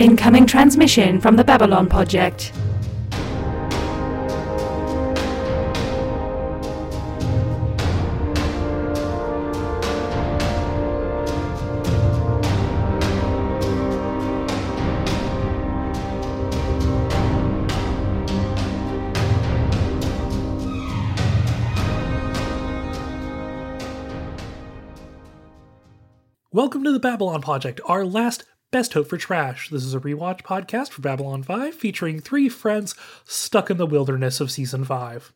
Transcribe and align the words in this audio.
Incoming 0.00 0.46
transmission 0.46 1.20
from 1.20 1.34
the 1.34 1.42
Babylon 1.42 1.88
Podject. 1.88 2.52
Welcome 26.52 26.84
to 26.84 26.92
the 26.92 27.00
Babylon 27.00 27.42
Podject, 27.42 27.80
our 27.84 28.04
last 28.04 28.44
best 28.70 28.92
hope 28.92 29.08
for 29.08 29.16
trash. 29.16 29.70
This 29.70 29.84
is 29.84 29.94
a 29.94 30.00
rewatch 30.00 30.42
podcast 30.42 30.90
for 30.90 31.00
Babylon 31.00 31.42
5 31.42 31.74
featuring 31.74 32.20
three 32.20 32.48
friends 32.48 32.94
stuck 33.24 33.70
in 33.70 33.78
the 33.78 33.86
wilderness 33.86 34.40
of 34.40 34.50
season 34.50 34.84
5. 34.84 35.32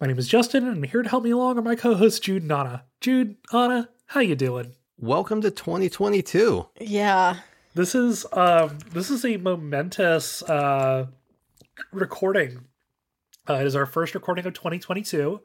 My 0.00 0.08
name 0.08 0.18
is 0.18 0.28
Justen, 0.28 0.68
and 0.68 0.84
here 0.84 1.02
to 1.02 1.08
help 1.08 1.22
me 1.22 1.30
along 1.30 1.58
are 1.58 1.62
my 1.62 1.76
co-hosts 1.76 2.18
Jude 2.18 2.42
and 2.42 2.52
Ana. 2.52 2.84
Jude, 3.00 3.36
Ana, 3.52 3.90
how 4.06 4.20
you 4.20 4.34
doing? 4.34 4.74
Welcome 4.98 5.40
to 5.42 5.50
2022. 5.52 6.66
Yeah. 6.80 7.36
This 7.74 7.94
is 7.94 8.26
um 8.32 8.78
this 8.90 9.10
is 9.10 9.24
a 9.24 9.36
momentous 9.36 10.42
uh 10.42 11.06
recording. 11.92 12.64
Uh, 13.48 13.54
it 13.54 13.66
is 13.66 13.76
our 13.76 13.86
first 13.86 14.14
recording 14.14 14.46
of 14.46 14.54
2022. 14.54 15.40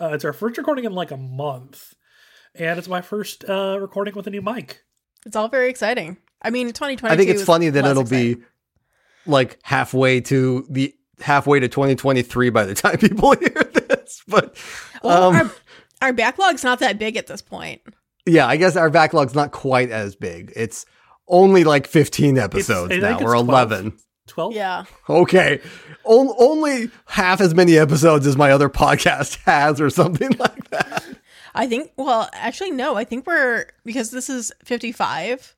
Uh, 0.00 0.08
it's 0.08 0.24
our 0.24 0.32
first 0.32 0.56
recording 0.56 0.84
in 0.84 0.92
like 0.92 1.10
a 1.10 1.16
month. 1.16 1.94
And 2.54 2.78
it's 2.78 2.88
my 2.88 3.00
first 3.00 3.48
uh 3.48 3.78
recording 3.80 4.14
with 4.14 4.26
a 4.26 4.30
new 4.30 4.42
mic. 4.42 4.84
It's 5.26 5.36
all 5.36 5.48
very 5.48 5.68
exciting. 5.70 6.16
I 6.42 6.50
mean, 6.50 6.66
2022. 6.68 7.06
I 7.12 7.16
think 7.16 7.30
it's 7.30 7.44
funny 7.44 7.68
that 7.70 7.84
it'll 7.84 8.02
exciting. 8.02 8.34
be 8.34 8.42
like 9.26 9.58
halfway 9.62 10.20
to 10.22 10.66
the 10.68 10.94
halfway 11.20 11.60
to 11.60 11.68
2023 11.68 12.50
by 12.50 12.64
the 12.64 12.74
time 12.74 12.98
people 12.98 13.32
hear 13.36 13.48
this. 13.72 14.22
But 14.26 14.56
Well, 15.02 15.30
um, 15.30 15.36
our, 15.36 15.50
our 16.08 16.12
backlog's 16.12 16.64
not 16.64 16.80
that 16.80 16.98
big 16.98 17.16
at 17.16 17.28
this 17.28 17.40
point. 17.42 17.80
yeah, 18.26 18.46
I 18.46 18.56
guess 18.56 18.74
our 18.76 18.90
backlog's 18.90 19.34
not 19.34 19.52
quite 19.52 19.90
as 19.90 20.16
big. 20.16 20.52
It's 20.56 20.84
only 21.28 21.62
like 21.64 21.86
15 21.86 22.38
episodes 22.38 22.92
I 22.92 22.96
now, 22.96 23.08
think 23.18 23.22
or 23.22 23.34
it's 23.36 23.44
12. 23.44 23.48
11. 23.72 23.92
12? 24.26 24.54
Yeah. 24.54 24.84
Okay. 25.08 25.60
O- 26.04 26.34
only 26.38 26.90
half 27.06 27.40
as 27.40 27.54
many 27.54 27.78
episodes 27.78 28.26
as 28.26 28.36
my 28.36 28.50
other 28.50 28.68
podcast 28.68 29.38
has, 29.44 29.80
or 29.80 29.90
something 29.90 30.30
like 30.38 30.70
that. 30.70 31.04
I 31.54 31.66
think, 31.66 31.92
well, 31.96 32.28
actually, 32.32 32.70
no. 32.70 32.96
I 32.96 33.04
think 33.04 33.26
we're, 33.26 33.66
because 33.84 34.10
this 34.10 34.30
is 34.30 34.52
55. 34.64 35.54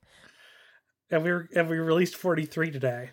And 1.11 1.23
we 1.23 1.31
were, 1.31 1.49
and 1.55 1.69
we 1.69 1.77
released 1.77 2.15
43 2.17 2.71
today. 2.71 3.09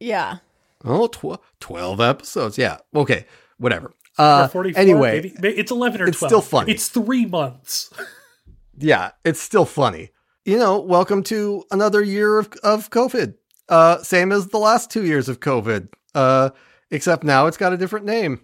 Yeah. 0.00 0.38
Oh, 0.84 1.06
tw- 1.08 1.40
12 1.60 2.00
episodes. 2.00 2.56
Yeah. 2.58 2.78
Okay. 2.94 3.26
Whatever. 3.58 3.92
Uh, 4.18 4.48
44, 4.48 4.80
anyway, 4.80 5.12
maybe, 5.12 5.34
maybe- 5.40 5.58
it's 5.58 5.70
11 5.70 6.00
or 6.02 6.06
it's 6.06 6.18
12. 6.18 6.30
still 6.30 6.40
funny. 6.42 6.72
It's 6.72 6.88
three 6.88 7.24
months. 7.26 7.90
yeah, 8.78 9.12
it's 9.24 9.40
still 9.40 9.64
funny. 9.64 10.10
You 10.44 10.58
know, 10.58 10.80
welcome 10.80 11.22
to 11.24 11.64
another 11.70 12.02
year 12.02 12.38
of 12.38 12.52
of 12.64 12.90
COVID. 12.90 13.34
Uh, 13.68 14.02
same 14.02 14.32
as 14.32 14.48
the 14.48 14.58
last 14.58 14.90
two 14.90 15.04
years 15.06 15.28
of 15.28 15.38
COVID. 15.40 15.88
Uh, 16.14 16.50
except 16.90 17.22
now 17.24 17.46
it's 17.46 17.56
got 17.56 17.72
a 17.72 17.76
different 17.76 18.04
name. 18.04 18.40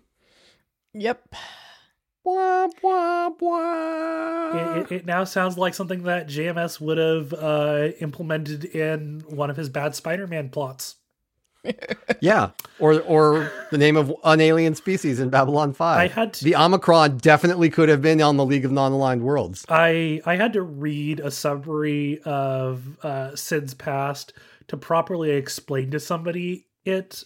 Yep. 0.95 1.35
Blah, 2.29 2.69
blah, 2.83 3.31
blah. 3.31 4.75
it, 4.77 4.79
it, 4.83 4.93
it 4.93 5.07
now 5.07 5.25
sounds 5.25 5.57
like 5.57 5.73
something 5.73 6.03
that 6.03 6.29
JMS 6.29 6.79
would 6.79 6.99
have 6.99 7.33
uh, 7.33 7.89
implemented 8.01 8.67
in 8.67 9.21
one 9.29 9.49
of 9.49 9.57
his 9.57 9.71
bad 9.71 9.95
Spider-Man 9.95 10.51
plots. 10.51 10.97
yeah, 12.21 12.51
or 12.79 13.01
or 13.01 13.51
the 13.71 13.79
name 13.79 13.97
of 13.97 14.15
an 14.25 14.43
alien 14.43 14.75
species 14.75 15.21
in 15.21 15.31
Babylon 15.31 15.73
Five. 15.73 15.99
I 15.99 16.09
had 16.09 16.35
to- 16.35 16.45
the 16.45 16.55
Omicron 16.55 17.17
definitely 17.17 17.71
could 17.71 17.89
have 17.89 18.03
been 18.03 18.21
on 18.21 18.37
the 18.37 18.45
League 18.45 18.65
of 18.67 18.73
Non-Aligned 18.73 19.23
Worlds. 19.23 19.65
I 19.71 20.21
I 20.27 20.37
had 20.37 20.53
to 20.53 20.63
read 20.63 21.21
a 21.21 21.31
summary 21.31 22.21
of 22.27 22.99
uh, 23.03 23.35
Sins 23.37 23.73
Past 23.73 24.35
to 24.69 24.77
properly 24.77 25.31
explain 25.31 25.91
to 25.93 25.99
somebody 26.01 26.67
it. 26.85 27.25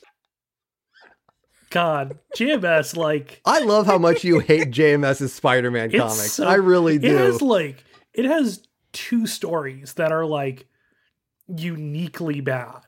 God, 1.72 2.19
JMS 2.37 2.97
like 2.97 3.41
I 3.44 3.60
love 3.60 3.87
how 3.87 3.99
much 3.99 4.22
you 4.25 4.38
hate 4.38 4.71
JMS's 4.71 5.33
Spider-Man 5.33 5.91
comics. 5.91 6.33
so- 6.33 6.47
I 6.47 6.55
really 6.55 6.99
do. 6.99 7.09
it 7.09 7.19
has 7.19 7.43
like 7.43 7.84
it 8.15 8.25
has 8.27 8.62
two 8.93 9.27
stories 9.27 9.94
that 9.94 10.12
are 10.12 10.25
like 10.27 10.66
uniquely 11.49 12.41
bad. 12.41 12.81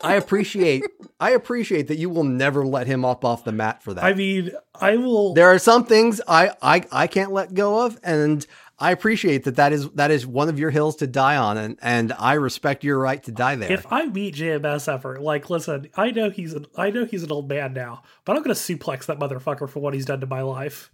I 0.00 0.14
appreciate 0.14 0.82
I 1.20 1.30
appreciate 1.32 1.88
that 1.88 1.98
you 1.98 2.08
will 2.08 2.24
never 2.24 2.66
let 2.66 2.86
him 2.86 3.04
up 3.04 3.22
off 3.24 3.44
the 3.44 3.52
mat 3.52 3.82
for 3.82 3.92
that. 3.92 4.02
I 4.02 4.14
mean, 4.14 4.52
I 4.74 4.96
will. 4.96 5.34
there 5.34 5.48
are 5.52 5.58
some 5.58 5.84
things 5.84 6.22
I, 6.26 6.52
I 6.62 6.84
I 6.90 7.06
can't 7.06 7.32
let 7.32 7.52
go 7.52 7.84
of 7.84 7.98
and 8.02 8.46
I 8.78 8.90
appreciate 8.90 9.44
that 9.44 9.56
that 9.56 9.72
is 9.72 9.88
that 9.90 10.10
is 10.10 10.26
one 10.26 10.48
of 10.48 10.58
your 10.58 10.70
hills 10.70 10.96
to 10.96 11.06
die 11.06 11.36
on 11.36 11.56
and 11.56 11.78
and 11.80 12.12
I 12.12 12.34
respect 12.34 12.82
your 12.82 12.98
right 12.98 13.22
to 13.22 13.32
die 13.32 13.54
there. 13.54 13.70
If 13.70 13.90
I 13.92 14.06
meet 14.06 14.34
JMS 14.34 14.92
ever, 14.92 15.20
like, 15.20 15.48
listen, 15.48 15.88
I 15.96 16.10
know 16.10 16.30
he's 16.30 16.54
an, 16.54 16.66
I 16.76 16.90
know 16.90 17.04
he's 17.04 17.22
an 17.22 17.30
old 17.30 17.48
man 17.48 17.72
now, 17.72 18.02
but 18.24 18.36
I'm 18.36 18.42
gonna 18.42 18.54
suplex 18.54 19.06
that 19.06 19.18
motherfucker 19.18 19.68
for 19.68 19.80
what 19.80 19.94
he's 19.94 20.04
done 20.04 20.20
to 20.20 20.26
my 20.26 20.42
life. 20.42 20.90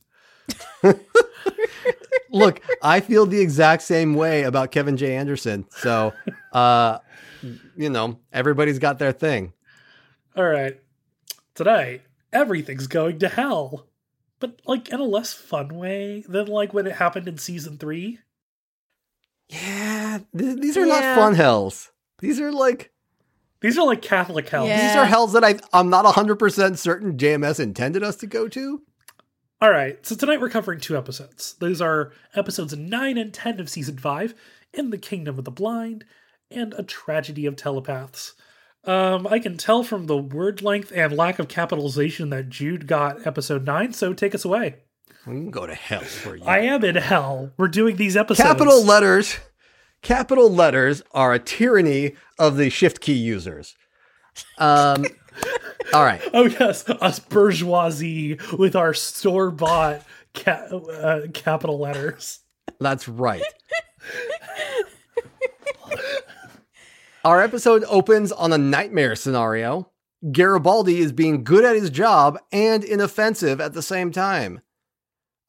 Look, 2.31 2.61
I 2.83 3.01
feel 3.01 3.27
the 3.27 3.41
exact 3.41 3.83
same 3.83 4.15
way 4.15 4.43
about 4.43 4.71
Kevin 4.73 4.97
J 4.97 5.17
Anderson. 5.17 5.67
So, 5.71 6.13
uh 6.53 6.99
you 7.77 7.89
know, 7.89 8.19
everybody's 8.33 8.79
got 8.79 8.99
their 8.99 9.13
thing. 9.13 9.55
All 10.37 10.45
right, 10.45 10.79
tonight 11.55 12.03
everything's 12.33 12.87
going 12.87 13.19
to 13.21 13.29
hell, 13.29 13.87
but 14.41 14.61
like 14.67 14.89
in 14.89 14.99
a 15.01 15.05
less 15.05 15.33
fun 15.33 15.69
way 15.77 16.25
than 16.29 16.47
like 16.47 16.75
when 16.75 16.87
it 16.87 16.97
happened 16.97 17.29
in 17.29 17.39
season 17.39 17.79
three. 17.79 18.19
Yeah, 19.49 20.21
th- 20.37 20.61
these 20.61 20.77
are 20.77 20.87
Yeah. 20.87 21.01
not 21.01 21.15
fun 21.17 21.35
hells. 21.35 21.91
These 22.21 22.41
are 22.41 22.53
like 22.53 22.93
These 23.61 23.77
are 23.79 23.87
like 23.87 24.01
Catholic 24.03 24.49
hells. 24.49 24.69
Yeah. 24.69 24.87
these 24.89 24.97
are 24.97 25.05
hells 25.05 25.33
that 25.35 25.45
I 25.45 25.59
I'm 25.73 25.91
not 25.91 26.05
100% 26.07 26.79
certain 26.79 27.17
JMS 27.19 27.61
intended 27.61 28.03
us 28.03 28.17
to 28.17 28.27
go 28.27 28.49
to. 28.49 28.83
All 29.63 29.71
right, 29.71 30.05
so 30.07 30.15
tonight 30.17 30.41
we're 30.41 30.49
covering 30.49 30.81
two 30.81 30.97
episodes. 30.97 31.55
Those 31.61 31.83
are 31.83 32.13
episodes 32.35 32.75
9 32.75 33.19
and 33.19 33.35
10 33.35 33.61
of 33.61 33.69
season 33.69 33.99
5, 33.99 34.35
In 34.73 34.89
the 34.89 34.97
Kingdom 34.97 35.39
of 35.39 35.45
the 35.45 35.51
Blind, 35.51 36.07
and 36.51 36.73
A 36.79 36.83
Tragedy 36.83 37.45
of 37.45 37.57
Telepaths. 37.57 38.33
Um, 38.85 39.27
I 39.27 39.39
can 39.39 39.57
tell 39.59 39.83
from 39.83 40.07
the 40.07 40.17
word 40.17 40.63
length 40.63 40.91
and 40.95 41.15
lack 41.17 41.39
of 41.39 41.49
capitalization 41.49 42.31
that 42.31 42.49
Jude 42.49 42.87
got 42.87 43.27
episode 43.27 43.67
9, 43.67 43.93
so 43.93 44.15
take 44.15 44.35
us 44.35 44.45
away. 44.45 44.77
We 45.27 45.35
can 45.35 45.51
go 45.51 45.67
to 45.67 45.75
hell 45.75 46.01
for 46.01 46.37
you. 46.37 46.45
I 46.45 46.61
am 46.61 46.83
in 46.83 46.97
hell. 46.97 47.53
We're 47.59 47.69
doing 47.69 47.97
these 47.97 48.17
episodes. 48.17 48.47
Capital 48.49 48.83
letters. 48.83 49.39
Capital 50.01 50.51
letters 50.51 51.03
are 51.13 51.35
a 51.35 51.39
tyranny 51.39 52.15
of 52.39 52.57
the 52.57 52.71
shift 52.71 53.03
key 53.03 53.13
users. 53.13 53.77
Um, 54.57 55.05
all 55.93 56.05
right. 56.05 56.23
Oh, 56.33 56.47
yes, 56.47 56.89
us 56.89 57.19
bourgeoisie 57.19 58.39
with 58.59 58.75
our 58.75 58.95
store 58.95 59.51
bought 59.51 60.03
ca- 60.33 60.69
uh, 60.75 61.27
capital 61.35 61.79
letters. 61.79 62.41
That's 62.79 63.07
right. 63.07 63.43
Our 67.23 67.43
episode 67.43 67.85
opens 67.87 68.33
on 68.33 68.51
a 68.51 68.59
nightmare 68.59 69.15
scenario. 69.15 69.91
Garibaldi 70.33 71.01
is 71.01 71.13
being 71.13 71.45
good 71.45 71.67
at 71.67 71.77
his 71.77 71.91
job 71.91 72.39
and 72.51 72.83
inoffensive 72.83 73.61
at 73.61 73.75
the 73.75 73.83
same 73.83 74.11
time. 74.11 74.63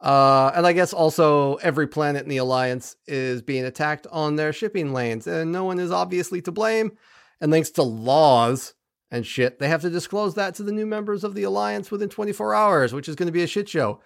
Uh, 0.02 0.52
and 0.54 0.68
I 0.68 0.74
guess 0.74 0.92
also 0.92 1.56
every 1.56 1.88
planet 1.88 2.24
in 2.24 2.30
the 2.30 2.38
Alliance 2.38 2.98
is 3.08 3.42
being 3.42 3.64
attacked 3.64 4.06
on 4.12 4.36
their 4.36 4.52
shipping 4.52 4.92
lanes, 4.92 5.28
and 5.28 5.54
no 5.54 5.64
one 5.64 5.80
is 5.80 5.92
obviously 5.92 6.42
to 6.42 6.52
blame. 6.52 6.92
And 7.40 7.54
thanks 7.54 7.70
to 7.72 7.84
laws 7.84 8.74
and 9.10 9.26
shit, 9.26 9.60
they 9.60 9.70
have 9.70 9.82
to 9.82 9.90
disclose 9.90 10.36
that 10.36 10.56
to 10.56 10.64
the 10.64 10.74
new 10.74 10.86
members 10.86 11.24
of 11.24 11.36
the 11.36 11.44
Alliance 11.44 11.90
within 11.90 12.10
24 12.10 12.54
hours, 12.54 12.94
which 12.94 13.08
is 13.08 13.16
going 13.16 13.28
to 13.28 13.34
be 13.34 13.44
a 13.44 13.48
shit 13.48 13.70
show. 13.70 14.02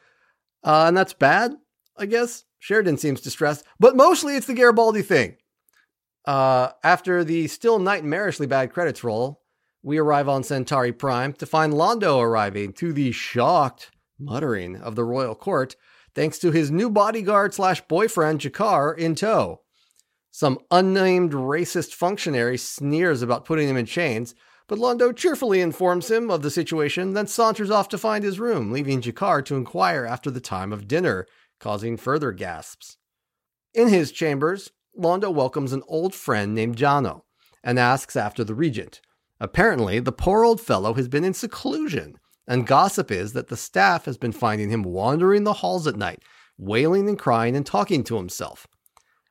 Uh, 0.63 0.85
and 0.87 0.95
that's 0.95 1.13
bad, 1.13 1.55
I 1.97 2.05
guess. 2.05 2.43
Sheridan 2.59 2.97
seems 2.97 3.21
distressed, 3.21 3.65
but 3.79 3.95
mostly 3.95 4.35
it's 4.35 4.47
the 4.47 4.53
Garibaldi 4.53 5.01
thing. 5.01 5.37
Uh, 6.25 6.71
after 6.83 7.23
the 7.23 7.47
still 7.47 7.79
nightmarishly 7.79 8.49
bad 8.49 8.73
credits 8.73 9.03
roll, 9.03 9.41
we 9.83 9.97
arrive 9.97 10.27
on 10.27 10.43
Centauri 10.43 10.91
Prime 10.91 11.33
to 11.33 11.45
find 11.45 11.73
Londo 11.73 12.19
arriving 12.19 12.73
to 12.73 12.91
the 12.91 13.11
shocked 13.11 13.91
muttering 14.19 14.77
of 14.77 14.95
the 14.95 15.03
royal 15.03 15.35
court, 15.35 15.75
thanks 16.15 16.39
to 16.39 16.51
his 16.51 16.71
new 16.71 16.89
bodyguard 16.89 17.53
slash 17.53 17.81
boyfriend 17.87 18.39
G'Kar 18.39 18.97
in 18.97 19.13
tow. 19.13 19.61
Some 20.31 20.59
unnamed 20.71 21.33
racist 21.33 21.93
functionary 21.93 22.57
sneers 22.57 23.21
about 23.21 23.45
putting 23.45 23.69
him 23.69 23.77
in 23.77 23.85
chains, 23.85 24.33
but 24.67 24.79
Londo 24.79 25.15
cheerfully 25.15 25.61
informs 25.61 26.09
him 26.09 26.31
of 26.31 26.41
the 26.41 26.49
situation, 26.49 27.13
then 27.13 27.27
saunters 27.27 27.69
off 27.69 27.87
to 27.89 27.97
find 27.99 28.23
his 28.23 28.39
room, 28.39 28.71
leaving 28.71 29.01
G'Kar 29.01 29.45
to 29.45 29.55
inquire 29.55 30.05
after 30.05 30.31
the 30.31 30.41
time 30.41 30.73
of 30.73 30.87
dinner, 30.87 31.27
causing 31.59 31.95
further 31.95 32.31
gasps. 32.31 32.97
In 33.73 33.89
his 33.89 34.11
chambers, 34.11 34.71
Londo 34.97 35.33
welcomes 35.33 35.73
an 35.73 35.83
old 35.87 36.13
friend 36.13 36.53
named 36.53 36.77
Jano, 36.77 37.21
and 37.63 37.79
asks 37.79 38.15
after 38.15 38.43
the 38.43 38.55
regent. 38.55 39.01
Apparently, 39.39 39.99
the 39.99 40.11
poor 40.11 40.43
old 40.43 40.61
fellow 40.61 40.93
has 40.93 41.07
been 41.07 41.23
in 41.23 41.33
seclusion, 41.33 42.17
and 42.47 42.67
gossip 42.67 43.11
is 43.11 43.33
that 43.33 43.47
the 43.47 43.57
staff 43.57 44.05
has 44.05 44.17
been 44.17 44.31
finding 44.31 44.69
him 44.69 44.83
wandering 44.83 45.43
the 45.43 45.53
halls 45.53 45.87
at 45.87 45.97
night, 45.97 46.23
wailing 46.57 47.09
and 47.09 47.19
crying 47.19 47.55
and 47.55 47.65
talking 47.65 48.03
to 48.03 48.17
himself. 48.17 48.67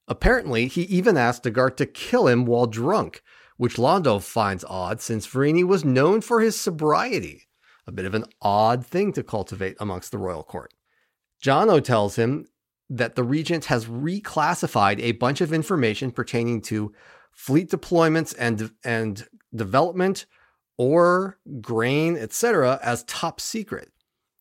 Apparently, 0.07 0.67
he 0.67 0.83
even 0.83 1.17
asked 1.17 1.45
Dagart 1.45 1.77
to 1.77 1.87
kill 1.87 2.29
him 2.29 2.45
while 2.45 2.67
drunk, 2.67 3.23
which 3.57 3.77
Londo 3.77 4.21
finds 4.21 4.65
odd 4.69 5.01
since 5.01 5.27
Virini 5.27 5.65
was 5.65 5.85
known 5.85 6.21
for 6.21 6.41
his 6.41 6.59
sobriety. 6.59 7.45
A 7.87 7.93
bit 7.93 8.05
of 8.05 8.15
an 8.15 8.25
odd 8.43 8.85
thing 8.85 9.13
to 9.13 9.23
cultivate 9.23 9.77
amongst 9.81 10.11
the 10.11 10.19
royal 10.19 10.43
court. 10.43 10.73
Jono 11.43 11.83
tells 11.83 12.17
him 12.17 12.47
that 12.91 13.15
the 13.15 13.25
regent 13.25 13.67
has 13.67 13.87
reclassified 13.87 15.01
a 15.01 15.13
bunch 15.13 15.41
of 15.41 15.53
information 15.53 16.11
pertaining 16.11 16.61
to 16.63 16.93
fleet 17.33 17.71
deployments 17.71 18.35
and 18.39 18.71
and 18.85 19.27
development 19.55 20.27
or 20.77 21.39
grain, 21.61 22.17
etc., 22.17 22.81
as 22.83 23.05
top 23.05 23.41
secret. 23.41 23.91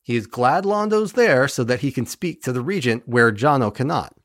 He 0.01 0.16
is 0.16 0.28
glad 0.28 0.66
Londo's 0.66 1.13
there 1.13 1.48
so 1.48 1.63
that 1.63 1.80
he 1.80 1.92
can 1.92 2.06
speak 2.06 2.42
to 2.44 2.51
the 2.51 2.62
regent 2.62 3.07
where 3.07 3.31
Jono 3.31 3.74
cannot. 3.74 4.16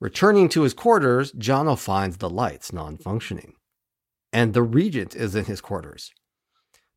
Returning 0.00 0.48
to 0.50 0.62
his 0.62 0.74
quarters, 0.74 1.32
Jono 1.32 1.78
finds 1.78 2.16
the 2.16 2.30
lights 2.30 2.72
non 2.72 2.96
functioning. 2.96 3.54
And 4.32 4.54
the 4.54 4.62
regent 4.62 5.14
is 5.14 5.34
in 5.34 5.44
his 5.44 5.60
quarters. 5.60 6.10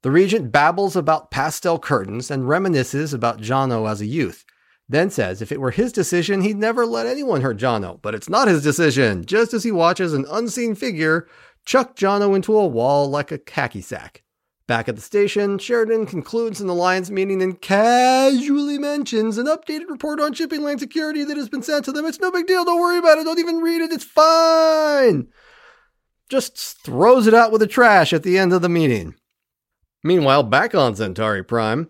The 0.03 0.11
regent 0.11 0.51
babbles 0.51 0.95
about 0.95 1.31
pastel 1.31 1.79
curtains 1.79 2.31
and 2.31 2.43
reminisces 2.43 3.13
about 3.13 3.41
Jono 3.41 3.89
as 3.89 4.01
a 4.01 4.05
youth, 4.05 4.45
then 4.87 5.09
says 5.09 5.41
if 5.41 5.51
it 5.51 5.59
were 5.59 5.71
his 5.71 5.91
decision, 5.91 6.41
he'd 6.41 6.57
never 6.57 6.85
let 6.85 7.07
anyone 7.07 7.41
hurt 7.41 7.57
Jono, 7.57 8.01
but 8.01 8.13
it's 8.13 8.29
not 8.29 8.47
his 8.47 8.63
decision, 8.63 9.25
just 9.25 9.53
as 9.53 9.63
he 9.63 9.71
watches 9.71 10.13
an 10.13 10.25
unseen 10.29 10.75
figure 10.75 11.27
chuck 11.65 11.95
Jono 11.95 12.35
into 12.35 12.55
a 12.55 12.67
wall 12.67 13.09
like 13.09 13.31
a 13.31 13.37
khaki 13.37 13.81
sack. 13.81 14.21
Back 14.67 14.89
at 14.89 14.95
the 14.95 15.01
station, 15.01 15.59
Sheridan 15.59 16.07
concludes 16.07 16.59
an 16.59 16.69
alliance 16.69 17.11
meeting 17.11 17.41
and 17.41 17.61
casually 17.61 18.79
mentions 18.79 19.37
an 19.37 19.45
updated 19.45 19.89
report 19.89 20.19
on 20.19 20.33
shipping 20.33 20.63
lane 20.63 20.79
security 20.79 21.23
that 21.23 21.37
has 21.37 21.49
been 21.49 21.61
sent 21.61 21.85
to 21.85 21.91
them. 21.91 22.05
It's 22.05 22.19
no 22.19 22.31
big 22.31 22.47
deal, 22.47 22.65
don't 22.65 22.79
worry 22.79 22.97
about 22.97 23.19
it, 23.19 23.25
don't 23.25 23.37
even 23.37 23.61
read 23.61 23.81
it, 23.81 23.91
it's 23.91 24.03
fine. 24.03 25.27
Just 26.29 26.57
throws 26.83 27.27
it 27.27 27.35
out 27.35 27.51
with 27.51 27.61
the 27.61 27.67
trash 27.67 28.11
at 28.11 28.23
the 28.23 28.39
end 28.39 28.53
of 28.53 28.63
the 28.63 28.69
meeting. 28.69 29.13
Meanwhile, 30.03 30.43
back 30.43 30.73
on 30.73 30.95
Centauri 30.95 31.43
Prime, 31.43 31.89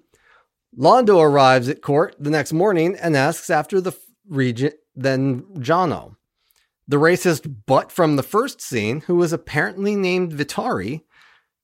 Londo 0.78 1.22
arrives 1.22 1.70
at 1.70 1.82
court 1.82 2.16
the 2.20 2.30
next 2.30 2.52
morning 2.52 2.96
and 2.96 3.16
asks 3.16 3.50
after 3.50 3.80
the 3.80 3.94
regent, 4.28 4.76
then 4.96 5.42
Jono. 5.60 6.16
The 6.88 6.98
racist 6.98 7.66
butt 7.66 7.92
from 7.92 8.16
the 8.16 8.24
first 8.24 8.62
scene, 8.62 9.02
who 9.02 9.16
was 9.16 9.34
apparently 9.34 9.96
named 9.96 10.34
Vitari, 10.34 11.02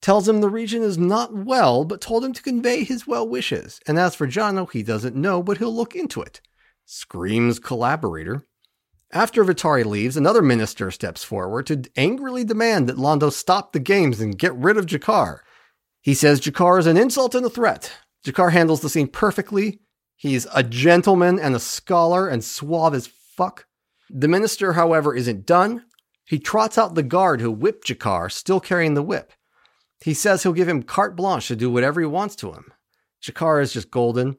tells 0.00 0.28
him 0.28 0.40
the 0.40 0.48
regent 0.48 0.82
is 0.82 0.98
not 0.98 1.32
well, 1.32 1.84
but 1.84 2.00
told 2.00 2.24
him 2.24 2.32
to 2.32 2.42
convey 2.42 2.84
his 2.84 3.06
well 3.06 3.28
wishes. 3.28 3.80
And 3.86 3.98
as 3.98 4.14
for 4.14 4.26
Jono, 4.26 4.70
he 4.70 4.82
doesn't 4.82 5.14
know, 5.14 5.42
but 5.42 5.58
he'll 5.58 5.74
look 5.74 5.94
into 5.94 6.20
it. 6.20 6.40
Screams 6.84 7.58
collaborator. 7.60 8.46
After 9.12 9.44
Vitari 9.44 9.84
leaves, 9.84 10.16
another 10.16 10.42
minister 10.42 10.90
steps 10.90 11.22
forward 11.22 11.66
to 11.66 11.84
angrily 11.96 12.44
demand 12.44 12.88
that 12.88 12.96
Londo 12.96 13.30
stop 13.30 13.72
the 13.72 13.78
games 13.78 14.20
and 14.20 14.38
get 14.38 14.54
rid 14.54 14.78
of 14.78 14.86
G'Kar. 14.86 15.40
He 16.00 16.14
says 16.14 16.40
G'Kar 16.40 16.78
is 16.78 16.86
an 16.86 16.96
insult 16.96 17.34
and 17.34 17.44
a 17.44 17.50
threat. 17.50 17.92
G'Kar 18.24 18.52
handles 18.52 18.80
the 18.80 18.88
scene 18.88 19.08
perfectly. 19.08 19.80
He's 20.16 20.46
a 20.54 20.62
gentleman 20.62 21.40
and 21.40 21.54
a 21.54 21.60
scholar 21.60 22.28
and 22.28 22.44
suave 22.44 22.94
as 22.94 23.08
fuck. 23.08 23.66
The 24.08 24.28
minister, 24.28 24.74
however, 24.74 25.14
isn't 25.14 25.46
done. 25.46 25.84
He 26.24 26.38
trots 26.38 26.78
out 26.78 26.94
the 26.94 27.02
guard 27.02 27.40
who 27.40 27.50
whipped 27.50 27.88
G'Kar, 27.88 28.30
still 28.30 28.60
carrying 28.60 28.94
the 28.94 29.02
whip. 29.02 29.32
He 30.04 30.14
says 30.14 30.42
he'll 30.42 30.52
give 30.52 30.68
him 30.68 30.82
carte 30.82 31.16
blanche 31.16 31.48
to 31.48 31.56
do 31.56 31.70
whatever 31.70 32.00
he 32.00 32.06
wants 32.06 32.36
to 32.36 32.52
him. 32.52 32.72
G'Kar 33.22 33.62
is 33.62 33.72
just 33.72 33.90
golden, 33.90 34.36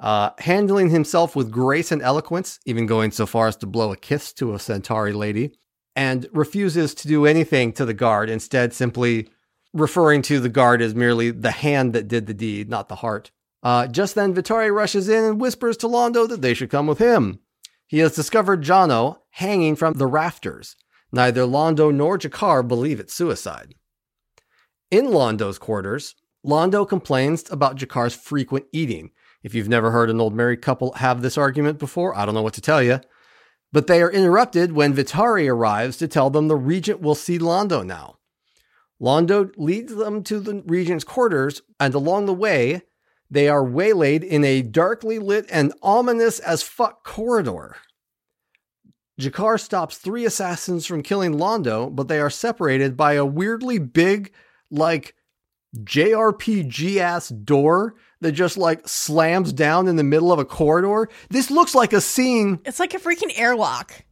uh, 0.00 0.30
handling 0.38 0.90
himself 0.90 1.36
with 1.36 1.50
grace 1.50 1.92
and 1.92 2.02
eloquence, 2.02 2.60
even 2.64 2.86
going 2.86 3.10
so 3.10 3.26
far 3.26 3.48
as 3.48 3.56
to 3.56 3.66
blow 3.66 3.92
a 3.92 3.96
kiss 3.96 4.32
to 4.34 4.54
a 4.54 4.58
Centauri 4.58 5.12
lady, 5.12 5.52
and 5.96 6.28
refuses 6.32 6.94
to 6.94 7.08
do 7.08 7.26
anything 7.26 7.72
to 7.72 7.84
the 7.84 7.94
guard, 7.94 8.30
instead, 8.30 8.72
simply 8.72 9.28
referring 9.72 10.22
to 10.22 10.40
the 10.40 10.48
guard 10.48 10.82
as 10.82 10.94
merely 10.94 11.30
the 11.30 11.50
hand 11.50 11.92
that 11.92 12.08
did 12.08 12.26
the 12.26 12.34
deed, 12.34 12.68
not 12.68 12.88
the 12.88 12.96
heart. 12.96 13.30
Uh, 13.62 13.86
just 13.86 14.14
then, 14.14 14.34
Vitari 14.34 14.74
rushes 14.74 15.08
in 15.08 15.24
and 15.24 15.40
whispers 15.40 15.76
to 15.78 15.88
Londo 15.88 16.28
that 16.28 16.42
they 16.42 16.54
should 16.54 16.70
come 16.70 16.86
with 16.86 16.98
him. 16.98 17.40
He 17.86 17.98
has 17.98 18.14
discovered 18.14 18.62
Jono 18.62 19.18
hanging 19.30 19.74
from 19.74 19.94
the 19.94 20.06
rafters. 20.06 20.76
Neither 21.10 21.42
Londo 21.42 21.92
nor 21.92 22.18
G'Kar 22.18 22.66
believe 22.66 23.00
it's 23.00 23.14
suicide. 23.14 23.74
In 24.90 25.06
Londo's 25.06 25.58
quarters, 25.58 26.14
Londo 26.46 26.86
complains 26.88 27.50
about 27.50 27.76
G'Kar's 27.76 28.14
frequent 28.14 28.66
eating. 28.72 29.10
If 29.42 29.54
you've 29.54 29.68
never 29.68 29.90
heard 29.90 30.10
an 30.10 30.20
old 30.20 30.34
married 30.34 30.62
couple 30.62 30.92
have 30.94 31.22
this 31.22 31.38
argument 31.38 31.78
before, 31.78 32.16
I 32.16 32.26
don't 32.26 32.34
know 32.34 32.42
what 32.42 32.54
to 32.54 32.60
tell 32.60 32.82
you. 32.82 33.00
But 33.72 33.86
they 33.86 34.02
are 34.02 34.10
interrupted 34.10 34.72
when 34.72 34.94
Vitari 34.94 35.48
arrives 35.48 35.96
to 35.98 36.08
tell 36.08 36.30
them 36.30 36.48
the 36.48 36.56
regent 36.56 37.00
will 37.00 37.14
see 37.14 37.38
Londo 37.38 37.84
now. 37.84 38.17
Londo 39.00 39.52
leads 39.56 39.94
them 39.94 40.22
to 40.24 40.40
the 40.40 40.62
regent's 40.66 41.04
quarters, 41.04 41.62
and 41.78 41.94
along 41.94 42.26
the 42.26 42.34
way, 42.34 42.82
they 43.30 43.48
are 43.48 43.64
waylaid 43.64 44.24
in 44.24 44.44
a 44.44 44.62
darkly 44.62 45.18
lit 45.18 45.46
and 45.50 45.72
ominous 45.82 46.38
as 46.40 46.62
fuck 46.62 47.04
corridor. 47.04 47.76
G'Kar 49.20 49.60
stops 49.60 49.98
three 49.98 50.24
assassins 50.24 50.86
from 50.86 51.02
killing 51.02 51.34
Londo, 51.34 51.94
but 51.94 52.08
they 52.08 52.20
are 52.20 52.30
separated 52.30 52.96
by 52.96 53.14
a 53.14 53.26
weirdly 53.26 53.78
big, 53.78 54.32
like 54.70 55.14
JRPG 55.76 56.96
ass 56.98 57.28
door 57.28 57.96
that 58.20 58.32
just 58.32 58.56
like 58.56 58.88
slams 58.88 59.52
down 59.52 59.88
in 59.88 59.96
the 59.96 60.04
middle 60.04 60.32
of 60.32 60.38
a 60.38 60.44
corridor. 60.44 61.08
This 61.30 61.50
looks 61.50 61.74
like 61.74 61.92
a 61.92 62.00
scene. 62.00 62.60
It's 62.64 62.80
like 62.80 62.94
a 62.94 62.98
freaking 62.98 63.36
airlock. 63.36 64.04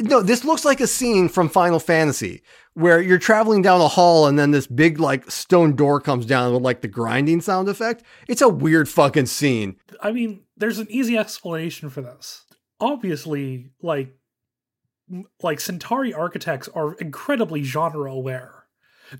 No, 0.00 0.22
this 0.22 0.44
looks 0.44 0.64
like 0.64 0.80
a 0.80 0.86
scene 0.86 1.28
from 1.28 1.48
Final 1.48 1.78
Fantasy 1.78 2.42
where 2.74 3.00
you're 3.00 3.18
traveling 3.18 3.62
down 3.62 3.80
a 3.80 3.88
hall 3.88 4.26
and 4.26 4.38
then 4.38 4.50
this 4.50 4.66
big 4.66 4.98
like 4.98 5.30
stone 5.30 5.74
door 5.76 6.00
comes 6.00 6.26
down 6.26 6.52
with 6.52 6.62
like 6.62 6.80
the 6.80 6.88
grinding 6.88 7.40
sound 7.40 7.68
effect. 7.68 8.02
It's 8.28 8.42
a 8.42 8.48
weird 8.48 8.88
fucking 8.88 9.26
scene. 9.26 9.76
I 10.00 10.12
mean, 10.12 10.42
there's 10.56 10.78
an 10.78 10.88
easy 10.90 11.16
explanation 11.16 11.88
for 11.88 12.02
this. 12.02 12.44
Obviously, 12.80 13.70
like 13.80 14.14
like 15.42 15.60
Centauri 15.60 16.12
architects 16.12 16.68
are 16.74 16.94
incredibly 16.94 17.62
genre 17.62 18.10
aware. 18.10 18.64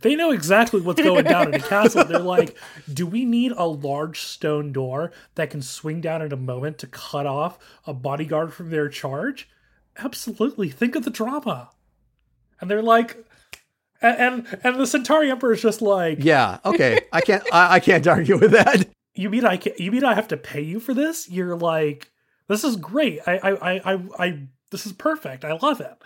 They 0.00 0.16
know 0.16 0.30
exactly 0.30 0.80
what's 0.80 1.00
going 1.00 1.24
down 1.24 1.48
in 1.48 1.54
a 1.54 1.60
castle. 1.60 2.04
They're 2.08 2.18
like, 2.18 2.56
do 2.92 3.06
we 3.06 3.24
need 3.24 3.52
a 3.52 3.66
large 3.66 4.22
stone 4.22 4.72
door 4.72 5.12
that 5.34 5.50
can 5.50 5.62
swing 5.62 6.00
down 6.00 6.22
at 6.22 6.32
a 6.32 6.38
moment 6.38 6.78
to 6.78 6.86
cut 6.86 7.26
off 7.26 7.58
a 7.86 7.92
bodyguard 7.92 8.52
from 8.52 8.70
their 8.70 8.88
charge? 8.88 9.48
Absolutely. 9.96 10.70
Think 10.70 10.96
of 10.96 11.04
the 11.04 11.10
drama. 11.10 11.70
And 12.60 12.70
they're 12.70 12.82
like, 12.82 13.24
and 14.04 14.58
and, 14.62 14.80
the 14.80 14.86
Centauri 14.86 15.30
Emperor 15.30 15.52
is 15.52 15.62
just 15.62 15.82
like, 15.82 16.18
Yeah, 16.22 16.58
okay. 16.64 17.00
I 17.12 17.20
can't 17.20 17.42
I, 17.52 17.74
I 17.74 17.80
can't 17.80 18.06
argue 18.06 18.38
with 18.38 18.52
that. 18.52 18.88
you 19.14 19.30
mean 19.30 19.44
I 19.44 19.56
can, 19.56 19.72
you 19.78 19.90
mean 19.90 20.04
I 20.04 20.14
have 20.14 20.28
to 20.28 20.36
pay 20.36 20.60
you 20.60 20.80
for 20.80 20.94
this? 20.94 21.28
You're 21.28 21.56
like, 21.56 22.10
this 22.48 22.64
is 22.64 22.76
great. 22.76 23.20
I 23.26 23.38
I 23.38 23.50
I 23.50 23.92
I, 23.94 23.98
I 24.18 24.38
this 24.70 24.86
is 24.86 24.92
perfect. 24.92 25.44
I 25.44 25.58
love 25.60 25.80
it. 25.80 25.92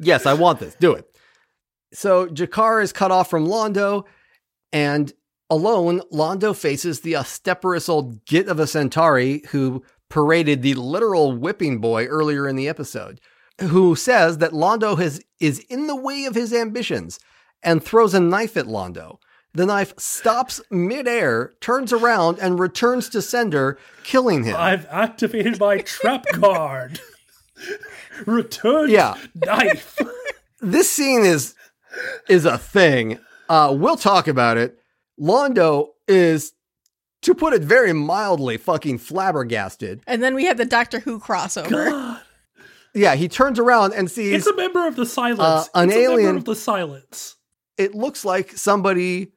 Yes, 0.00 0.24
I 0.24 0.32
want 0.32 0.58
this. 0.58 0.74
Do 0.80 0.94
it. 0.94 1.06
So 1.92 2.26
G'Kar 2.26 2.82
is 2.82 2.94
cut 2.94 3.10
off 3.10 3.28
from 3.28 3.46
Londo, 3.46 4.04
and 4.72 5.12
alone, 5.50 6.00
Londo 6.12 6.56
faces 6.56 7.00
the 7.00 7.14
obstreperous 7.16 7.88
old 7.88 8.24
git 8.24 8.48
of 8.48 8.58
a 8.58 8.66
Centauri 8.66 9.42
who 9.50 9.82
paraded 10.08 10.62
the 10.62 10.74
literal 10.74 11.32
whipping 11.32 11.78
boy 11.78 12.06
earlier 12.06 12.48
in 12.48 12.56
the 12.56 12.68
episode, 12.68 13.20
who 13.60 13.94
says 13.96 14.38
that 14.38 14.52
Londo 14.52 14.98
has, 14.98 15.20
is 15.40 15.58
in 15.68 15.86
the 15.86 15.96
way 15.96 16.24
of 16.24 16.34
his 16.34 16.52
ambitions 16.52 17.18
and 17.62 17.82
throws 17.82 18.14
a 18.14 18.20
knife 18.20 18.56
at 18.56 18.66
Londo. 18.66 19.18
The 19.54 19.66
knife 19.66 19.92
stops 19.98 20.60
midair, 20.70 21.52
turns 21.60 21.92
around, 21.92 22.38
and 22.38 22.58
returns 22.58 23.08
to 23.10 23.20
sender, 23.20 23.78
killing 24.02 24.44
him. 24.44 24.56
I've 24.56 24.86
activated 24.86 25.60
my 25.60 25.78
trap 25.78 26.24
card. 26.32 27.00
Return 28.26 28.90
Yeah. 28.90 29.16
knife. 29.34 29.98
this 30.60 30.90
scene 30.90 31.24
is 31.24 31.54
is 32.28 32.46
a 32.46 32.56
thing. 32.56 33.18
Uh, 33.48 33.74
we'll 33.76 33.96
talk 33.96 34.26
about 34.26 34.56
it. 34.56 34.78
Londo 35.20 35.88
is, 36.08 36.54
to 37.20 37.34
put 37.34 37.52
it 37.52 37.62
very 37.62 37.92
mildly, 37.92 38.56
fucking 38.56 38.96
flabbergasted. 38.98 40.00
And 40.06 40.22
then 40.22 40.34
we 40.34 40.46
have 40.46 40.56
the 40.56 40.64
Doctor 40.64 41.00
Who 41.00 41.20
crossover. 41.20 41.68
God. 41.68 42.20
Yeah, 42.94 43.14
he 43.14 43.28
turns 43.28 43.58
around 43.58 43.94
and 43.94 44.10
sees 44.10 44.32
It's 44.34 44.46
a 44.46 44.54
member 44.56 44.86
of 44.86 44.96
the 44.96 45.06
silence. 45.06 45.40
Uh, 45.40 45.64
an 45.74 45.88
it's 45.88 45.96
a 45.96 46.00
member 46.00 46.12
alien- 46.20 46.36
of 46.36 46.44
the 46.44 46.54
silence. 46.56 47.36
it 47.78 47.94
looks 47.94 48.24
like 48.24 48.50
somebody 48.56 49.32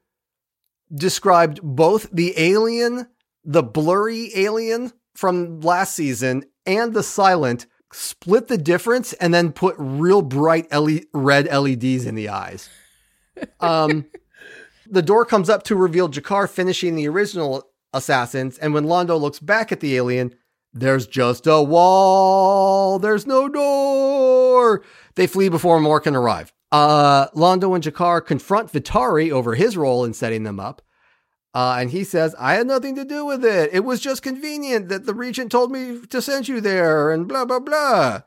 described 0.94 1.60
both 1.62 2.08
the 2.12 2.34
alien, 2.38 3.06
the 3.44 3.62
blurry 3.62 4.30
alien 4.36 4.92
from 5.14 5.60
last 5.60 5.94
season, 5.94 6.44
and 6.64 6.94
the 6.94 7.02
silent 7.02 7.66
split 7.92 8.48
the 8.48 8.58
difference 8.58 9.12
and 9.14 9.32
then 9.32 9.52
put 9.52 9.74
real 9.78 10.20
bright 10.22 10.70
LE- 10.72 11.00
red 11.14 11.46
LEDs 11.46 12.04
in 12.04 12.14
the 12.14 12.28
eyes. 12.28 12.68
Um, 13.60 14.06
the 14.86 15.02
door 15.02 15.24
comes 15.24 15.48
up 15.48 15.62
to 15.64 15.76
reveal 15.76 16.08
G'Kar 16.08 16.48
finishing 16.48 16.94
the 16.94 17.08
original 17.08 17.68
assassins, 17.92 18.58
and 18.58 18.74
when 18.74 18.84
Londo 18.84 19.18
looks 19.18 19.38
back 19.40 19.72
at 19.72 19.80
the 19.80 19.96
alien, 19.96 20.34
there's 20.76 21.06
just 21.06 21.46
a 21.46 21.62
wall. 21.62 22.98
There's 22.98 23.26
no 23.26 23.48
door. 23.48 24.82
They 25.14 25.26
flee 25.26 25.48
before 25.48 25.80
more 25.80 26.00
can 26.00 26.14
arrive. 26.14 26.52
Uh, 26.70 27.28
Londo 27.28 27.74
and 27.74 27.82
G'Kar 27.82 28.24
confront 28.24 28.72
Vitari 28.72 29.30
over 29.30 29.54
his 29.54 29.76
role 29.76 30.04
in 30.04 30.12
setting 30.12 30.42
them 30.42 30.60
up. 30.60 30.82
Uh, 31.54 31.78
and 31.80 31.90
he 31.90 32.04
says, 32.04 32.34
I 32.38 32.54
had 32.54 32.66
nothing 32.66 32.94
to 32.96 33.04
do 33.04 33.24
with 33.24 33.42
it. 33.42 33.70
It 33.72 33.84
was 33.84 34.00
just 34.00 34.22
convenient 34.22 34.90
that 34.90 35.06
the 35.06 35.14
regent 35.14 35.50
told 35.50 35.72
me 35.72 36.00
to 36.10 36.20
send 36.20 36.48
you 36.48 36.60
there 36.60 37.10
and 37.10 37.26
blah, 37.26 37.46
blah, 37.46 37.60
blah. 37.60 38.20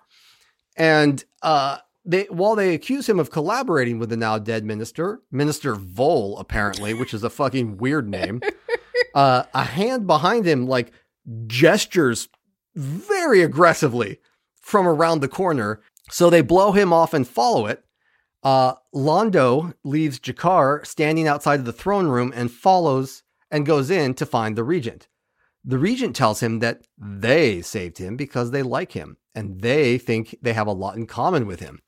And 0.76 1.24
uh, 1.44 1.78
they, 2.04 2.24
while 2.24 2.56
they 2.56 2.74
accuse 2.74 3.08
him 3.08 3.20
of 3.20 3.30
collaborating 3.30 4.00
with 4.00 4.10
the 4.10 4.18
now 4.18 4.40
dead 4.40 4.66
minister, 4.66 5.22
Minister 5.32 5.76
Vole, 5.76 6.40
apparently, 6.40 6.96
which 6.96 7.14
is 7.14 7.24
a 7.24 7.30
fucking 7.30 7.78
weird 7.78 8.10
name, 8.10 8.42
uh, 9.14 9.44
a 9.54 9.64
hand 9.64 10.08
behind 10.08 10.48
him, 10.48 10.66
like, 10.66 10.92
gestures 11.46 12.30
very 12.80 13.42
aggressively 13.42 14.20
from 14.62 14.88
around 14.88 15.20
the 15.20 15.28
corner. 15.28 15.82
So 16.10 16.30
they 16.30 16.42
blow 16.42 16.72
him 16.72 16.94
off 16.94 17.14
and 17.14 17.28
follow 17.28 17.66
it. 17.66 17.84
Uh, 18.42 18.76
Londo 18.96 19.74
leaves 19.84 20.20
G'Kar 20.20 20.86
standing 20.88 21.28
outside 21.28 21.60
of 21.60 21.66
the 21.66 21.74
throne 21.74 22.08
room 22.08 22.32
and 22.34 22.50
follows 22.50 23.24
and 23.52 23.66
goes 23.66 23.90
in 23.90 24.14
to 24.16 24.26
find 24.26 24.56
the 24.56 24.64
regent. 24.64 25.08
The 25.66 25.78
regent 25.78 26.16
tells 26.16 26.40
him 26.40 26.60
that 26.60 26.88
they 26.98 27.62
saved 27.62 27.98
him 27.98 28.16
because 28.16 28.52
they 28.52 28.64
like 28.64 28.94
him 28.94 29.18
and 29.36 29.60
they 29.60 29.98
think 29.98 30.38
they 30.42 30.54
have 30.54 30.68
a 30.68 30.72
lot 30.72 30.96
in 30.96 31.06
common 31.06 31.46
with 31.46 31.60
him. 31.60 31.82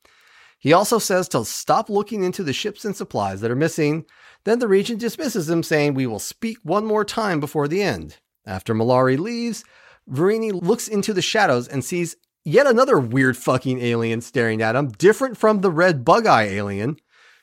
He 0.59 0.73
also 0.73 0.99
says 0.99 1.27
to 1.29 1.45
stop 1.45 1.89
looking 1.89 2.23
into 2.23 2.43
the 2.43 2.53
ships 2.53 2.85
and 2.85 2.95
supplies 2.95 3.41
that 3.41 3.49
are 3.49 3.55
missing. 3.55 4.05
Then 4.43 4.59
the 4.59 4.67
regent 4.67 4.99
dismisses 4.99 5.49
him, 5.49 5.63
saying, 5.63 5.93
We 5.93 6.05
will 6.05 6.19
speak 6.19 6.57
one 6.63 6.85
more 6.85 7.03
time 7.03 7.39
before 7.39 7.67
the 7.67 7.81
end. 7.81 8.17
After 8.45 8.75
Mollari 8.75 9.17
leaves, 9.17 9.63
Virini 10.09 10.51
looks 10.51 10.87
into 10.87 11.13
the 11.13 11.21
shadows 11.21 11.67
and 11.67 11.83
sees 11.83 12.15
yet 12.43 12.67
another 12.67 12.97
weird 12.97 13.37
fucking 13.37 13.81
alien 13.81 14.21
staring 14.21 14.61
at 14.61 14.75
him, 14.75 14.89
different 14.89 15.37
from 15.37 15.61
the 15.61 15.71
red 15.71 16.03
bug 16.03 16.25
eye 16.25 16.43
alien. 16.43 16.97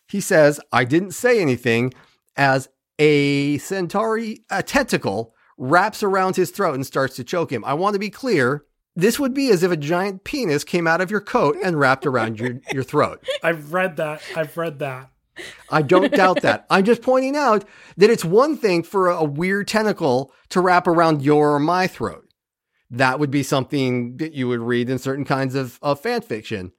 He 0.08 0.20
says, 0.20 0.60
I 0.72 0.84
didn't 0.84 1.12
say 1.12 1.40
anything, 1.40 1.92
as 2.36 2.68
a 2.98 3.58
centauri, 3.58 4.44
a 4.50 4.62
tentacle, 4.62 5.34
wraps 5.56 6.02
around 6.02 6.36
his 6.36 6.50
throat 6.50 6.74
and 6.74 6.86
starts 6.86 7.16
to 7.16 7.24
choke 7.24 7.52
him. 7.52 7.64
I 7.64 7.74
want 7.74 7.94
to 7.94 8.00
be 8.00 8.10
clear. 8.10 8.64
This 8.96 9.18
would 9.18 9.34
be 9.34 9.50
as 9.50 9.62
if 9.62 9.70
a 9.70 9.76
giant 9.76 10.24
penis 10.24 10.64
came 10.64 10.86
out 10.86 11.00
of 11.00 11.10
your 11.10 11.20
coat 11.20 11.56
and 11.62 11.78
wrapped 11.78 12.06
around 12.06 12.40
your, 12.40 12.60
your 12.72 12.82
throat. 12.82 13.24
I've 13.42 13.72
read 13.72 13.96
that. 13.96 14.22
I've 14.34 14.56
read 14.56 14.78
that. 14.80 15.10
I 15.70 15.82
don't 15.82 16.12
doubt 16.12 16.42
that. 16.42 16.66
I'm 16.70 16.84
just 16.84 17.02
pointing 17.02 17.36
out 17.36 17.64
that 17.96 18.10
it's 18.10 18.24
one 18.24 18.56
thing 18.56 18.82
for 18.82 19.08
a 19.08 19.22
weird 19.22 19.68
tentacle 19.68 20.32
to 20.48 20.60
wrap 20.60 20.88
around 20.88 21.22
your 21.22 21.54
or 21.54 21.60
my 21.60 21.86
throat 21.86 22.27
that 22.90 23.18
would 23.21 23.30
be 23.30 23.42
something 23.42 24.16
that 24.16 24.33
you 24.33 24.49
would 24.49 24.61
read 24.61 24.88
in 24.88 24.99
certain 24.99 25.25
kinds 25.25 25.54
of, 25.54 25.78
of 25.83 26.00
fan 26.00 26.21
fiction. 26.23 26.73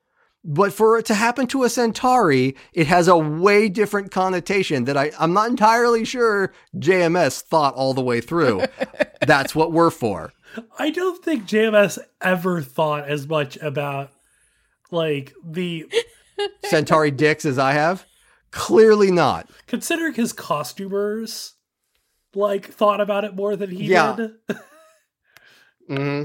But 0.43 0.71
for 0.73 0.97
it 0.97 1.05
to 1.07 1.15
happen 1.15 1.47
to 1.47 1.63
a 1.63 1.69
Centauri, 1.69 2.55
it 2.73 2.87
has 2.87 3.07
a 3.09 3.17
way 3.17 3.67
different 3.67 4.09
connotation 4.09 4.85
that 4.85 4.95
I, 4.95 5.11
I'm 5.19 5.33
not 5.33 5.49
entirely 5.49 6.05
sure 6.05 6.53
JMS 6.77 7.41
thought 7.41 7.75
all 7.75 7.93
the 7.93 8.01
way 8.01 8.21
through. 8.21 8.63
That's 9.27 9.53
what 9.53 9.73
we're 9.73 9.89
for. 9.91 10.31
I 10.79 10.91
don't 10.91 11.23
think 11.23 11.43
JMS 11.45 11.99
ever 12.21 12.61
thought 12.61 13.07
as 13.09 13.27
much 13.27 13.57
about 13.57 14.11
like 14.91 15.33
the 15.45 15.85
Centauri 16.65 17.11
dicks 17.11 17.43
as 17.45 17.59
I 17.59 17.73
have. 17.73 18.05
Clearly 18.51 19.11
not. 19.11 19.47
considering 19.67 20.13
his 20.15 20.31
costumers 20.33 21.53
like 22.33 22.65
thought 22.65 23.01
about 23.01 23.25
it 23.25 23.35
more 23.35 23.55
than 23.57 23.69
he 23.71 23.85
Yeah. 23.85 24.15
did. 24.15 24.31
hmm 25.89 26.23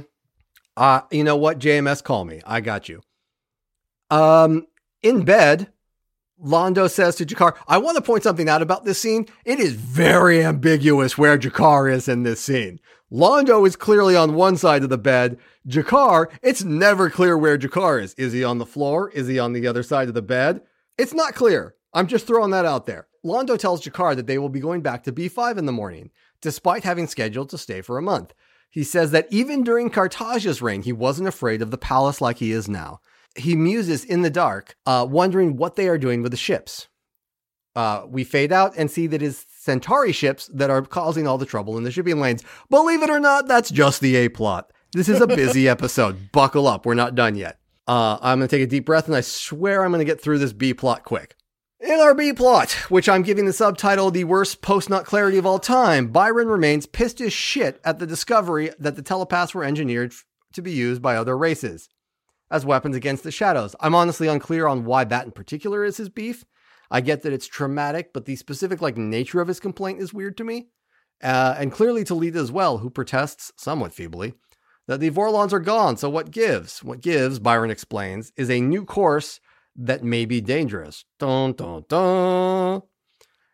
Uh, 0.77 1.01
you 1.11 1.25
know 1.25 1.37
what? 1.37 1.59
JMS, 1.59 2.03
call 2.03 2.25
me. 2.25 2.41
I 2.47 2.61
got 2.61 2.89
you. 2.89 3.01
Um, 4.11 4.67
in 5.03 5.25
bed, 5.25 5.73
Londo 6.43 6.91
says 6.91 7.17
to 7.17 7.27
G'Kar, 7.27 7.57
I 7.67 7.79
want 7.79 7.97
to 7.97 8.03
point 8.03 8.23
something 8.23 8.49
out 8.49 8.63
about 8.63 8.85
this 8.85 8.99
scene. 8.99 9.27
It 9.45 9.61
is 9.61 9.73
very 9.73 10.45
ambiguous 10.45 11.17
where 11.17 11.39
G'Kar 11.39 11.91
is 11.91 12.09
in 12.09 12.23
this 12.23 12.41
scene. 12.41 12.81
Londo 13.11 13.67
is 13.67 13.77
clearly 13.77 14.17
on 14.17 14.35
one 14.35 14.57
side 14.57 14.83
of 14.83 14.91
the 14.91 14.99
bed. 14.99 15.39
G'Kar, 15.69 16.27
it's 16.43 16.65
never 16.65 17.09
clear 17.09 17.39
where 17.39 17.57
G'Kar 17.57 18.03
is. 18.03 18.15
Is 18.15 18.33
he 18.33 18.45
on 18.45 18.59
the 18.59 18.67
floor? 18.67 19.11
Is 19.11 19.29
he 19.29 19.39
on 19.39 19.53
the 19.53 19.67
other 19.67 19.83
side 19.83 20.09
of 20.09 20.15
the 20.15 20.23
bed? 20.23 20.61
It's 20.99 21.15
not 21.15 21.35
clear. 21.35 21.77
I'm 21.93 22.09
just 22.09 22.27
throwing 22.27 22.51
that 22.51 22.67
out 22.67 22.87
there. 22.87 23.07
Londo 23.25 23.57
tells 23.57 23.83
G'Kar 23.83 24.17
that 24.17 24.27
they 24.27 24.39
will 24.39 24.49
be 24.49 24.61
going 24.61 24.83
back 24.83 25.05
to 25.05 25.13
B5 25.13 25.57
in 25.57 25.67
the 25.67 25.73
morning, 25.73 26.11
despite 26.43 26.85
having 26.85 27.07
scheduled 27.07 27.49
to 27.51 27.59
stay 27.59 27.81
for 27.81 27.97
a 27.97 28.03
month. 28.03 28.35
He 28.75 28.83
says 28.83 29.13
that 29.13 29.29
even 29.31 29.63
during 29.63 29.89
Cartagia's 29.89 30.61
reign, 30.61 30.83
he 30.83 30.93
wasn't 30.93 31.29
afraid 31.29 31.63
of 31.63 31.71
the 31.71 31.79
palace 31.79 32.21
like 32.21 32.39
he 32.39 32.51
is 32.51 32.69
now. 32.69 32.99
He 33.37 33.55
muses 33.55 34.05
in 34.05 34.23
the 34.23 34.31
dark, 34.31 34.75
uh, 34.85 35.07
wondering 35.09 35.57
what 35.57 35.77
they 35.77 35.87
are 35.87 35.97
doing 35.97 36.23
with 36.23 36.33
the 36.33 36.37
ships. 36.37 36.89
Uh, 37.77 38.03
we 38.09 38.25
fade 38.25 38.51
out 38.51 38.75
and 38.77 38.91
see 38.91 39.07
that 39.07 39.23
it's 39.23 39.47
Centauri 39.49 40.11
ships 40.11 40.49
that 40.53 40.71
are 40.71 40.83
causing 40.83 41.25
all 41.25 41.39
the 41.39 41.47
trouble 41.47 41.79
in 41.79 41.85
the 41.85 41.93
shipping 41.93 42.19
lanes. 42.19 42.43
Believe 42.69 43.05
it 43.05 43.11
or 43.11 43.21
not, 43.21 43.47
that's 43.47 43.71
just 43.71 44.01
the 44.01 44.17
A 44.17 44.29
plot. 44.29 44.73
This 44.93 45.09
is 45.09 45.21
a 45.21 45.29
busy 45.29 45.69
episode. 45.77 46.33
Buckle 46.33 46.67
up, 46.67 46.85
we're 46.85 46.95
not 46.95 47.15
done 47.15 47.37
yet. 47.37 47.61
Uh, 47.87 48.19
I'm 48.21 48.41
going 48.41 48.49
to 48.49 48.57
take 48.57 48.65
a 48.65 48.69
deep 48.69 48.87
breath 48.87 49.07
and 49.07 49.15
I 49.15 49.21
swear 49.21 49.85
I'm 49.85 49.93
going 49.93 50.05
to 50.05 50.05
get 50.05 50.21
through 50.21 50.39
this 50.39 50.53
B 50.53 50.75
plot 50.75 51.05
quick. 51.05 51.37
In 51.85 52.01
our 52.01 52.15
B 52.15 52.33
plot, 52.33 52.73
which 52.89 53.11
I'm 53.11 53.21
giving 53.21 53.45
the 53.45 53.53
subtitle 53.53 54.11
The 54.11 54.25
Worst 54.25 54.63
Post 54.63 54.89
Nut 54.89 55.05
Clarity 55.05 55.37
of 55.37 55.45
All 55.45 55.59
Time, 55.59 56.07
Byron 56.07 56.49
remains 56.49 56.87
pissed 56.87 57.21
as 57.21 57.31
shit 57.31 57.79
at 57.85 57.99
the 57.99 58.07
discovery 58.07 58.71
that 58.79 58.97
the 58.97 59.03
telepaths 59.03 59.53
were 59.53 59.65
engineered 59.65 60.15
to 60.55 60.63
be 60.63 60.73
used 60.73 61.03
by 61.03 61.15
other 61.15 61.37
races 61.37 61.91
as 62.51 62.65
weapons 62.65 62.97
against 62.97 63.23
the 63.23 63.31
shadows. 63.31 63.77
I'm 63.81 63.95
honestly 63.95 64.29
unclear 64.29 64.67
on 64.67 64.87
why 64.87 65.05
that 65.05 65.27
in 65.27 65.33
particular 65.33 65.85
is 65.85 65.99
his 65.99 66.09
beef. 66.09 66.47
I 66.91 67.03
get 67.03 67.21
that 67.21 67.35
it's 67.35 67.47
traumatic, 67.47 68.15
but 68.15 68.25
the 68.25 68.37
specific 68.37 68.81
like 68.81 68.97
nature 68.97 69.43
of 69.43 69.49
his 69.49 69.61
complaint 69.61 70.01
is 70.01 70.15
weird 70.15 70.39
to 70.39 70.45
me. 70.45 70.69
Uh, 71.23 71.55
and 71.59 71.71
clearly 71.71 72.03
to 72.05 72.15
Lyta 72.15 72.37
as 72.37 72.51
well, 72.51 72.79
who 72.79 72.89
protests 72.89 73.53
somewhat 73.59 73.93
feebly 73.93 74.33
that 74.87 75.01
the 75.01 75.11
Vorlons 75.11 75.53
are 75.53 75.61
gone. 75.61 75.99
So 75.99 76.09
what 76.09 76.31
gives? 76.31 76.83
What 76.83 77.03
gives, 77.03 77.39
Byron 77.39 77.71
explains, 77.71 78.33
is 78.39 78.49
a 78.49 78.63
new 78.63 78.87
course 78.87 79.39
that 79.77 80.05
may 80.05 80.25
be 80.25 80.41
dangerous. 80.41 81.05
Dun, 81.19 81.53
dun, 81.53 81.85
dun. 81.89 82.83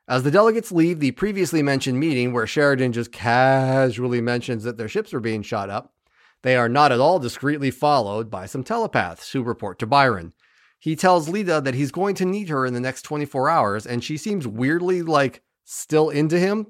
As 0.08 0.22
the 0.24 0.30
delegates 0.30 0.72
leave 0.72 0.98
the 0.98 1.12
previously 1.12 1.62
mentioned 1.62 2.00
meeting 2.00 2.32
where 2.32 2.46
Sheridan 2.46 2.92
just 2.92 3.12
casually 3.12 4.20
mentions 4.20 4.64
that 4.64 4.76
their 4.76 4.88
ships 4.88 5.14
are 5.14 5.20
being 5.20 5.42
shot 5.42 5.70
up, 5.70 5.94
they 6.42 6.56
are 6.56 6.68
not 6.68 6.90
at 6.90 7.00
all 7.00 7.18
discreetly 7.18 7.70
followed 7.70 8.30
by 8.30 8.46
some 8.46 8.64
telepaths 8.64 9.32
who 9.32 9.42
report 9.42 9.78
to 9.78 9.86
Byron. 9.86 10.32
He 10.78 10.96
tells 10.96 11.28
Lyta 11.28 11.62
that 11.62 11.74
he's 11.74 11.92
going 11.92 12.14
to 12.16 12.24
need 12.24 12.48
her 12.48 12.64
in 12.64 12.74
the 12.74 12.80
next 12.80 13.02
24 13.02 13.50
hours, 13.50 13.86
and 13.86 14.02
she 14.02 14.16
seems 14.16 14.48
weirdly 14.48 15.02
like 15.02 15.42
still 15.64 16.08
into 16.08 16.38
him, 16.38 16.68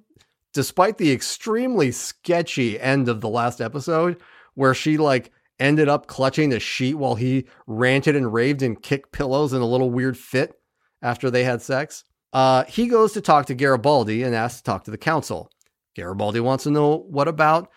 despite 0.52 0.98
the 0.98 1.12
extremely 1.12 1.92
sketchy 1.92 2.78
end 2.78 3.08
of 3.08 3.20
the 3.20 3.28
last 3.28 3.60
episode 3.60 4.20
where 4.54 4.74
she 4.74 4.98
like 4.98 5.30
ended 5.60 5.88
up 5.88 6.06
clutching 6.06 6.52
a 6.52 6.58
sheet 6.58 6.94
while 6.94 7.14
he 7.14 7.46
ranted 7.66 8.16
and 8.16 8.32
raved 8.32 8.62
and 8.62 8.82
kicked 8.82 9.12
pillows 9.12 9.52
in 9.52 9.60
a 9.60 9.66
little 9.66 9.90
weird 9.90 10.16
fit 10.16 10.54
after 11.02 11.30
they 11.30 11.44
had 11.44 11.62
sex. 11.62 12.04
Uh, 12.32 12.64
he 12.64 12.88
goes 12.88 13.12
to 13.12 13.20
talk 13.20 13.46
to 13.46 13.54
Garibaldi 13.54 14.22
and 14.22 14.34
asks 14.34 14.60
to 14.60 14.64
talk 14.64 14.84
to 14.84 14.90
the 14.90 14.98
council. 14.98 15.50
Garibaldi 15.94 16.40
wants 16.40 16.64
to 16.64 16.70
know 16.70 16.96
what 17.08 17.28
about. 17.28 17.70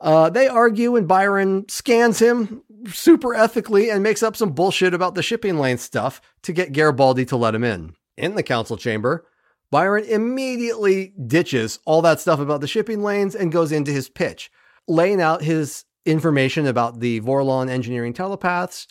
Uh, 0.00 0.30
they 0.30 0.48
argue, 0.48 0.96
and 0.96 1.06
Byron 1.06 1.68
scans 1.68 2.18
him 2.18 2.62
super 2.86 3.34
ethically 3.34 3.90
and 3.90 4.02
makes 4.02 4.22
up 4.22 4.34
some 4.34 4.52
bullshit 4.52 4.94
about 4.94 5.14
the 5.14 5.22
shipping 5.22 5.58
lane 5.58 5.76
stuff 5.76 6.22
to 6.42 6.52
get 6.52 6.72
Garibaldi 6.72 7.26
to 7.26 7.36
let 7.36 7.54
him 7.54 7.64
in. 7.64 7.94
In 8.16 8.34
the 8.34 8.42
council 8.42 8.76
chamber, 8.76 9.26
Byron 9.70 10.04
immediately 10.04 11.12
ditches 11.26 11.80
all 11.84 12.02
that 12.02 12.20
stuff 12.20 12.40
about 12.40 12.60
the 12.60 12.66
shipping 12.66 13.02
lanes 13.02 13.34
and 13.34 13.52
goes 13.52 13.72
into 13.72 13.92
his 13.92 14.08
pitch, 14.08 14.50
laying 14.88 15.20
out 15.20 15.42
his 15.42 15.84
information 16.06 16.66
about 16.66 17.00
the 17.00 17.20
Vorlon 17.20 17.68
engineering 17.68 18.12
telepaths 18.12 18.86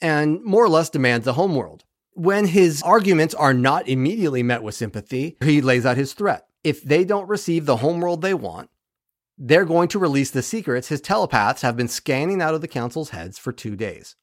and 0.00 0.42
more 0.44 0.64
or 0.64 0.68
less 0.68 0.90
demands 0.90 1.26
a 1.26 1.34
homeworld. 1.34 1.84
When 2.12 2.46
his 2.46 2.82
arguments 2.82 3.34
are 3.34 3.54
not 3.54 3.88
immediately 3.88 4.42
met 4.42 4.62
with 4.62 4.74
sympathy, 4.74 5.36
he 5.42 5.60
lays 5.60 5.86
out 5.86 5.96
his 5.96 6.12
threat. 6.12 6.46
If 6.64 6.82
they 6.82 7.04
don't 7.04 7.28
receive 7.28 7.66
the 7.66 7.76
homeworld 7.76 8.22
they 8.22 8.34
want, 8.34 8.70
they're 9.38 9.64
going 9.64 9.88
to 9.88 9.98
release 9.98 10.30
the 10.30 10.42
secrets 10.42 10.88
his 10.88 11.00
telepaths 11.00 11.62
have 11.62 11.76
been 11.76 11.88
scanning 11.88 12.42
out 12.42 12.54
of 12.54 12.60
the 12.60 12.68
council's 12.68 13.10
heads 13.10 13.38
for 13.38 13.52
two 13.52 13.74
days. 13.74 14.16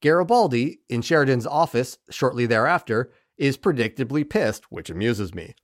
Garibaldi, 0.00 0.80
in 0.88 1.02
Sheridan's 1.02 1.46
office 1.46 1.98
shortly 2.08 2.46
thereafter, 2.46 3.12
is 3.36 3.58
predictably 3.58 4.28
pissed, 4.28 4.70
which 4.70 4.88
amuses 4.88 5.34
me. 5.34 5.54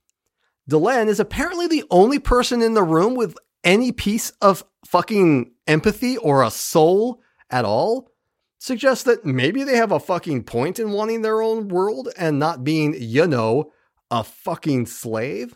Delenn 0.69 1.07
is 1.07 1.19
apparently 1.19 1.67
the 1.67 1.85
only 1.89 2.19
person 2.19 2.61
in 2.61 2.73
the 2.75 2.83
room 2.83 3.15
with 3.15 3.35
any 3.63 3.91
piece 3.91 4.29
of 4.41 4.63
fucking 4.85 5.51
empathy 5.67 6.17
or 6.17 6.43
a 6.43 6.51
soul 6.51 7.21
at 7.49 7.65
all. 7.65 8.09
suggests 8.59 9.03
that 9.03 9.23
maybe 9.23 9.63
they 9.63 9.75
have 9.75 9.91
a 9.91 9.99
fucking 9.99 10.43
point 10.43 10.79
in 10.79 10.91
wanting 10.91 11.21
their 11.21 11.41
own 11.43 11.67
world 11.67 12.09
and 12.17 12.39
not 12.39 12.63
being, 12.63 12.95
you 12.97 13.27
know, 13.27 13.71
a 14.09 14.23
fucking 14.23 14.85
slave. 14.85 15.55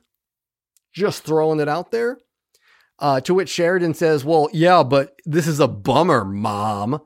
Just 0.94 1.24
throwing 1.24 1.60
it 1.60 1.68
out 1.68 1.92
there. 1.92 2.20
Uh, 3.00 3.20
to 3.20 3.34
which 3.34 3.50
Sheridan 3.50 3.96
says, 3.96 4.24
Well, 4.24 4.50
yeah, 4.54 4.84
but 4.84 5.20
this 5.26 5.48
is 5.48 5.60
a 5.60 5.68
bummer, 5.68 6.24
mom. 6.24 7.02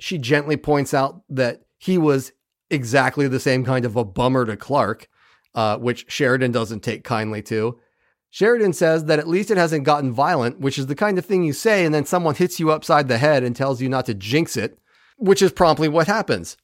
She 0.00 0.16
gently 0.16 0.56
points 0.56 0.94
out 0.94 1.22
that 1.28 1.60
he 1.76 1.98
was 1.98 2.32
exactly 2.70 3.28
the 3.28 3.40
same 3.40 3.64
kind 3.64 3.84
of 3.84 3.96
a 3.96 4.04
bummer 4.04 4.46
to 4.46 4.56
Clark, 4.56 5.08
uh, 5.54 5.76
which 5.76 6.06
Sheridan 6.08 6.52
doesn't 6.52 6.80
take 6.80 7.04
kindly 7.04 7.42
to. 7.42 7.78
Sheridan 8.30 8.72
says 8.72 9.06
that 9.06 9.18
at 9.18 9.28
least 9.28 9.50
it 9.50 9.56
hasn't 9.56 9.84
gotten 9.84 10.12
violent, 10.12 10.60
which 10.60 10.78
is 10.78 10.86
the 10.86 10.94
kind 10.94 11.18
of 11.18 11.24
thing 11.24 11.44
you 11.44 11.52
say 11.52 11.84
and 11.84 11.94
then 11.94 12.04
someone 12.04 12.34
hits 12.34 12.60
you 12.60 12.70
upside 12.70 13.08
the 13.08 13.18
head 13.18 13.42
and 13.42 13.56
tells 13.56 13.80
you 13.80 13.88
not 13.88 14.06
to 14.06 14.14
jinx 14.14 14.56
it, 14.56 14.78
which 15.16 15.42
is 15.42 15.52
promptly 15.52 15.88
what 15.88 16.06
happens. 16.06 16.56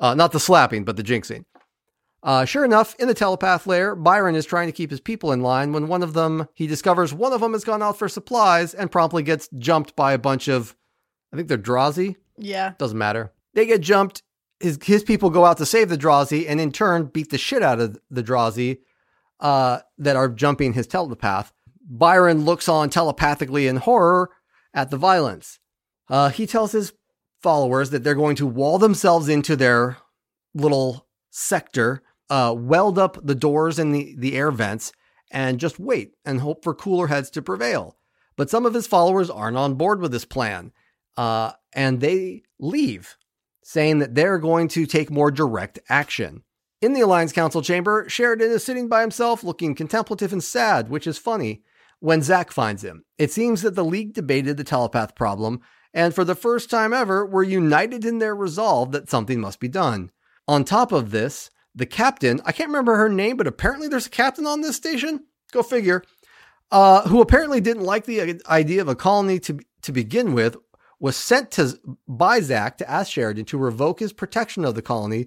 Uh, 0.00 0.14
not 0.14 0.32
the 0.32 0.40
slapping, 0.40 0.84
but 0.84 0.96
the 0.96 1.02
jinxing. 1.02 1.44
Uh, 2.22 2.44
sure 2.44 2.64
enough, 2.64 2.96
in 2.98 3.06
the 3.06 3.14
telepath 3.14 3.66
lair, 3.68 3.94
Byron 3.94 4.34
is 4.34 4.44
trying 4.44 4.66
to 4.66 4.72
keep 4.72 4.90
his 4.90 5.00
people 5.00 5.30
in 5.30 5.42
line 5.42 5.72
when 5.72 5.86
one 5.86 6.02
of 6.02 6.12
them, 6.12 6.48
he 6.54 6.66
discovers 6.66 7.14
one 7.14 7.32
of 7.32 7.40
them 7.40 7.52
has 7.52 7.62
gone 7.62 7.82
out 7.82 7.96
for 7.96 8.08
supplies 8.08 8.74
and 8.74 8.90
promptly 8.90 9.22
gets 9.22 9.48
jumped 9.58 9.94
by 9.94 10.12
a 10.12 10.18
bunch 10.18 10.48
of, 10.48 10.74
I 11.32 11.36
think 11.36 11.48
they're 11.48 11.56
Drazi. 11.56 12.16
Yeah. 12.36 12.72
Doesn't 12.78 12.98
matter. 12.98 13.32
They 13.54 13.64
get 13.64 13.80
jumped. 13.80 14.22
His 14.58 14.78
his 14.82 15.04
people 15.04 15.30
go 15.30 15.44
out 15.44 15.58
to 15.58 15.66
save 15.66 15.88
the 15.88 15.98
Drazi 15.98 16.46
and 16.48 16.60
in 16.60 16.72
turn 16.72 17.06
beat 17.06 17.30
the 17.30 17.38
shit 17.38 17.62
out 17.62 17.78
of 17.78 17.98
the 18.10 18.22
Drazi 18.22 18.78
uh, 19.40 19.80
that 19.98 20.16
are 20.16 20.28
jumping 20.28 20.72
his 20.72 20.86
telepath. 20.86 21.52
Byron 21.88 22.44
looks 22.44 22.68
on 22.68 22.90
telepathically 22.90 23.66
in 23.66 23.76
horror 23.76 24.30
at 24.74 24.90
the 24.90 24.96
violence. 24.96 25.58
Uh, 26.08 26.30
he 26.30 26.46
tells 26.46 26.72
his 26.72 26.92
followers 27.42 27.90
that 27.90 28.02
they're 28.02 28.14
going 28.14 28.36
to 28.36 28.46
wall 28.46 28.78
themselves 28.78 29.28
into 29.28 29.56
their 29.56 29.98
little 30.54 31.06
sector, 31.30 32.02
uh, 32.30 32.54
weld 32.56 32.98
up 32.98 33.18
the 33.24 33.34
doors 33.34 33.78
and 33.78 33.94
the, 33.94 34.14
the 34.18 34.36
air 34.36 34.50
vents, 34.50 34.92
and 35.30 35.60
just 35.60 35.78
wait 35.78 36.12
and 36.24 36.40
hope 36.40 36.64
for 36.64 36.74
cooler 36.74 37.08
heads 37.08 37.30
to 37.30 37.42
prevail. 37.42 37.96
But 38.36 38.50
some 38.50 38.66
of 38.66 38.74
his 38.74 38.86
followers 38.86 39.30
aren't 39.30 39.56
on 39.56 39.74
board 39.74 40.00
with 40.00 40.12
this 40.12 40.24
plan, 40.24 40.72
uh, 41.16 41.52
and 41.72 42.00
they 42.00 42.42
leave, 42.58 43.16
saying 43.62 43.98
that 43.98 44.14
they're 44.14 44.38
going 44.38 44.68
to 44.68 44.86
take 44.86 45.10
more 45.10 45.30
direct 45.30 45.78
action. 45.88 46.42
In 46.86 46.92
the 46.92 47.00
Alliance 47.00 47.32
Council 47.32 47.62
chamber, 47.62 48.08
Sheridan 48.08 48.52
is 48.52 48.62
sitting 48.62 48.86
by 48.86 49.00
himself, 49.00 49.42
looking 49.42 49.74
contemplative 49.74 50.32
and 50.32 50.44
sad, 50.44 50.88
which 50.88 51.08
is 51.08 51.18
funny, 51.18 51.64
when 51.98 52.22
Zack 52.22 52.52
finds 52.52 52.84
him. 52.84 53.04
It 53.18 53.32
seems 53.32 53.62
that 53.62 53.74
the 53.74 53.84
League 53.84 54.12
debated 54.12 54.56
the 54.56 54.62
telepath 54.62 55.16
problem, 55.16 55.62
and 55.92 56.14
for 56.14 56.22
the 56.22 56.36
first 56.36 56.70
time 56.70 56.92
ever, 56.92 57.26
were 57.26 57.42
united 57.42 58.04
in 58.04 58.20
their 58.20 58.36
resolve 58.36 58.92
that 58.92 59.10
something 59.10 59.40
must 59.40 59.58
be 59.58 59.66
done. 59.66 60.12
On 60.46 60.62
top 60.62 60.92
of 60.92 61.10
this, 61.10 61.50
the 61.74 61.86
captain, 61.86 62.40
I 62.44 62.52
can't 62.52 62.68
remember 62.68 62.94
her 62.94 63.08
name, 63.08 63.36
but 63.36 63.48
apparently 63.48 63.88
there's 63.88 64.06
a 64.06 64.10
captain 64.10 64.46
on 64.46 64.60
this 64.60 64.76
station. 64.76 65.24
Go 65.50 65.64
figure. 65.64 66.04
Uh, 66.70 67.02
who 67.08 67.20
apparently 67.20 67.60
didn't 67.60 67.82
like 67.82 68.04
the 68.04 68.40
idea 68.48 68.80
of 68.80 68.86
a 68.86 68.94
colony 68.94 69.40
to, 69.40 69.58
to 69.82 69.90
begin 69.90 70.34
with, 70.34 70.56
was 71.00 71.16
sent 71.16 71.50
to 71.50 71.80
by 72.06 72.38
Zack 72.38 72.78
to 72.78 72.88
ask 72.88 73.10
Sheridan 73.10 73.44
to 73.46 73.58
revoke 73.58 73.98
his 73.98 74.12
protection 74.12 74.64
of 74.64 74.76
the 74.76 74.82
colony 74.82 75.26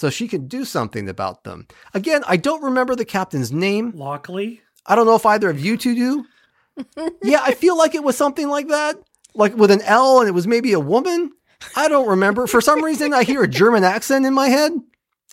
so 0.00 0.10
she 0.10 0.26
can 0.26 0.48
do 0.48 0.64
something 0.64 1.08
about 1.08 1.44
them. 1.44 1.68
Again, 1.94 2.22
I 2.26 2.36
don't 2.36 2.62
remember 2.62 2.96
the 2.96 3.04
captain's 3.04 3.52
name. 3.52 3.92
Lockley. 3.94 4.62
I 4.86 4.96
don't 4.96 5.06
know 5.06 5.14
if 5.14 5.26
either 5.26 5.50
of 5.50 5.60
you 5.60 5.76
two 5.76 5.94
do. 5.94 7.10
yeah, 7.22 7.40
I 7.42 7.52
feel 7.52 7.76
like 7.76 7.94
it 7.94 8.02
was 8.02 8.16
something 8.16 8.48
like 8.48 8.68
that, 8.68 8.96
like 9.34 9.54
with 9.56 9.70
an 9.70 9.82
L, 9.82 10.20
and 10.20 10.28
it 10.28 10.32
was 10.32 10.46
maybe 10.46 10.72
a 10.72 10.80
woman. 10.80 11.30
I 11.76 11.88
don't 11.88 12.08
remember. 12.08 12.46
For 12.46 12.60
some 12.60 12.82
reason, 12.82 13.12
I 13.12 13.24
hear 13.24 13.42
a 13.42 13.48
German 13.48 13.84
accent 13.84 14.24
in 14.24 14.32
my 14.32 14.48
head. 14.48 14.72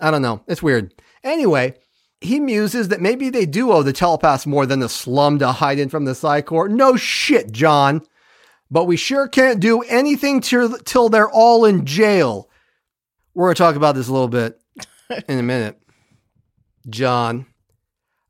I 0.02 0.12
don't 0.12 0.22
know. 0.22 0.42
It's 0.48 0.62
weird. 0.62 0.94
Anyway, 1.24 1.76
he 2.20 2.40
muses 2.40 2.90
that 2.90 3.02
maybe 3.02 3.30
they 3.30 3.46
do 3.46 3.72
owe 3.72 3.84
the 3.84 3.94
telepaths 3.94 4.46
more 4.46 4.66
than 4.66 4.80
the 4.80 4.90
slum 4.90 5.40
to 5.40 5.52
hide 5.52 5.80
in 5.80 5.90
from 5.90 6.06
the 6.06 6.16
Psi 6.16 6.42
Corps. 6.42 6.70
No 6.70 6.96
shit, 6.98 7.52
John. 7.52 8.02
But 8.70 8.84
we 8.84 8.98
sure 8.98 9.28
can't 9.28 9.62
do 9.62 9.82
anything 9.84 10.42
till, 10.42 10.78
till 10.80 11.08
they're 11.08 11.30
all 11.30 11.64
in 11.64 11.86
jail. 11.86 12.50
We're 13.38 13.46
going 13.46 13.56
to 13.56 13.62
talk 13.62 13.76
about 13.76 13.94
this 13.94 14.08
a 14.08 14.12
little 14.12 14.28
bit 14.28 14.60
in 15.30 15.38
a 15.38 15.44
minute. 15.44 15.80
John. 16.90 17.46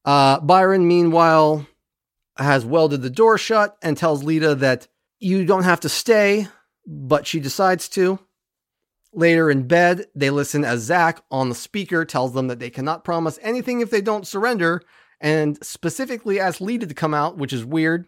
Uh, 0.04 0.42
Byron, 0.42 0.86
meanwhile, 0.86 1.66
has 2.38 2.66
welded 2.66 3.04
the 3.04 3.10
door 3.10 3.38
shut 3.38 3.78
and 3.82 3.96
tells 3.96 4.22
Lyta 4.22 4.60
that 4.60 4.90
you 5.18 5.46
don't 5.46 5.64
have 5.64 5.80
to 5.80 5.88
stay, 5.88 6.50
but 6.86 7.26
she 7.26 7.40
decides 7.40 7.88
to. 7.88 8.20
Later 9.14 9.50
in 9.50 9.66
bed, 9.66 10.08
they 10.14 10.30
listen 10.30 10.66
as 10.66 10.82
Zach 10.82 11.24
on 11.32 11.48
the 11.48 11.56
speaker 11.56 12.04
tells 12.04 12.34
them 12.34 12.48
that 12.48 12.60
they 12.60 12.70
cannot 12.70 13.06
promise 13.06 13.40
anything 13.42 13.80
if 13.80 13.90
they 13.90 14.02
don't 14.02 14.28
surrender, 14.28 14.82
and 15.22 15.58
specifically 15.66 16.38
asks 16.38 16.60
Lyta 16.60 16.86
to 16.86 16.94
come 16.94 17.14
out, 17.14 17.38
which 17.38 17.54
is 17.54 17.64
weird. 17.64 18.08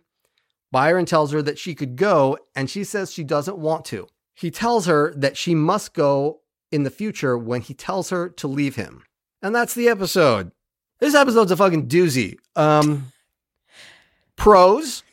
Byron 0.69 1.05
tells 1.05 1.31
her 1.31 1.41
that 1.43 1.59
she 1.59 1.75
could 1.75 1.95
go, 1.95 2.37
and 2.57 2.69
she 2.69 2.83
says 2.83 3.13
she 3.13 3.23
doesn't 3.23 3.57
want 3.57 3.85
to. 3.85 4.07
He 4.33 4.51
tells 4.51 4.85
her 4.85 5.13
that 5.15 5.37
she 5.37 5.55
must 5.55 5.93
go 5.93 6.41
in 6.71 6.83
the 6.83 6.89
future 6.91 7.37
when 7.37 7.61
he 7.61 7.73
tells 7.73 8.09
her 8.09 8.29
to 8.29 8.47
leave 8.47 8.75
him. 8.75 9.03
And 9.41 9.53
that's 9.55 9.73
the 9.73 9.87
episode. 9.89 10.51
This 10.99 11.15
episode's 11.15 11.51
a 11.51 11.57
fucking 11.57 11.87
doozy. 11.87 12.35
Um, 12.55 13.11
pros 14.35 15.03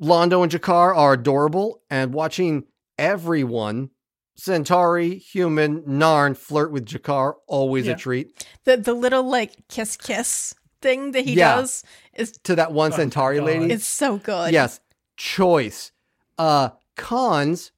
Londo 0.00 0.42
and 0.42 0.50
G'Kar 0.50 0.96
are 0.96 1.12
adorable, 1.12 1.82
and 1.90 2.14
watching 2.14 2.64
everyone, 2.96 3.90
Centauri, 4.34 5.16
human, 5.18 5.82
Narn, 5.82 6.34
flirt 6.36 6.72
with 6.72 6.86
G'Kar, 6.86 7.34
always 7.46 7.86
Yeah. 7.86 7.92
a 7.92 7.96
treat. 7.96 8.46
The 8.64 8.78
the 8.78 8.94
little 8.94 9.22
like 9.22 9.68
kiss 9.68 9.96
kiss 9.98 10.54
thing 10.80 11.12
that 11.12 11.24
he 11.26 11.34
Yeah. 11.34 11.56
does 11.56 11.84
is 12.14 12.32
To 12.44 12.54
that 12.56 12.72
one 12.72 12.92
Oh, 12.92 12.96
Centauri 12.96 13.38
God. 13.38 13.44
lady. 13.46 13.72
it's 13.74 13.86
so 13.86 14.16
good. 14.16 14.52
Yes. 14.52 14.80
Choice. 15.16 15.92
Uh 16.38 16.70
cons. 16.96 17.72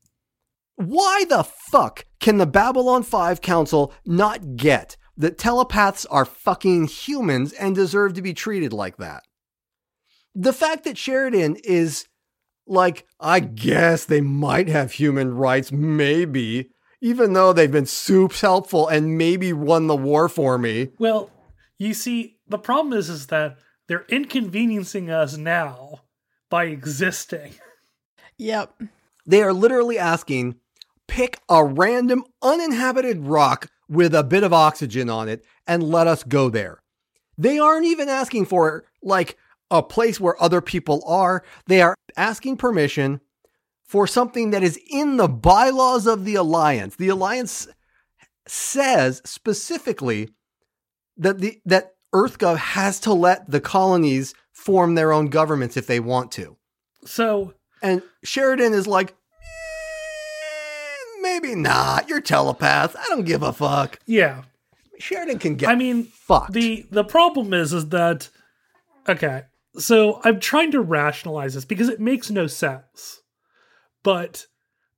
Why 0.77 1.25
the 1.29 1.43
fuck 1.45 2.07
can 2.23 2.39
the 2.39 2.47
Babylon 2.47 3.03
5 3.03 3.41
Council 3.41 3.93
not 4.07 4.57
get 4.57 4.97
that 5.17 5.37
telepaths 5.37 6.07
are 6.07 6.25
fucking 6.25 6.87
humans 6.87 7.53
and 7.53 7.75
deserve 7.75 8.15
to 8.15 8.23
be 8.23 8.33
treated 8.33 8.73
like 8.73 8.97
that? 8.99 9.25
The 10.35 10.53
fact 10.53 10.85
that 10.85 10.97
Sheridan 10.97 11.57
is 11.65 12.07
like, 12.67 13.07
I 13.21 13.41
guess 13.41 14.05
they 14.05 14.21
might 14.21 14.69
have 14.69 14.93
human 14.93 15.35
rights, 15.35 15.73
maybe, 15.73 16.71
even 17.03 17.33
though 17.33 17.53
they've 17.53 17.71
been 17.71 17.87
soups 17.87 18.41
helpful 18.41 18.87
and 18.87 19.19
maybe 19.19 19.53
won 19.53 19.89
the 19.89 19.97
war 19.97 20.29
for 20.29 20.57
me. 20.57 20.91
Well, 21.01 21.29
you 21.77 21.93
see, 21.93 22.39
the 22.47 22.57
problem 22.57 22.97
is 22.97 23.11
is 23.11 23.27
that 23.27 23.59
they're 23.89 24.07
inconveniencing 24.09 25.11
us 25.11 25.37
now 25.37 26.03
by 26.49 26.67
existing. 26.67 27.55
Yep. 28.39 28.81
They 29.27 29.43
are 29.43 29.53
literally 29.53 29.99
asking 29.99 30.57
pick 31.13 31.39
a 31.51 31.63
random 31.63 32.25
uninhabited 32.41 33.27
rock 33.27 33.69
with 33.87 34.15
a 34.15 34.25
bit 34.25 34.43
of 34.43 34.55
oxygen 34.55 35.11
on 35.11 35.29
it 35.29 35.45
and 35.67 35.83
let 35.83 36.07
us 36.07 36.25
go 36.25 36.49
there. 36.49 36.83
They 37.37 37.59
aren't 37.59 37.85
even 37.85 38.09
asking 38.09 38.47
for 38.47 38.87
like 39.03 39.37
a 39.71 39.83
place 39.83 40.19
where 40.19 40.43
other 40.43 40.63
people 40.63 41.03
are. 41.07 41.45
They 41.67 41.83
are 41.83 41.95
asking 42.17 42.57
permission 42.57 43.21
for 43.85 44.07
something 44.07 44.53
that 44.53 44.63
is 44.63 44.81
in 44.91 45.19
the 45.19 45.29
bylaws 45.29 46.07
of 46.07 46.25
the 46.25 46.35
alliance. 46.35 46.97
The 46.97 47.09
alliance 47.09 47.69
says 48.49 49.21
specifically 49.27 50.31
that 51.19 51.41
the 51.41 51.61
that 51.67 51.93
EarthGov 52.15 52.57
has 52.57 52.99
to 53.01 53.13
let 53.13 53.51
the 53.51 53.61
colonies 53.61 54.33
form 54.53 54.95
their 54.95 55.13
own 55.13 55.27
governments 55.27 55.77
if 55.77 55.87
they 55.87 56.01
want 56.01 56.33
to. 56.33 56.57
So 57.05 57.53
And 57.83 58.01
Sheridan 58.23 58.73
is 58.73 58.87
like, 58.87 59.11
"Eh, 59.11 59.15
maybe 61.33 61.55
not. 61.55 62.09
You're 62.09 62.21
telepath. 62.21 62.95
I 62.97 63.05
don't 63.09 63.25
give 63.25 63.43
a 63.43 63.53
fuck. 63.53 63.99
yeah, 64.07 64.43
Sheridan 64.99 65.39
can 65.39 65.57
get 65.57 65.69
I 65.69 65.75
mean, 65.75 66.05
fucked. 66.05 66.53
the 66.53 66.87
the 66.91 67.05
problem 67.05 67.53
is 67.55 67.73
is 67.73 67.89
that 67.91 68.29
okay. 69.09 69.45
So 69.79 70.21
I'm 70.23 70.39
trying 70.39 70.71
to 70.73 70.81
rationalize 70.81 71.55
this 71.55 71.65
because 71.65 71.89
it 71.89 72.01
makes 72.01 72.31
no 72.31 72.47
sense. 72.47 73.23
But 74.03 74.47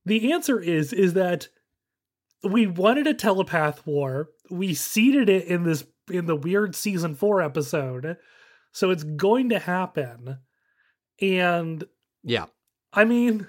the 0.04 0.32
answer 0.32 0.60
is 0.60 0.92
is 0.92 1.14
that 1.14 1.48
we 2.42 2.66
wanted 2.66 3.06
a 3.06 3.14
telepath 3.14 3.86
war. 3.86 4.30
We 4.50 4.74
seeded 4.74 5.28
it 5.28 5.46
in 5.46 5.62
this 5.64 5.84
in 6.10 6.26
the 6.26 6.36
weird 6.36 6.74
season 6.74 7.14
4 7.14 7.40
episode. 7.40 8.16
So 8.72 8.90
it's 8.90 9.04
going 9.04 9.48
to 9.50 9.58
happen. 9.58 10.38
And 11.20 11.84
yeah, 12.22 12.46
I 12.92 13.04
mean 13.04 13.46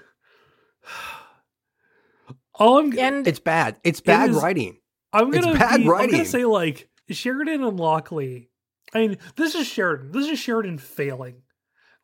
all 2.56 2.78
I'm 2.78 2.98
And 2.98 3.26
it's 3.26 3.38
bad. 3.38 3.76
It's 3.84 4.00
bad 4.00 4.30
is- 4.30 4.36
writing. 4.36 4.78
I'm 5.12 5.32
It's 5.32 5.44
gonna 5.44 5.58
bad 5.58 5.78
be, 5.78 5.88
I'm 5.88 6.10
gonna 6.10 6.24
say 6.24 6.44
like 6.44 6.88
Sheridan 7.08 7.62
and 7.62 7.78
Lockley. 7.78 8.50
I 8.92 8.98
mean, 9.06 9.18
this 9.36 9.54
is 9.54 9.66
Sheridan. 9.66 10.12
This 10.12 10.26
is 10.28 10.38
Sheridan 10.38 10.78
failing. 10.78 11.42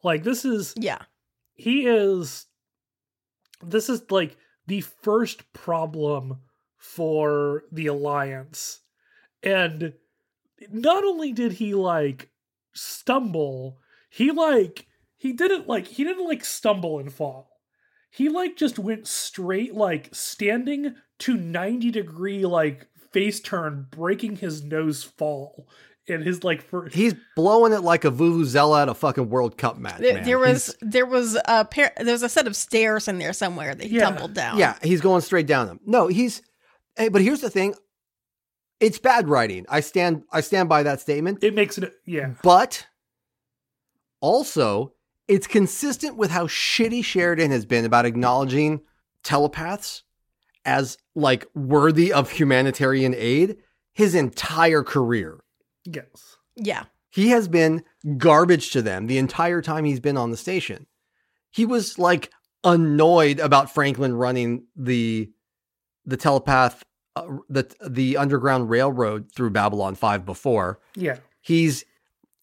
Like 0.02 0.22
this 0.24 0.44
is 0.44 0.74
yeah. 0.76 1.02
he 1.54 1.86
is. 1.86 2.46
This 3.62 3.88
is 3.88 4.02
like 4.10 4.36
the 4.66 4.80
first 4.80 5.52
problem 5.52 6.38
for 6.78 7.64
the 7.70 7.86
alliance 7.86 8.80
and 9.42 9.92
not 10.70 11.04
only 11.04 11.32
did 11.32 11.52
he 11.52 11.74
like 11.74 12.30
stumble 12.74 13.78
he 14.10 14.30
like 14.30 14.86
he 15.16 15.32
didn't 15.32 15.68
like 15.68 15.86
he 15.86 16.02
didn't 16.04 16.26
like 16.26 16.44
stumble 16.44 16.98
and 16.98 17.12
fall 17.12 17.51
he 18.14 18.28
like 18.28 18.56
just 18.56 18.78
went 18.78 19.06
straight 19.08 19.74
like 19.74 20.10
standing 20.12 20.94
to 21.20 21.34
90 21.34 21.90
degree 21.90 22.44
like 22.46 22.86
face 23.12 23.40
turn 23.40 23.86
breaking 23.90 24.36
his 24.36 24.62
nose 24.62 25.02
fall 25.02 25.66
in 26.06 26.20
his 26.22 26.42
like 26.44 26.60
first 26.62 26.94
He's 26.94 27.14
blowing 27.36 27.72
it 27.72 27.80
like 27.82 28.04
a 28.04 28.10
vuvuzela 28.10 28.82
at 28.82 28.88
a 28.88 28.94
fucking 28.94 29.28
World 29.30 29.56
Cup 29.56 29.78
match. 29.78 29.98
There, 30.00 30.14
man. 30.14 30.24
there 30.24 30.38
was 30.38 30.66
He's- 30.66 30.76
there 30.82 31.06
was 31.06 31.38
a 31.46 31.64
pair 31.64 31.92
there 31.96 32.12
was 32.12 32.22
a 32.24 32.28
set 32.28 32.46
of 32.46 32.56
stairs 32.56 33.06
in 33.08 33.18
there 33.18 33.32
somewhere 33.32 33.74
that 33.74 33.86
he 33.86 33.96
Yeah. 33.96 34.10
tumbled 34.10 34.34
down. 34.34 34.58
yeah, 34.58 34.76
he's 34.82 35.00
going 35.00 35.20
straight 35.22 35.46
down 35.46 35.66
them. 35.68 35.80
No, 35.86 36.08
he's. 36.08 36.42
Hey, 36.96 37.08
but 37.08 37.22
here's 37.22 37.40
the 37.40 37.50
thing. 37.50 37.74
It's 38.80 38.98
bad 38.98 39.28
writing. 39.28 39.64
I 39.68 39.78
stand. 39.80 40.24
I 40.32 40.40
stand 40.40 40.68
by 40.68 40.82
that 40.82 41.00
statement. 41.00 41.42
it 41.44 41.54
makes 41.54 41.78
it 41.78 41.92
yeah 42.04 42.32
But 42.42 42.84
also, 44.20 44.92
it's 45.28 45.46
consistent 45.46 46.16
with 46.16 46.30
how 46.30 46.46
shitty 46.46 47.04
Sheridan 47.04 47.50
has 47.50 47.64
been 47.64 47.84
about 47.84 48.06
acknowledging 48.06 48.80
telepaths 49.22 50.02
as 50.64 50.98
like 51.14 51.46
worthy 51.54 52.12
of 52.12 52.30
humanitarian 52.30 53.14
aid 53.16 53.56
his 53.92 54.14
entire 54.14 54.82
career. 54.82 55.40
yes 55.84 56.36
Yeah. 56.56 56.84
He 57.10 57.28
has 57.28 57.46
been 57.46 57.84
garbage 58.16 58.70
to 58.70 58.80
them 58.80 59.06
the 59.06 59.18
entire 59.18 59.60
time 59.60 59.84
he's 59.84 60.00
been 60.00 60.16
on 60.16 60.30
the 60.30 60.36
station. 60.36 60.86
He 61.50 61.66
was 61.66 61.98
like 61.98 62.30
annoyed 62.64 63.38
about 63.38 63.72
Franklin 63.72 64.14
running 64.14 64.64
the 64.76 65.30
the 66.06 66.16
telepath 66.16 66.82
uh, 67.16 67.26
the 67.48 67.70
the 67.86 68.16
underground 68.16 68.70
railroad 68.70 69.30
through 69.34 69.50
Babylon 69.50 69.94
5 69.94 70.24
before 70.24 70.80
yeah 70.96 71.18
he's 71.42 71.84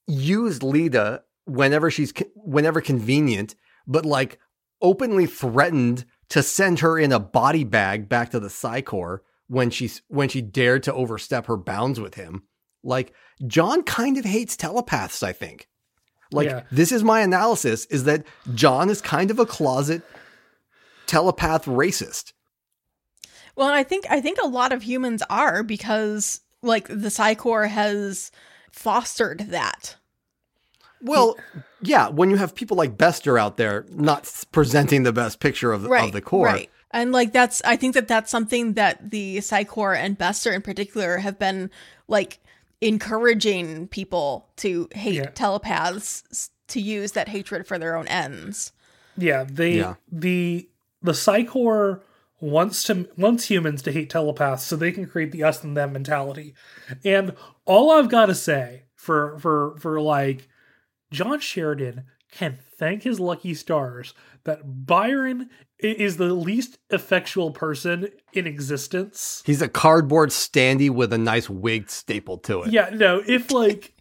used 0.08 0.62
Lyta 0.62 1.22
whenever 1.50 1.90
she's 1.92 2.14
whenever 2.36 2.82
convenient, 2.82 3.56
but 3.88 4.06
like 4.06 4.40
openly 4.82 5.26
threatened 5.26 6.06
to 6.30 6.44
send 6.44 6.80
her 6.80 6.98
in 6.98 7.12
a 7.12 7.20
body 7.20 7.64
bag 7.64 8.08
back 8.08 8.30
to 8.32 8.40
the 8.40 8.50
Psi 8.50 8.82
Corps 8.82 9.24
when 9.48 9.70
she's 9.70 10.02
when 10.08 10.30
she 10.30 10.42
dared 10.42 10.84
to 10.84 10.94
overstep 10.94 11.48
her 11.48 11.58
bounds 11.58 12.00
with 12.00 12.16
him. 12.16 12.44
Like 12.84 13.14
John 13.48 13.84
kind 13.84 14.18
of 14.18 14.26
hates 14.26 14.56
telepaths, 14.56 15.24
I 15.24 15.34
think. 15.34 15.68
Like 16.32 16.48
Yeah. 16.48 16.64
this 16.72 16.92
is 16.92 17.04
my 17.04 17.22
analysis 17.22 17.86
is 17.86 18.04
that 18.04 18.26
John 18.54 18.90
is 18.90 19.02
kind 19.02 19.32
of 19.32 19.40
a 19.40 19.46
closet 19.46 20.04
telepath 21.08 21.66
racist. 21.66 22.34
Well, 23.56 23.68
and 23.68 23.76
I 23.76 23.84
think 23.84 24.06
I 24.10 24.22
think 24.22 24.38
a 24.42 24.48
lot 24.48 24.72
of 24.72 24.84
humans 24.84 25.24
are 25.30 25.64
because 25.64 26.42
like 26.62 26.88
the 26.88 27.10
Psi 27.10 27.36
Corps 27.36 27.68
has 27.68 28.32
fostered 28.72 29.48
that. 29.50 29.96
Well, 31.02 31.38
yeah, 31.82 32.10
when 32.10 32.30
you 32.30 32.36
have 32.38 32.54
people 32.56 32.76
like 32.78 32.98
Bester 32.98 33.38
out 33.38 33.58
there 33.58 33.86
not 33.92 34.30
presenting 34.52 35.04
the 35.04 35.14
best 35.14 35.40
picture 35.40 35.72
of, 35.72 35.86
Right. 35.86 36.04
of 36.06 36.12
the 36.12 36.22
Corps. 36.22 36.46
Right. 36.48 36.70
And 36.92 37.12
like 37.12 37.32
that's 37.34 37.62
I 37.64 37.76
think 37.76 37.94
that 37.94 38.08
that's 38.08 38.32
something 38.32 38.74
that 38.74 39.12
the 39.12 39.42
Psi 39.42 39.64
Corps 39.64 39.94
and 39.94 40.18
Bester 40.18 40.52
in 40.52 40.62
particular 40.62 41.18
have 41.20 41.38
been 41.38 41.70
like 42.08 42.40
encouraging 42.82 43.88
people 43.88 44.50
to 44.58 44.88
hate 44.94 45.16
Yeah. 45.16 45.30
telepaths 45.30 46.50
to 46.70 46.82
use 46.82 47.12
that 47.14 47.30
hatred 47.30 47.68
for 47.68 47.78
their 47.78 47.96
own 47.96 48.08
ends. 48.08 48.72
Yeah, 49.18 49.46
they 49.50 49.78
Yeah. 49.78 49.96
the 50.12 50.68
the 51.02 51.14
Psi 51.14 51.44
Corps 51.44 52.02
wants 52.42 52.84
to 52.84 53.08
wants 53.18 53.50
humans 53.50 53.82
to 53.84 53.92
hate 53.92 54.10
telepaths 54.10 54.64
so 54.64 54.76
they 54.76 54.92
can 54.92 55.06
create 55.06 55.32
the 55.32 55.44
us 55.44 55.64
and 55.64 55.78
them 55.78 55.94
mentality. 55.94 56.54
And 57.06 57.34
all 57.66 57.92
I've 57.92 58.10
got 58.10 58.26
to 58.28 58.36
say 58.36 58.84
for 58.96 59.38
for 59.40 59.76
for 59.80 60.02
like 60.02 60.48
John 61.12 61.40
Sheridan 61.40 62.06
can 62.32 62.60
thank 62.78 63.04
his 63.04 63.20
lucky 63.20 63.54
stars 63.54 64.14
that 64.44 64.86
Byron 64.86 65.50
is 65.80 66.18
the 66.18 66.34
least 66.34 66.78
effectual 66.90 67.52
person 67.52 68.10
in 68.34 68.46
existence. 68.46 69.42
He's 69.46 69.62
a 69.62 69.68
cardboard 69.68 70.30
standee 70.30 70.90
with 70.90 71.12
a 71.14 71.18
nice 71.18 71.50
wig 71.50 71.90
stapled 71.90 72.44
to 72.46 72.64
it. 72.64 72.72
Yeah, 72.72 72.90
no, 72.94 73.22
if 73.26 73.52
like 73.52 73.94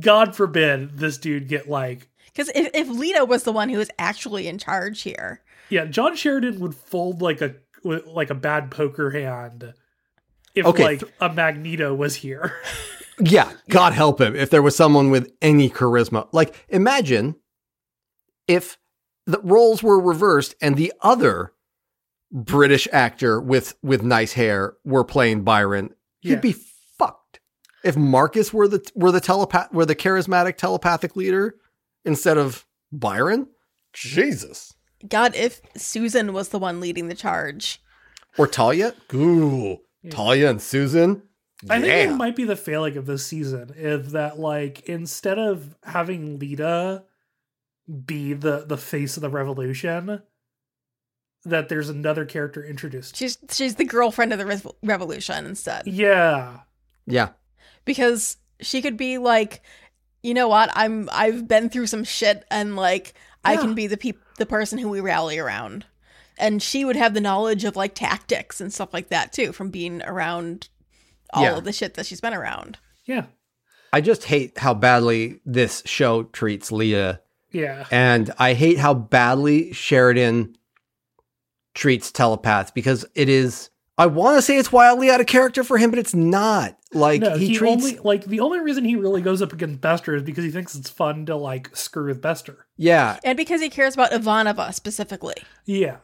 God 0.00 0.34
forbid 0.34 0.98
this 0.98 1.18
dude 1.18 1.48
get 1.48 1.68
like 1.68 2.08
Because 2.26 2.48
if, 2.54 2.70
if 2.72 2.88
Lyta 2.88 3.28
was 3.28 3.42
the 3.42 3.52
one 3.52 3.68
who 3.68 3.78
was 3.78 3.90
actually 3.98 4.48
in 4.48 4.58
charge 4.58 5.02
here, 5.02 5.42
Yeah, 5.68 5.84
John 5.84 6.16
Sheridan 6.16 6.60
would 6.60 6.74
fold 6.74 7.20
like 7.20 7.42
a 7.42 7.56
like 7.82 8.30
a 8.30 8.34
bad 8.34 8.70
poker 8.70 9.10
hand 9.10 9.74
if 10.54 10.64
Okay, 10.64 10.84
like 10.84 11.02
a 11.20 11.32
Magneto 11.32 11.94
was 11.94 12.16
here. 12.16 12.54
Yeah, 13.20 13.52
God 13.68 13.92
help 13.92 14.20
him 14.20 14.34
if 14.34 14.50
there 14.50 14.62
was 14.62 14.74
someone 14.76 15.10
with 15.10 15.32
any 15.40 15.70
charisma. 15.70 16.28
Like, 16.32 16.54
imagine 16.68 17.36
if 18.48 18.78
the 19.26 19.40
roles 19.40 19.82
were 19.82 20.00
reversed 20.00 20.54
and 20.60 20.76
the 20.76 20.92
other 21.00 21.52
British 22.32 22.88
actor 22.92 23.40
with 23.40 23.76
with 23.82 24.02
nice 24.02 24.32
hair 24.32 24.74
were 24.84 25.04
playing 25.04 25.44
Byron. 25.44 25.94
He'd 26.20 26.30
Yeah. 26.32 26.40
be 26.40 26.52
fucked. 26.98 27.38
If 27.84 27.96
Marcus 27.96 28.52
were 28.52 28.66
the 28.66 28.84
were 28.94 29.12
the 29.12 29.20
telepath 29.20 29.72
were 29.72 29.86
the 29.86 29.94
charismatic 29.94 30.56
telepathic 30.56 31.14
leader 31.16 31.54
instead 32.04 32.36
of 32.36 32.66
Byron, 32.90 33.46
Jesus. 33.92 34.74
God, 35.06 35.34
if 35.36 35.60
Susan 35.76 36.32
was 36.32 36.48
the 36.48 36.58
one 36.58 36.80
leading 36.80 37.08
the 37.08 37.14
charge, 37.14 37.80
Or 38.36 38.48
Talia? 38.48 38.94
Ooh, 39.14 39.78
Talia 40.10 40.50
and 40.50 40.60
Susan. 40.60 41.22
I 41.70 41.80
think 41.80 42.10
it 42.10 42.14
might 42.14 42.36
be 42.36 42.44
the 42.44 42.56
failing 42.56 42.96
of 42.96 43.06
this 43.06 43.26
season 43.26 43.72
is 43.76 44.12
that 44.12 44.38
like 44.38 44.80
instead 44.88 45.38
of 45.38 45.76
having 45.84 46.38
Lyta 46.38 47.04
be 48.06 48.32
the 48.34 48.64
the 48.66 48.76
face 48.78 49.16
of 49.16 49.20
the 49.22 49.30
revolution, 49.30 50.22
that 51.44 51.68
there's 51.68 51.88
another 51.88 52.24
character 52.24 52.64
introduced. 52.64 53.16
she's 53.16 53.38
she's 53.50 53.74
the 53.76 53.84
girlfriend 53.84 54.32
of 54.32 54.38
the 54.38 54.46
Re- 54.46 54.72
revolution 54.82 55.46
instead. 55.46 55.86
Yeah. 55.86 56.60
Yeah. 57.06 57.30
because 57.84 58.38
she 58.60 58.80
could 58.80 58.96
be 58.96 59.18
like 59.18 59.62
you 60.22 60.32
know 60.32 60.48
what 60.48 60.70
i'm 60.74 61.10
i've 61.12 61.46
been 61.46 61.68
through 61.68 61.86
some 61.86 62.04
shit 62.04 62.44
and 62.50 62.76
like 62.76 63.12
i 63.44 63.56
can 63.56 63.74
be 63.74 63.86
the 63.86 63.96
peop- 63.98 64.22
the 64.38 64.46
person 64.46 64.78
who 64.78 64.88
we 64.88 65.00
rally 65.00 65.38
around 65.38 65.84
and 66.38 66.62
she 66.62 66.84
would 66.84 66.96
have 66.96 67.12
the 67.12 67.20
knowledge 67.20 67.64
of 67.64 67.76
like 67.76 67.94
tactics 67.94 68.60
and 68.60 68.72
stuff 68.72 68.94
like 68.94 69.08
that 69.10 69.32
too 69.32 69.52
from 69.52 69.68
being 69.70 70.00
around 70.04 70.68
all 71.34 71.42
Yeah. 71.42 71.56
of 71.58 71.64
the 71.64 71.72
shit 71.72 71.94
that 71.94 72.06
she's 72.06 72.20
been 72.20 72.34
around 72.34 72.78
Yeah. 73.04 73.26
I 73.92 74.00
just 74.00 74.24
hate 74.24 74.58
how 74.58 74.74
badly 74.74 75.40
this 75.46 75.82
show 75.86 76.24
treats 76.24 76.72
Leah 76.72 77.20
Yeah. 77.52 77.86
And 77.90 78.32
I 78.38 78.54
hate 78.54 78.78
how 78.78 78.94
badly 78.94 79.72
Sheridan 79.72 80.56
treats 81.74 82.10
telepaths 82.12 82.70
because 82.70 83.04
it 83.14 83.28
is. 83.28 83.70
I 83.96 84.06
want 84.06 84.36
to 84.38 84.42
say 84.42 84.56
it's 84.56 84.72
wildly 84.72 85.08
out 85.10 85.20
of 85.20 85.26
character 85.28 85.62
for 85.62 85.78
him, 85.78 85.90
but 85.90 86.00
it's 86.00 86.14
not. 86.14 86.76
Like 86.92 87.20
no, 87.20 87.36
he, 87.36 87.48
he, 87.48 87.54
treats. 87.56 87.84
only 87.84 87.98
like 87.98 88.24
the 88.24 88.40
only 88.40 88.58
reason 88.60 88.84
he 88.84 88.96
really 88.96 89.22
goes 89.22 89.40
up 89.42 89.52
against 89.52 89.80
Bester 89.80 90.14
is 90.16 90.22
because 90.24 90.42
he 90.44 90.50
thinks 90.50 90.74
it's 90.74 90.90
fun 90.90 91.26
to 91.26 91.36
like 91.36 91.74
screw 91.76 92.06
with 92.06 92.20
Bester. 92.20 92.66
yeah, 92.76 93.18
and 93.24 93.36
because 93.36 93.60
he 93.60 93.68
cares 93.68 93.94
about 93.94 94.10
ivanova 94.12 94.72
specifically 94.74 95.34
Yeah. 95.64 95.96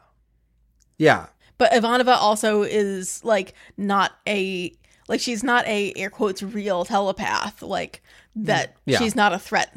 yeah, 0.99 1.27
but 1.59 1.71
ivanova 1.73 2.17
also 2.17 2.63
is 2.63 3.25
like 3.25 3.55
not 3.77 4.13
a 4.29 4.73
like 5.11 5.21
she's 5.21 5.43
not 5.45 5.67
a 5.67 5.93
air 5.97 6.09
quotes 6.09 6.43
real 6.43 6.87
telepath 6.87 7.61
like 7.63 8.03
that 8.35 8.77
Yeah. 8.87 8.97
she's 8.99 9.15
not 9.15 9.35
a 9.35 9.39
threat 9.39 9.77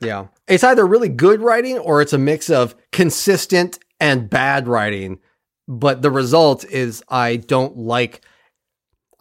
yeah. 0.00 0.26
It's 0.46 0.62
either 0.62 0.86
really 0.86 1.08
good 1.08 1.40
writing 1.40 1.78
or 1.78 2.02
it's 2.02 2.12
a 2.12 2.18
mix 2.18 2.50
of 2.50 2.74
consistent 2.92 3.78
and 3.98 4.28
bad 4.28 4.68
writing. 4.68 5.20
But 5.68 6.02
the 6.02 6.10
result 6.10 6.66
is 6.66 7.02
I 7.08 7.36
don't 7.36 7.78
like. 7.78 8.22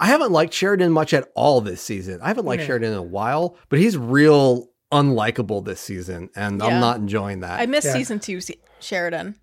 I 0.01 0.07
haven't 0.07 0.33
liked 0.33 0.53
Sheridan 0.53 0.91
much 0.91 1.13
at 1.13 1.29
all 1.33 1.61
this 1.61 1.81
season. 1.81 2.19
I 2.21 2.27
haven't 2.27 2.45
liked 2.45 2.59
Yeah. 2.61 2.67
Sheridan 2.67 2.91
in 2.91 2.97
a 2.97 3.01
while, 3.01 3.55
but 3.69 3.79
he's 3.79 3.97
real 3.97 4.67
unlikable 4.91 5.63
this 5.63 5.79
season, 5.79 6.29
and 6.35 6.59
Yeah. 6.59 6.65
I'm 6.67 6.81
not 6.81 6.97
enjoying 6.97 7.39
that. 7.39 7.57
i 7.61 7.65
miss 7.65 7.85
Yeah. 7.85 7.93
season 7.93 8.19
two 8.19 8.41
Se- 8.41 8.59
sheridan 8.81 9.35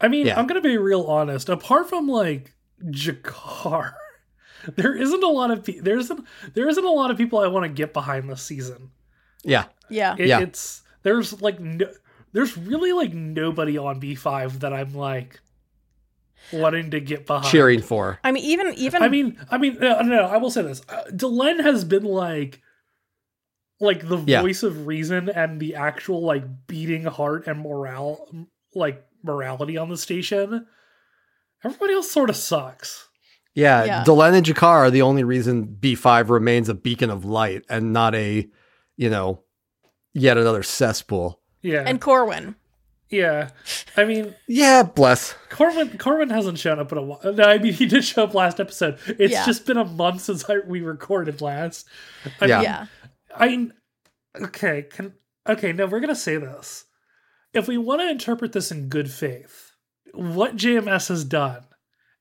I 0.00 0.08
mean, 0.08 0.26
Yeah. 0.26 0.38
I'm 0.38 0.46
gonna 0.46 0.62
be 0.62 0.78
real 0.78 1.02
honest. 1.02 1.50
Apart 1.50 1.90
from 1.90 2.08
like 2.08 2.54
G'Kar, 2.82 3.92
there 4.76 4.94
isn't 4.94 5.22
a 5.22 5.28
lot 5.28 5.50
of 5.50 5.64
pe- 5.64 5.78
there 5.80 5.98
isn't 5.98 6.24
there 6.54 6.68
isn't 6.68 6.84
a 6.84 6.90
lot 6.90 7.10
of 7.10 7.16
people 7.16 7.38
I 7.38 7.46
want 7.48 7.64
to 7.64 7.68
get 7.68 7.92
behind 7.92 8.28
this 8.28 8.42
season. 8.42 8.90
yeah, 9.44 9.64
yeah 9.90 10.14
It, 10.18 10.26
Yeah. 10.26 10.40
It's 10.40 10.82
there's 11.02 11.40
like 11.40 11.60
no, 11.60 11.86
there's 12.32 12.56
really 12.56 12.92
like 12.92 13.12
nobody 13.14 13.78
on 13.78 14.00
B5 14.00 14.60
that 14.60 14.72
I'm 14.72 14.94
like 14.94 15.40
wanting 16.52 16.90
to 16.92 17.00
get 17.00 17.26
behind. 17.26 17.46
cheering 17.46 17.80
for. 17.82 18.18
I 18.24 18.32
mean, 18.32 18.44
even 18.44 18.74
even 18.74 19.02
I 19.02 19.08
mean, 19.08 19.38
I 19.50 19.58
mean, 19.58 19.78
no, 19.80 20.00
no, 20.02 20.24
I 20.24 20.36
will 20.38 20.50
say 20.50 20.62
this: 20.62 20.82
uh, 20.88 21.04
Delenn 21.10 21.60
has 21.62 21.84
been 21.84 22.04
like, 22.04 22.60
like 23.80 24.06
the 24.08 24.18
Yeah. 24.26 24.42
voice 24.42 24.62
of 24.62 24.86
reason 24.86 25.28
and 25.28 25.60
the 25.60 25.74
actual 25.76 26.20
like 26.22 26.66
beating 26.66 27.04
heart 27.04 27.46
and 27.46 27.60
morale, 27.60 28.28
like 28.74 29.04
morality 29.22 29.76
on 29.76 29.88
the 29.88 29.96
station. 29.96 30.66
Everybody 31.64 31.94
else 31.94 32.10
sort 32.10 32.30
of 32.30 32.36
sucks. 32.36 33.07
Yeah, 33.54 33.84
Yeah. 33.84 34.04
Delenn 34.04 34.34
and 34.34 34.46
G'Kar 34.46 34.62
are 34.86 34.90
the 34.90 35.02
only 35.02 35.24
reason 35.24 35.66
B5 35.80 36.28
remains 36.28 36.68
a 36.68 36.74
beacon 36.74 37.10
of 37.10 37.24
light 37.24 37.64
and 37.68 37.92
not 37.92 38.14
a, 38.14 38.48
you 38.96 39.10
know, 39.10 39.42
yet 40.14 40.38
another 40.38 40.62
cesspool. 40.62 41.40
Yeah. 41.62 41.82
And 41.86 42.00
Corwin. 42.00 42.54
yeah. 43.10 43.50
I 43.96 44.04
mean, 44.04 44.34
Yeah, 44.46 44.82
bless. 44.84 45.34
Corwin 45.50 45.98
Corwin 45.98 46.30
hasn't 46.30 46.58
shown 46.58 46.78
up 46.78 46.92
in 46.92 46.98
a 46.98 47.02
while. 47.02 47.20
No, 47.24 47.42
I 47.44 47.58
mean 47.58 47.72
he 47.72 47.86
did 47.86 48.04
show 48.04 48.24
up 48.24 48.34
last 48.34 48.60
episode. 48.60 48.98
It's 49.06 49.32
Yeah. 49.32 49.44
just 49.46 49.66
been 49.66 49.76
a 49.78 49.84
month 49.84 50.20
since 50.22 50.48
I, 50.48 50.58
we 50.66 50.80
recorded 50.82 51.40
last. 51.40 51.88
I 52.40 52.46
Yeah. 52.46 52.56
mean, 52.58 52.62
Yeah. 52.64 52.86
I 54.40 54.44
okay, 54.44 54.82
can 54.82 55.14
okay, 55.48 55.72
now 55.72 55.86
we're 55.86 56.00
gonna 56.00 56.14
say 56.14 56.36
this. 56.36 56.84
If 57.54 57.66
we 57.66 57.78
want 57.78 58.02
to 58.02 58.10
interpret 58.10 58.52
this 58.52 58.70
in 58.70 58.88
good 58.88 59.10
faith, 59.10 59.72
what 60.12 60.54
JMS 60.56 61.08
has 61.08 61.24
done 61.24 61.64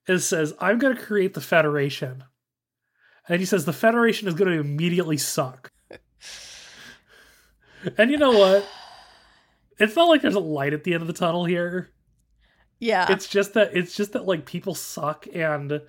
is 0.08 0.26
says, 0.26 0.54
I'm 0.60 0.80
gonna 0.80 0.96
create 0.96 1.34
the 1.34 1.41
Federation. 1.41 2.24
And 3.30 3.39
he 3.39 3.46
says 3.46 3.65
the 3.65 3.74
Federation 3.74 4.28
is 4.28 4.34
gonna 4.34 4.52
immediately 4.52 5.17
suck. 5.17 5.72
and 7.98 8.12
you 8.12 8.17
know 8.17 8.32
what? 8.32 8.67
It's 9.80 9.96
not 9.96 10.10
like 10.10 10.22
there's 10.22 10.36
a 10.36 10.39
light 10.39 10.74
at 10.74 10.84
the 10.84 10.93
end 10.93 11.02
of 11.02 11.08
the 11.08 11.13
tunnel 11.13 11.46
here. 11.46 11.89
Yeah. 12.80 13.08
It's 13.10 13.28
just 13.28 13.54
that 13.54 13.76
it's 13.76 13.96
just 13.96 14.13
that 14.13 14.26
like 14.26 14.46
people 14.46 14.76
suck 14.76 15.28
and 15.34 15.82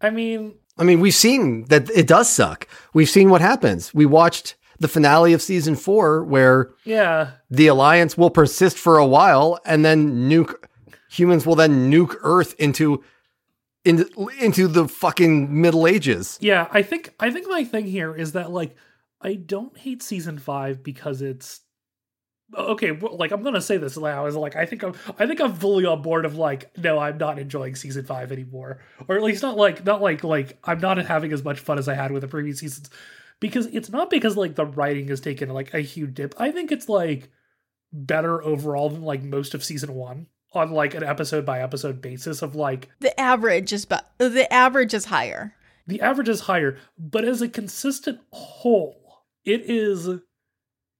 I 0.00 0.10
mean, 0.10 0.54
I 0.76 0.84
mean, 0.84 1.00
we've 1.00 1.14
seen 1.14 1.64
that 1.66 1.90
it 1.90 2.06
does 2.06 2.28
suck. 2.28 2.68
We've 2.94 3.08
seen 3.08 3.30
what 3.30 3.40
happens. 3.40 3.92
We 3.92 4.06
watched 4.06 4.54
the 4.78 4.88
finale 4.88 5.32
of 5.32 5.42
season 5.42 5.74
four 5.74 6.24
where 6.24 6.70
yeah. 6.84 7.32
the 7.50 7.66
alliance 7.66 8.16
will 8.16 8.30
persist 8.30 8.78
for 8.78 8.96
a 8.96 9.06
while 9.06 9.58
and 9.64 9.84
then 9.84 10.28
nuke 10.28 10.54
humans 11.10 11.44
will 11.44 11.56
then 11.56 11.90
nuke 11.90 12.14
earth 12.20 12.54
into 12.58 13.02
into, 13.84 14.28
into 14.40 14.68
the 14.68 14.88
fucking 14.88 15.60
middle 15.60 15.86
ages 15.86 16.38
Yeah, 16.40 16.68
I 16.70 16.82
think 16.82 17.14
I 17.20 17.30
think 17.30 17.48
my 17.48 17.64
thing 17.64 17.86
here 17.86 18.14
is 18.14 18.32
that 18.32 18.50
like 18.50 18.74
I 19.20 19.34
don't 19.34 19.76
hate 19.76 20.02
season 20.02 20.38
five 20.38 20.82
because 20.82 21.22
it's 21.22 21.60
okay. 22.56 22.88
w- 22.92 23.16
Like 23.16 23.30
I'm 23.30 23.42
gonna 23.42 23.60
say 23.60 23.76
this 23.76 23.96
now 23.96 24.26
is 24.26 24.36
like 24.36 24.56
I 24.56 24.64
think 24.66 24.82
I'm 24.82 24.94
I 25.18 25.26
think 25.26 25.40
I'm 25.40 25.54
fully 25.54 25.84
on 25.86 26.02
board 26.02 26.24
of 26.24 26.36
like 26.36 26.76
no 26.78 26.98
I'm 26.98 27.18
not 27.18 27.38
enjoying 27.38 27.74
season 27.74 28.04
five 28.04 28.32
anymore 28.32 28.80
or 29.06 29.16
at 29.16 29.22
least 29.22 29.42
not 29.42 29.56
like 29.56 29.84
not 29.84 30.00
like 30.00 30.24
like 30.24 30.58
I'm 30.64 30.80
not 30.80 30.98
having 30.98 31.32
as 31.32 31.44
much 31.44 31.60
fun 31.60 31.78
as 31.78 31.88
I 31.88 31.94
had 31.94 32.10
with 32.12 32.22
the 32.22 32.28
previous 32.28 32.58
seasons 32.60 32.90
because 33.40 33.66
it's 33.66 33.90
not 33.90 34.10
because 34.10 34.36
like 34.36 34.54
the 34.54 34.66
writing 34.66 35.08
has 35.08 35.20
taken 35.20 35.48
like 35.50 35.74
a 35.74 35.80
huge 35.80 36.14
dip. 36.14 36.34
I 36.38 36.50
think 36.50 36.72
it's 36.72 36.88
like 36.88 37.30
better 37.92 38.42
overall 38.42 38.90
than 38.90 39.02
like 39.02 39.22
most 39.22 39.54
of 39.54 39.64
season 39.64 39.94
one 39.94 40.26
on 40.52 40.72
like 40.72 40.94
an 40.94 41.02
episode 41.04 41.44
by 41.44 41.60
episode 41.60 42.00
basis 42.00 42.42
of 42.42 42.54
like 42.54 42.88
the 43.00 43.18
average 43.20 43.72
is 43.72 43.84
but 43.84 44.10
the 44.18 44.50
average 44.52 44.94
is 44.94 45.06
higher. 45.06 45.54
the 45.86 46.00
average 46.00 46.28
is 46.28 46.40
higher, 46.40 46.76
but 46.98 47.24
as 47.24 47.42
a 47.42 47.48
consistent 47.48 48.18
whole, 48.32 49.24
it 49.44 49.62
is 49.62 50.08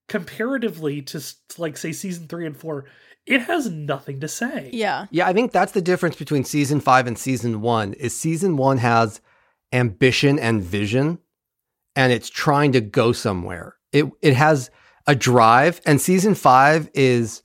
comparatively 0.09 1.03
to 1.03 1.23
like 1.59 1.77
say 1.77 1.93
season 1.93 2.27
three 2.29 2.47
and 2.47 2.57
four, 2.57 2.87
it 3.27 3.43
has 3.43 3.69
nothing 3.71 4.21
to 4.21 4.29
say. 4.29 4.71
Yeah. 4.73 5.07
yeah 5.11 5.27
i 5.27 5.33
think 5.33 5.53
that's 5.53 5.73
the 5.73 5.83
difference 5.83 6.17
between 6.17 6.45
season 6.45 6.81
five 6.81 7.07
and 7.07 7.19
season 7.19 7.61
one 7.61 7.93
is 7.95 8.15
season 8.15 8.57
one 8.57 8.79
has 8.79 9.21
ambition 9.73 10.39
and 10.39 10.63
vision 10.63 11.19
and 11.95 12.13
it's 12.13 12.31
trying 12.31 12.73
to 12.73 12.81
go 12.81 13.13
somewhere 13.13 13.77
it 13.93 14.07
it 14.23 14.35
has 14.35 14.71
a 15.07 15.15
drive 15.15 15.81
and 15.85 16.01
season 16.01 16.35
five 16.35 16.89
is 16.95 17.43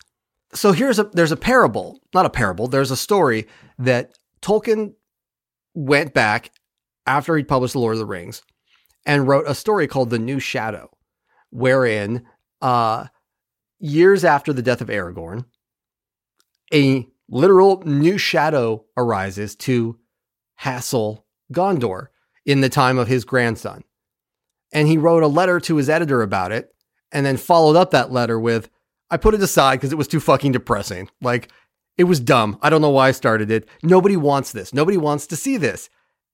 so 0.53 0.71
here's 0.71 0.99
a 0.99 1.03
there's 1.13 1.31
a 1.31 1.37
parable 1.37 1.99
not 2.13 2.25
a 2.25 2.29
parable 2.29 2.67
there's 2.67 2.91
a 2.91 2.97
story 2.97 3.47
that 3.77 4.17
tolkien 4.41 4.93
went 5.73 6.13
back 6.13 6.51
after 7.07 7.35
he 7.35 7.43
published 7.43 7.73
the 7.73 7.79
lord 7.79 7.93
of 7.93 7.99
the 7.99 8.05
rings 8.05 8.41
and 9.05 9.27
wrote 9.27 9.45
a 9.47 9.55
story 9.55 9.87
called 9.87 10.09
the 10.09 10.19
new 10.19 10.39
shadow 10.39 10.89
wherein 11.49 12.25
uh 12.61 13.05
years 13.79 14.23
after 14.23 14.53
the 14.53 14.61
death 14.61 14.81
of 14.81 14.87
aragorn 14.87 15.45
a 16.73 17.07
literal 17.29 17.81
new 17.85 18.17
shadow 18.17 18.85
arises 18.97 19.55
to 19.55 19.97
hassle 20.55 21.25
gondor 21.51 22.07
in 22.45 22.61
the 22.61 22.69
time 22.69 22.97
of 22.97 23.07
his 23.07 23.25
grandson. 23.25 23.83
And 24.71 24.87
he 24.87 24.97
wrote 24.97 25.23
a 25.23 25.27
letter 25.27 25.59
to 25.61 25.77
his 25.77 25.89
editor 25.89 26.21
about 26.21 26.51
it 26.51 26.73
and 27.11 27.25
then 27.25 27.37
followed 27.37 27.75
up 27.75 27.91
that 27.91 28.11
letter 28.11 28.39
with 28.39 28.69
I 29.13 29.17
put 29.17 29.33
it 29.35 29.41
aside 29.43 29.75
because 29.77 29.91
it 29.91 29.97
was 29.97 30.07
too 30.07 30.19
fucking 30.19 30.51
depressing. 30.53 31.09
Like 31.21 31.49
it 31.97 32.05
was 32.05 32.19
dumb. 32.19 32.57
I 32.61 32.69
don't 32.71 32.81
know 32.81 32.89
why 32.89 33.09
I 33.09 33.11
started 33.11 33.51
it. 33.51 33.67
Nobody 33.83 34.17
wants 34.17 34.51
this. 34.51 34.73
Nobody 34.73 34.97
wants 34.97 35.27
to 35.27 35.35
see 35.35 35.57
this. 35.57 35.89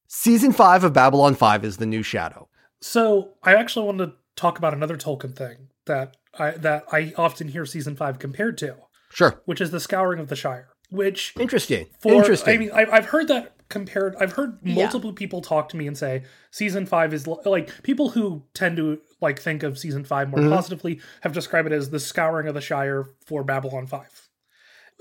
Season 0.07 0.51
5 0.53 0.85
of 0.85 0.93
Babylon 0.93 1.35
5 1.35 1.65
is 1.65 1.77
the 1.77 1.85
new 1.85 2.01
shadow. 2.03 2.47
So 2.81 3.33
I 3.43 3.55
actually 3.55 3.85
wanted 3.85 4.05
to 4.07 4.13
talk 4.35 4.57
about 4.57 4.73
another 4.73 4.95
Tolkien 4.97 5.35
thing 5.35 5.67
that 5.85 6.15
I 6.37 6.51
that 6.51 6.85
I 6.91 7.13
often 7.17 7.49
hear 7.49 7.65
season 7.65 7.95
five 7.97 8.19
compared 8.19 8.57
to, 8.59 8.77
Sure. 9.11 9.41
which 9.45 9.59
is 9.59 9.71
the 9.71 9.79
Scouring 9.81 10.19
of 10.19 10.29
the 10.29 10.35
Shire. 10.37 10.69
Which 10.89 11.33
Interesting. 11.39 11.87
for 11.99 12.13
Interesting. 12.13 12.53
I 12.55 12.57
mean, 12.57 12.71
I, 12.71 12.85
I've 12.89 13.07
heard 13.07 13.27
that 13.27 13.55
compared. 13.67 14.15
I've 14.15 14.31
heard 14.33 14.57
Yeah. 14.63 14.75
multiple 14.75 15.11
people 15.13 15.41
talk 15.41 15.67
to 15.69 15.77
me 15.77 15.85
and 15.87 15.97
say 15.97 16.23
season 16.51 16.85
five 16.85 17.13
is 17.13 17.27
like 17.27 17.83
people 17.83 18.11
who 18.11 18.43
tend 18.53 18.77
to 18.77 18.99
like 19.21 19.39
think 19.39 19.63
of 19.63 19.77
season 19.77 20.03
five 20.03 20.29
more 20.29 20.39
Mhm. 20.39 20.49
positively 20.51 20.99
have 21.21 21.33
described 21.33 21.67
it 21.67 21.73
as 21.73 21.89
the 21.89 21.99
scouring 21.99 22.47
of 22.47 22.53
the 22.53 22.61
Shire 22.61 23.05
for 23.25 23.43
Babylon 23.43 23.87
five. 23.87 24.27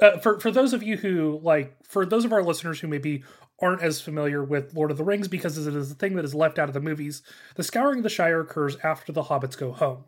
Uh, 0.00 0.18
for 0.18 0.38
for 0.38 0.50
those 0.50 0.72
of 0.72 0.82
you 0.82 0.96
who 0.96 1.40
like, 1.42 1.74
for 1.84 2.06
those 2.06 2.24
of 2.24 2.32
our 2.32 2.42
listeners 2.42 2.80
who 2.80 2.88
maybe 2.88 3.24
aren't 3.60 3.82
as 3.82 4.00
familiar 4.00 4.44
with 4.44 4.72
Lord 4.74 4.90
of 4.92 4.96
the 4.96 5.02
Rings 5.04 5.26
because 5.26 5.66
it 5.66 5.74
is 5.74 5.90
a 5.90 5.94
thing 5.94 6.14
that 6.14 6.24
is 6.24 6.34
left 6.34 6.58
out 6.58 6.68
of 6.68 6.74
the 6.74 6.80
movies, 6.80 7.22
the 7.56 7.64
scouring 7.64 7.98
of 7.98 8.02
the 8.04 8.08
Shire 8.08 8.40
occurs 8.40 8.76
after 8.84 9.12
the 9.12 9.24
hobbits 9.24 9.58
go 9.58 9.72
home, 9.72 10.04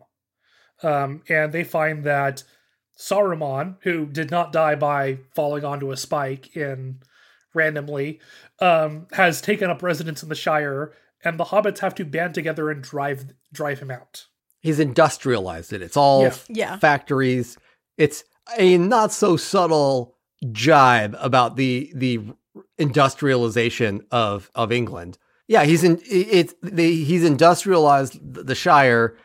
um, 0.83 1.21
and 1.27 1.51
they 1.51 1.65
find 1.65 2.05
that 2.05 2.43
Saruman, 2.97 3.77
who 3.81 4.05
did 4.05 4.31
not 4.31 4.53
die 4.53 4.75
by 4.75 5.17
falling 5.35 5.65
onto 5.65 5.91
a 5.91 5.97
spike 5.97 6.55
in 6.55 6.99
randomly, 7.53 8.19
um, 8.59 9.07
has 9.11 9.41
taken 9.41 9.69
up 9.69 9.83
residence 9.83 10.23
in 10.23 10.29
the 10.29 10.35
Shire, 10.35 10.93
and 11.23 11.39
the 11.39 11.45
hobbits 11.45 11.79
have 11.79 11.95
to 11.95 12.05
band 12.05 12.33
together 12.33 12.69
and 12.69 12.81
drive 12.81 13.33
drive 13.53 13.79
him 13.79 13.91
out. 13.91 14.27
He's 14.59 14.79
industrialized 14.79 15.73
it. 15.73 15.81
It's 15.81 15.97
all 15.97 16.23
Yeah. 16.23 16.33
Yeah. 16.49 16.77
factories. 16.77 17.57
It's 17.97 18.23
a 18.57 18.77
not 18.77 19.11
so 19.11 19.37
subtle 19.37 20.15
jibe 20.51 21.15
about 21.19 21.55
the 21.55 21.91
the 21.95 22.19
industrialization 22.77 24.01
of 24.11 24.51
of 24.55 24.71
England. 24.71 25.17
Yeah, 25.47 25.63
he's 25.63 25.83
in 25.83 25.99
it's 26.09 26.53
the 26.61 27.03
he's 27.03 27.23
industrialized 27.23 28.19
the 28.33 28.55
Shire, 28.55 29.17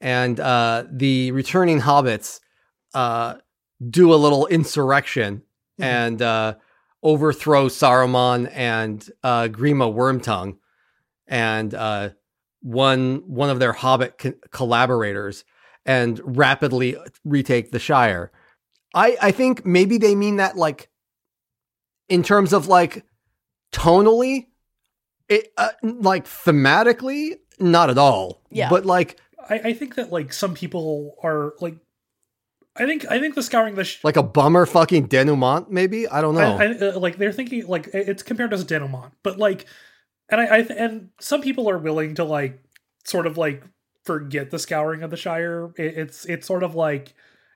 and 0.00 0.38
uh, 0.38 0.84
the 0.90 1.30
returning 1.32 1.80
hobbits 1.80 2.40
uh, 2.94 3.34
do 3.90 4.12
a 4.12 4.16
little 4.16 4.46
insurrection 4.46 5.42
Mhm. 5.80 5.84
and 5.84 6.22
uh, 6.22 6.54
overthrow 7.02 7.66
Saruman 7.68 8.48
and 8.54 9.08
uh, 9.24 9.48
Grima 9.48 9.92
Wormtongue, 9.92 10.58
and 11.26 11.74
uh, 11.74 12.10
one 12.60 13.22
one 13.26 13.50
of 13.50 13.58
their 13.58 13.72
hobbit 13.72 14.18
co- 14.18 14.34
collaborators 14.50 15.44
and 15.86 16.20
rapidly 16.24 16.96
retake 17.24 17.70
the 17.70 17.78
Shire. 17.78 18.30
I 18.94 19.16
I 19.20 19.30
think 19.30 19.66
maybe 19.66 19.98
they 19.98 20.14
mean 20.14 20.36
that 20.36 20.56
like 20.56 20.90
in 22.08 22.22
terms 22.22 22.52
of 22.52 22.68
like 22.68 23.04
tonally, 23.72 24.46
it 25.28 25.52
uh, 25.56 25.70
like 25.82 26.26
thematically, 26.26 27.38
not 27.58 27.90
at 27.90 27.98
all. 27.98 28.42
Yeah. 28.50 28.68
but 28.70 28.86
like 28.86 29.18
I, 29.48 29.60
I 29.64 29.72
think 29.72 29.96
that 29.96 30.12
like 30.12 30.32
some 30.32 30.54
people 30.54 31.16
are 31.22 31.54
like, 31.60 31.76
I 32.76 32.86
think 32.86 33.10
I 33.10 33.20
think 33.20 33.34
the 33.34 33.42
scouring 33.42 33.72
of 33.72 33.76
the 33.76 33.84
sh- 33.84 34.04
like 34.04 34.16
a 34.16 34.22
bummer 34.22 34.66
fucking 34.66 35.08
denouement. 35.08 35.70
Maybe 35.70 36.08
I 36.08 36.20
don't 36.20 36.34
know. 36.34 36.56
I, 36.56 36.64
I, 36.64 36.88
uh, 36.88 36.98
like 36.98 37.18
they're 37.18 37.32
thinking 37.32 37.66
like 37.66 37.88
it's 37.92 38.22
compared 38.22 38.50
to 38.50 38.56
denouement, 38.58 39.12
but 39.22 39.38
like, 39.38 39.66
and 40.30 40.40
I, 40.40 40.58
I 40.58 40.62
th- 40.62 40.78
and 40.78 41.10
some 41.20 41.40
people 41.42 41.68
are 41.68 41.78
willing 41.78 42.14
to 42.16 42.24
like 42.24 42.62
sort 43.04 43.26
of 43.26 43.36
like 43.36 43.62
forget 44.04 44.50
the 44.50 44.58
scouring 44.58 45.02
of 45.02 45.10
the 45.10 45.16
Shire. 45.16 45.72
It, 45.76 45.96
it's 45.98 46.24
it's 46.26 46.46
sort 46.46 46.62
of 46.62 46.74
like 46.74 47.14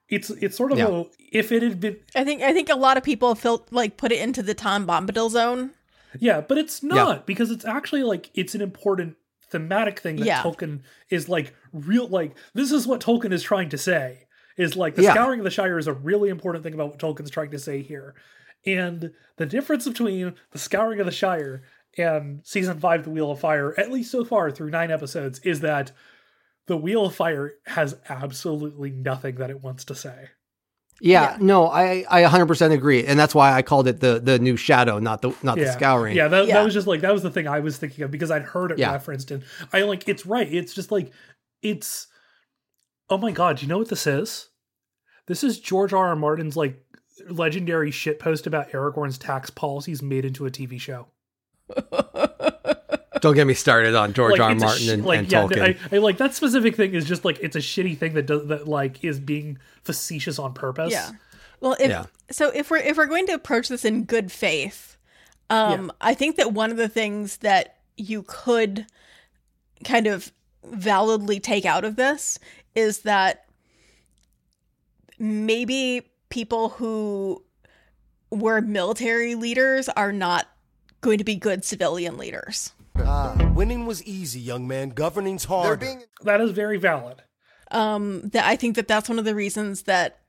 it's 0.09 0.31
it's 0.31 0.57
sort 0.57 0.73
of 0.73 0.79
Yeah. 0.79 0.89
a 0.89 1.05
if 1.33 1.53
it 1.53 1.63
had 1.63 1.81
been 1.81 1.99
I 2.15 2.25
think 2.25 2.43
I 2.43 2.53
think 2.53 2.69
a 2.69 2.77
lot 2.77 2.97
of 2.97 3.03
people 3.03 3.35
felt 3.35 3.69
like 3.73 3.97
put 3.97 4.13
it 4.13 4.21
into 4.21 4.43
the 4.43 4.55
Tom 4.55 4.87
Bombadil 4.87 5.31
zone. 5.31 5.71
yeah, 6.19 6.41
but 6.41 6.57
it's 6.59 6.83
not 6.83 7.27
because 7.27 7.51
it's 7.51 7.65
actually 7.65 8.03
like 8.03 8.31
it's 8.35 8.55
an 8.55 8.63
important 8.63 9.17
thematic 9.51 9.99
thing 10.01 10.17
that 10.17 10.27
Yeah. 10.27 10.43
Tolkien 10.43 10.81
is 11.11 11.29
like 11.29 11.55
real 11.73 12.07
like 12.09 12.35
this 12.55 12.71
is 12.73 12.87
what 12.87 13.01
Tolkien 13.01 13.33
is 13.33 13.43
trying 13.43 13.69
to 13.71 13.79
say 13.79 14.27
is 14.57 14.77
like 14.77 14.95
the 14.95 15.03
Yeah. 15.03 15.13
scouring 15.15 15.41
of 15.41 15.45
the 15.45 15.51
Shire 15.51 15.79
is 15.79 15.87
a 15.87 15.93
really 15.93 16.29
important 16.31 16.65
thing 16.65 16.75
about 16.75 16.89
what 16.91 16.99
Tolkien's 16.99 17.31
trying 17.31 17.51
to 17.53 17.59
say 17.59 17.81
here. 17.83 18.15
And 18.67 19.13
the 19.37 19.47
difference 19.47 19.87
between 19.87 20.35
the 20.51 20.59
scouring 20.59 20.99
of 21.01 21.07
the 21.07 21.13
Shire 21.13 21.63
and 21.99 22.41
season 22.47 22.79
five, 22.81 23.05
The 23.05 23.11
Wheel 23.11 23.31
of 23.31 23.41
Fire, 23.41 23.75
at 23.79 23.91
least 23.91 24.11
so 24.11 24.25
far 24.25 24.51
through 24.51 24.71
nine 24.71 24.91
episodes, 24.91 25.39
is 25.41 25.61
that 25.61 25.93
the 26.67 26.77
Wheel 26.77 27.07
of 27.07 27.15
Fire 27.15 27.53
has 27.67 27.97
absolutely 28.09 28.91
nothing 28.91 29.37
that 29.37 29.51
it 29.51 29.63
wants 29.63 29.85
to 29.87 29.95
say. 29.95 30.29
Yeah, 31.01 31.33
Yeah. 31.33 31.37
no, 31.41 31.69
I 31.69 32.05
I 32.11 32.23
100% 32.25 32.73
agree, 32.73 33.05
and 33.07 33.19
that's 33.19 33.35
why 33.35 33.53
I 33.53 33.63
called 33.63 33.87
it 33.87 34.01
the 34.01 34.19
the 34.19 34.39
new 34.39 34.57
shadow, 34.57 34.99
not 34.99 35.23
the 35.23 35.33
not 35.43 35.57
the 35.57 35.71
scouring. 35.73 36.17
Yeah, 36.17 36.27
that, 36.29 36.47
Yeah. 36.49 36.55
that 36.55 36.65
was 36.65 36.75
just 36.75 36.87
like 36.89 37.03
that 37.03 37.13
was 37.13 37.23
the 37.23 37.31
thing 37.31 37.47
I 37.47 37.61
was 37.61 37.77
thinking 37.77 38.03
of 38.05 38.11
because 38.11 38.31
I'd 38.33 38.43
heard 38.43 38.73
it 38.73 38.79
Yeah. 38.79 38.93
referenced 38.93 39.31
and 39.31 39.45
I 39.73 39.83
like 39.83 40.09
it's 40.09 40.27
right. 40.27 40.53
It's 40.53 40.75
just 40.75 40.91
like 40.91 41.13
it's 41.63 42.09
oh 43.11 43.17
my 43.17 43.31
god, 43.31 43.63
you 43.63 43.69
know 43.69 43.79
what 43.79 43.89
this 43.91 44.07
is? 44.09 44.49
This 45.29 45.45
is 45.45 45.61
George 45.61 45.93
R. 45.93 46.09
R. 46.09 46.17
Martin's 46.17 46.57
like 46.57 46.85
legendary 47.29 47.91
shit 47.93 48.19
post 48.19 48.47
about 48.47 48.71
Aragorn's 48.73 49.19
tax 49.19 49.51
policies 49.51 50.03
made 50.03 50.25
into 50.25 50.47
a 50.47 50.51
TV 50.51 50.81
show. 50.81 51.09
Don't 53.21 53.35
get 53.35 53.47
me 53.47 53.55
started 53.55 53.95
on 53.95 54.13
George 54.13 54.33
like, 54.33 54.41
R. 54.41 54.51
R. 54.51 54.55
Martin 54.55 54.87
sh- 54.87 54.89
and, 54.91 55.05
like 55.05 55.19
and 55.21 55.33
yeah, 55.33 55.43
Tolkien. 55.43 55.77
I, 55.93 55.97
I 55.97 55.99
like 55.99 56.19
that 56.19 56.35
specific 56.35 56.77
thing 56.77 56.95
is 56.95 57.05
just 57.05 57.25
like 57.25 57.39
it's 57.41 57.57
a 57.57 57.61
shitty 57.61 57.99
thing 57.99 58.15
that 58.15 58.27
does 58.27 58.47
that 58.47 58.69
like 58.69 59.03
is 59.05 59.19
being 59.19 59.59
facetious 59.83 60.39
on 60.39 60.55
purpose. 60.55 60.93
Yeah. 60.93 61.11
Well, 61.61 61.77
if 61.81 61.91
Yeah. 61.91 62.07
so, 62.31 62.51
if 62.51 62.71
we're 62.71 62.79
if 62.79 62.97
we're 62.97 63.07
going 63.07 63.27
to 63.27 63.33
approach 63.33 63.69
this 63.69 63.85
in 63.85 64.05
good 64.05 64.31
faith, 64.31 64.97
um, 65.51 65.91
I 66.01 66.15
think 66.15 66.37
that 66.37 66.53
one 66.53 66.71
of 66.71 66.77
the 66.77 66.89
things 66.89 67.39
that 67.39 67.79
you 67.97 68.23
could 68.23 68.87
kind 69.85 70.07
of 70.07 70.31
validly 70.65 71.41
take 71.41 71.65
out 71.65 71.85
of 71.85 71.97
this 71.97 72.39
is 72.75 73.01
that 73.01 73.47
maybe 75.19 76.03
people 76.29 76.71
who 76.71 77.43
were 78.31 78.61
military 78.61 79.35
leaders 79.35 79.89
are 79.89 80.13
not 80.13 80.47
going 81.01 81.19
to 81.19 81.25
be 81.25 81.35
good 81.37 81.65
civilian 81.65 82.17
leaders. 82.17 82.73
Ah, 82.99 83.37
winning 83.55 83.87
was 83.87 84.03
easy, 84.05 84.41
young 84.41 84.67
man. 84.67 84.91
Governing's 84.91 85.45
hard. 85.45 85.85
That 86.25 86.41
is 86.41 86.51
very 86.51 86.79
valid. 86.79 87.23
um 87.71 88.23
that 88.33 88.47
i 88.47 88.57
think 88.57 88.77
that 88.77 88.89
that's 88.89 89.11
one 89.11 89.19
of 89.19 89.27
the 89.27 89.35
reasons 89.35 89.83
that 89.83 90.21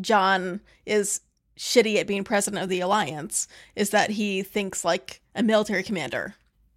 john 0.00 0.60
is 0.84 1.20
shitty 1.56 1.94
at 1.96 2.08
being 2.08 2.24
president 2.24 2.60
of 2.62 2.68
the 2.68 2.80
alliance 2.80 3.46
is 3.76 3.90
that 3.90 4.10
he 4.10 4.42
thinks 4.42 4.84
like 4.84 5.20
a 5.36 5.42
military 5.44 5.84
commander 5.84 6.34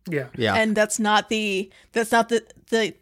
Yeah. 0.07 0.27
yeah, 0.37 0.53
and 0.55 0.75
that's 0.77 0.99
not 0.99 1.29
the 1.29 1.71
that's 1.91 2.11
not 2.11 2.29
the 2.29 2.43
the 2.69 2.93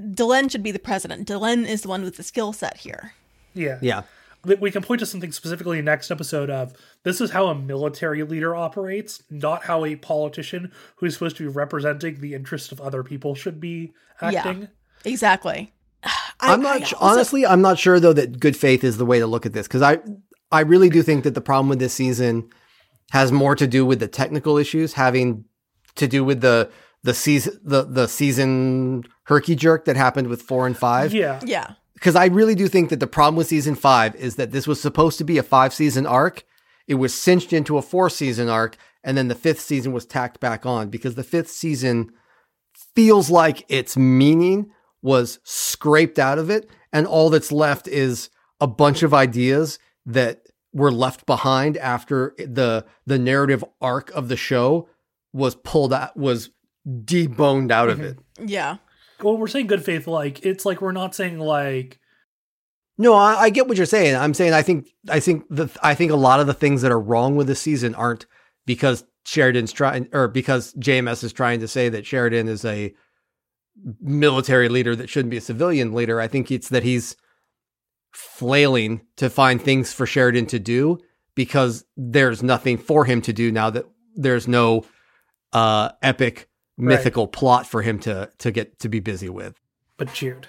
Delenn 0.00 0.48
should 0.50 0.62
be 0.62 0.70
the 0.70 0.78
president. 0.78 1.26
Delenn 1.28 1.66
is 1.66 1.82
the 1.82 1.88
one 1.88 2.02
with 2.02 2.16
the 2.16 2.22
skill 2.22 2.52
set 2.52 2.76
here. 2.78 3.12
Yeah. 3.52 3.78
yeah, 3.82 4.02
that 4.02 4.06
we 4.44 4.70
can 4.70 4.82
point 4.82 5.00
to 5.00 5.06
something 5.06 5.32
specifically 5.32 5.78
in 5.78 5.84
next 5.84 6.10
episode 6.10 6.48
of 6.50 6.72
this 7.02 7.20
is 7.20 7.30
how 7.30 7.46
a 7.48 7.54
military 7.54 8.22
leader 8.22 8.54
operates, 8.54 9.22
not 9.30 9.64
how 9.64 9.84
a 9.84 9.96
politician 9.96 10.72
who's 10.96 11.14
supposed 11.14 11.36
to 11.36 11.42
be 11.44 11.48
representing 11.48 12.20
the 12.20 12.34
interests 12.34 12.72
of 12.72 12.80
other 12.80 13.02
people 13.02 13.34
should 13.34 13.60
be 13.60 13.92
acting. 14.20 14.68
Exactly. 15.04 15.72
I, 16.04 16.52
I'm 16.52 16.62
not 16.62 16.76
I 16.76 16.84
also- 16.84 16.96
honestly. 17.00 17.46
I'm 17.46 17.60
not 17.62 17.78
sure 17.78 17.98
though 17.98 18.12
that 18.12 18.38
good 18.38 18.56
faith 18.56 18.84
is 18.84 18.96
the 18.96 19.06
way 19.06 19.18
to 19.18 19.26
look 19.26 19.44
at 19.44 19.52
this 19.52 19.66
because 19.66 19.82
I 19.82 19.98
I 20.52 20.60
really 20.60 20.88
do 20.88 21.02
think 21.02 21.24
that 21.24 21.34
the 21.34 21.40
problem 21.40 21.68
with 21.68 21.78
this 21.80 21.92
season 21.92 22.48
has 23.10 23.32
more 23.32 23.56
to 23.56 23.66
do 23.66 23.84
with 23.84 23.98
the 24.00 24.08
technical 24.08 24.56
issues 24.56 24.92
having 24.92 25.44
to 25.96 26.06
do 26.06 26.24
with 26.24 26.40
the 26.40 26.70
the 27.02 27.14
season 27.14 27.58
the 27.64 27.82
the 27.84 28.06
season 28.06 29.02
herky 29.24 29.56
jerk 29.56 29.84
that 29.86 29.96
happened 29.96 30.28
with 30.28 30.42
four 30.42 30.66
and 30.66 30.76
five. 30.76 31.12
Yeah. 31.12 31.40
Yeah. 31.44 31.72
Because 31.98 32.14
I 32.14 32.26
really 32.26 32.54
do 32.54 32.68
think 32.68 32.90
that 32.90 33.00
the 33.00 33.08
problem 33.08 33.34
with 33.34 33.48
season 33.48 33.74
five 33.74 34.14
is 34.14 34.36
that 34.36 34.52
this 34.52 34.68
was 34.68 34.80
supposed 34.80 35.18
to 35.18 35.24
be 35.24 35.36
a 35.36 35.42
five 35.42 35.74
season 35.74 36.06
arc. 36.06 36.44
It 36.86 36.94
was 36.94 37.12
cinched 37.12 37.52
into 37.52 37.76
a 37.76 37.82
four 37.82 38.08
season 38.08 38.48
arc, 38.48 38.76
and 39.02 39.18
then 39.18 39.26
the 39.26 39.34
fifth 39.34 39.60
season 39.60 39.92
was 39.92 40.06
tacked 40.06 40.38
back 40.38 40.64
on 40.64 40.90
because 40.90 41.16
the 41.16 41.24
fifth 41.24 41.50
season 41.50 42.12
feels 42.94 43.30
like 43.30 43.64
its 43.68 43.96
meaning 43.96 44.70
was 45.02 45.40
scraped 45.42 46.20
out 46.20 46.38
of 46.38 46.50
it, 46.50 46.70
and 46.92 47.04
all 47.04 47.30
that's 47.30 47.50
left 47.50 47.88
is 47.88 48.30
a 48.60 48.68
bunch 48.68 49.02
of 49.02 49.12
ideas 49.12 49.80
that 50.06 50.42
were 50.72 50.92
left 50.92 51.26
behind 51.26 51.76
after 51.78 52.32
the 52.38 52.86
the 53.06 53.18
narrative 53.18 53.64
arc 53.80 54.10
of 54.12 54.28
the 54.28 54.36
show 54.36 54.88
was 55.32 55.56
pulled 55.56 55.92
out 55.92 56.16
was 56.16 56.50
deboned 56.86 57.72
out 57.72 57.88
of 57.88 57.98
mm-hmm. 57.98 58.06
it. 58.06 58.18
Yeah. 58.48 58.76
When 59.20 59.38
we're 59.38 59.48
saying 59.48 59.66
good 59.66 59.84
faith, 59.84 60.06
like 60.06 60.44
it's 60.44 60.64
like 60.64 60.80
we're 60.80 60.92
not 60.92 61.14
saying 61.14 61.38
like 61.38 61.98
No, 62.96 63.14
I, 63.14 63.34
I 63.42 63.50
get 63.50 63.68
what 63.68 63.76
you're 63.76 63.86
saying. 63.86 64.16
I'm 64.16 64.34
saying 64.34 64.52
I 64.52 64.62
think 64.62 64.88
I 65.08 65.20
think 65.20 65.44
the 65.50 65.68
I 65.82 65.94
think 65.94 66.12
a 66.12 66.16
lot 66.16 66.40
of 66.40 66.46
the 66.46 66.54
things 66.54 66.82
that 66.82 66.92
are 66.92 67.00
wrong 67.00 67.36
with 67.36 67.46
the 67.46 67.54
season 67.54 67.94
aren't 67.94 68.26
because 68.66 69.04
Sheridan's 69.24 69.72
trying 69.72 70.08
or 70.12 70.28
because 70.28 70.72
JMS 70.74 71.24
is 71.24 71.32
trying 71.32 71.60
to 71.60 71.68
say 71.68 71.88
that 71.88 72.06
Sheridan 72.06 72.48
is 72.48 72.64
a 72.64 72.94
military 74.00 74.68
leader 74.68 74.96
that 74.96 75.08
shouldn't 75.08 75.30
be 75.30 75.36
a 75.36 75.42
civilian 75.42 75.92
leader. 75.92 76.20
I 76.20 76.28
think 76.28 76.50
it's 76.50 76.68
that 76.70 76.82
he's 76.82 77.16
flailing 78.12 79.02
to 79.16 79.30
find 79.30 79.60
things 79.60 79.92
for 79.92 80.06
Sheridan 80.06 80.46
to 80.46 80.58
do 80.58 80.98
because 81.34 81.84
there's 81.96 82.42
nothing 82.42 82.78
for 82.78 83.04
him 83.04 83.20
to 83.22 83.32
do 83.32 83.52
now 83.52 83.70
that 83.70 83.84
there's 84.14 84.48
no 84.48 84.84
uh 85.52 85.90
epic 86.02 86.47
Right. 86.78 86.94
mythical 86.96 87.26
plot 87.26 87.66
for 87.66 87.82
him 87.82 87.98
to 88.00 88.30
to 88.38 88.50
get 88.50 88.78
to 88.78 88.88
be 88.88 89.00
busy 89.00 89.28
with. 89.28 89.58
but 89.96 90.12
Jude. 90.14 90.46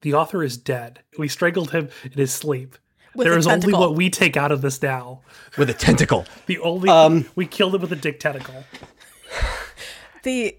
The 0.00 0.14
author 0.14 0.42
is 0.42 0.56
dead. 0.56 1.00
We 1.18 1.28
strangled 1.28 1.72
him 1.72 1.88
in 2.04 2.12
his 2.12 2.32
sleep. 2.32 2.76
With 3.14 3.24
there 3.26 3.34
a 3.34 3.38
is 3.38 3.46
only 3.48 3.72
what 3.72 3.94
we 3.96 4.10
take 4.10 4.36
out 4.36 4.52
of 4.52 4.62
this 4.62 4.80
now. 4.80 5.22
With 5.58 5.68
a 5.70 5.74
tentacle. 5.74 6.24
The 6.46 6.58
only 6.60 6.88
Um, 6.88 7.26
we 7.34 7.46
killed 7.46 7.74
him 7.74 7.80
with 7.82 7.92
a 7.92 7.96
dick 7.96 8.20
tentacle. 8.20 8.64
The 10.22 10.56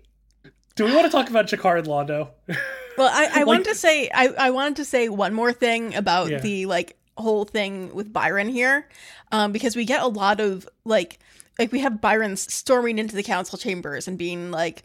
Do 0.75 0.85
we 0.85 0.93
want 0.93 1.05
to 1.05 1.11
talk 1.11 1.29
about 1.29 1.47
G'Kar 1.47 1.79
and 1.79 1.87
Londo? 1.87 2.29
well, 2.97 3.09
I, 3.11 3.41
I 3.41 3.43
wanted 3.43 3.65
to 3.65 3.75
say 3.75 4.09
I, 4.13 4.27
I 4.27 4.49
wanted 4.51 4.77
to 4.77 4.85
say 4.85 5.09
one 5.09 5.33
more 5.33 5.51
thing 5.51 5.95
about 5.95 6.29
Yeah. 6.29 6.39
the 6.39 6.65
like 6.65 6.97
whole 7.17 7.43
thing 7.45 7.93
with 7.93 8.13
Byron 8.13 8.47
here, 8.49 8.87
um, 9.31 9.51
because 9.51 9.75
we 9.75 9.83
get 9.85 10.01
a 10.01 10.07
lot 10.07 10.39
of 10.39 10.67
like 10.85 11.19
like 11.59 11.71
we 11.71 11.79
have 11.79 12.01
Byron 12.01 12.37
storming 12.37 12.97
into 12.97 13.15
the 13.15 13.23
council 13.23 13.57
chambers 13.57 14.07
and 14.07 14.17
being 14.17 14.49
like, 14.49 14.83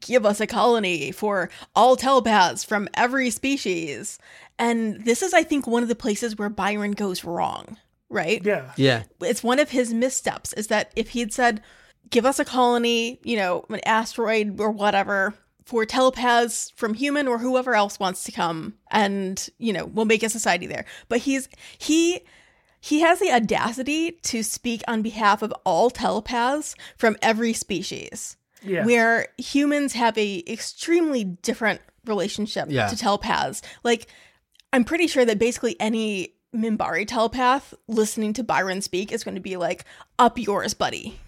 "Give 0.00 0.26
us 0.26 0.40
a 0.40 0.46
colony 0.46 1.12
for 1.12 1.50
all 1.76 1.94
telepaths 1.96 2.64
from 2.64 2.88
every 2.94 3.30
species," 3.30 4.18
and 4.58 5.04
this 5.04 5.22
is 5.22 5.32
I 5.34 5.42
think 5.44 5.66
one 5.66 5.82
of 5.82 5.88
the 5.88 5.94
places 5.94 6.36
where 6.36 6.48
Byron 6.48 6.92
goes 6.92 7.24
wrong, 7.24 7.76
right? 8.08 8.44
yeah. 8.44 8.72
Yeah. 8.76 9.02
it's 9.20 9.42
one 9.42 9.58
of 9.58 9.70
his 9.70 9.92
missteps 9.92 10.52
is 10.54 10.68
that 10.68 10.92
if 10.96 11.10
he 11.10 11.20
had 11.20 11.32
said 11.32 11.62
give 12.10 12.26
us 12.26 12.38
a 12.38 12.44
colony 12.44 13.18
you 13.24 13.36
know 13.36 13.64
an 13.70 13.80
asteroid 13.86 14.60
or 14.60 14.70
whatever 14.70 15.34
for 15.64 15.86
telepaths 15.86 16.70
from 16.76 16.94
human 16.94 17.26
or 17.26 17.38
whoever 17.38 17.74
else 17.74 17.98
wants 17.98 18.24
to 18.24 18.32
come 18.32 18.74
and 18.90 19.48
you 19.58 19.72
know 19.72 19.86
we'll 19.86 20.04
make 20.04 20.22
a 20.22 20.28
society 20.28 20.66
there 20.66 20.84
but 21.08 21.20
he's 21.20 21.48
he 21.78 22.20
he 22.84 23.00
has 23.00 23.18
the 23.18 23.32
audacity 23.32 24.12
to 24.22 24.42
speak 24.42 24.82
on 24.86 25.00
behalf 25.00 25.40
of 25.40 25.52
all 25.64 25.88
telepaths 25.88 26.74
from 26.98 27.16
every 27.22 27.54
species 27.54 28.36
Yeah. 28.62 28.84
where 28.84 29.28
humans 29.38 29.94
have 29.94 30.18
a 30.18 30.42
extremely 30.46 31.24
different 31.24 31.80
relationship 32.04 32.66
Yeah. 32.68 32.88
to 32.88 32.96
telepaths. 32.96 33.62
Like, 33.84 34.06
I'm 34.72 34.84
pretty 34.84 35.06
sure 35.06 35.24
that 35.24 35.38
basically 35.38 35.76
any 35.80 36.34
Minbari 36.54 37.06
telepath 37.08 37.72
listening 37.88 38.32
to 38.34 38.44
Byron 38.44 38.82
speak 38.82 39.12
is 39.12 39.24
going 39.24 39.34
to 39.34 39.40
be 39.40 39.56
like, 39.56 39.84
"Up 40.18 40.38
yours, 40.38 40.74
buddy." 40.74 41.18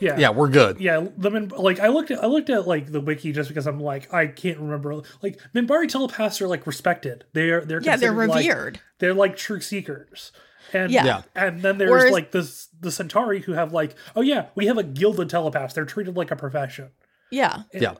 yeah. 0.00 0.18
Yeah, 0.18 0.30
we're 0.30 0.48
good. 0.48 0.80
Yeah, 0.80 1.06
the 1.16 1.30
Min- 1.30 1.48
like 1.56 1.78
I 1.80 1.88
looked 1.88 2.10
at 2.10 2.22
I 2.22 2.26
looked 2.26 2.50
at 2.50 2.66
like 2.66 2.90
the 2.92 3.00
wiki 3.00 3.32
just 3.32 3.48
because 3.48 3.66
I'm 3.66 3.80
like 3.80 4.12
I 4.12 4.26
can't 4.26 4.58
remember 4.58 5.00
like 5.22 5.40
Minbari 5.54 5.88
telepaths 5.88 6.42
are 6.42 6.48
like 6.48 6.66
respected. 6.66 7.24
They're 7.32 7.64
they're 7.64 7.80
Yeah, 7.82 7.96
they're 7.96 8.10
considered, 8.12 8.28
like- 8.34 8.46
revered. 8.48 8.80
they're 8.98 9.14
like 9.14 9.36
true 9.36 9.60
seekers. 9.60 10.32
And 10.72 10.90
Yeah. 10.90 11.04
Yeah. 11.04 11.22
and 11.34 11.62
then 11.62 11.78
there's 11.78 11.90
Whereas- 11.90 12.12
like 12.12 12.30
this 12.32 12.68
the 12.80 12.90
Centauri 12.90 13.40
who 13.40 13.52
have 13.52 13.72
like 13.72 13.94
oh 14.16 14.20
yeah 14.20 14.46
we 14.54 14.66
have 14.66 14.78
a 14.78 14.82
guild 14.82 15.18
of 15.20 15.28
telepaths. 15.28 15.74
They're 15.74 15.84
treated 15.84 16.16
like 16.16 16.30
a 16.30 16.36
profession. 16.36 16.90
Yeah. 17.30 17.62
Yeah. 17.72 17.94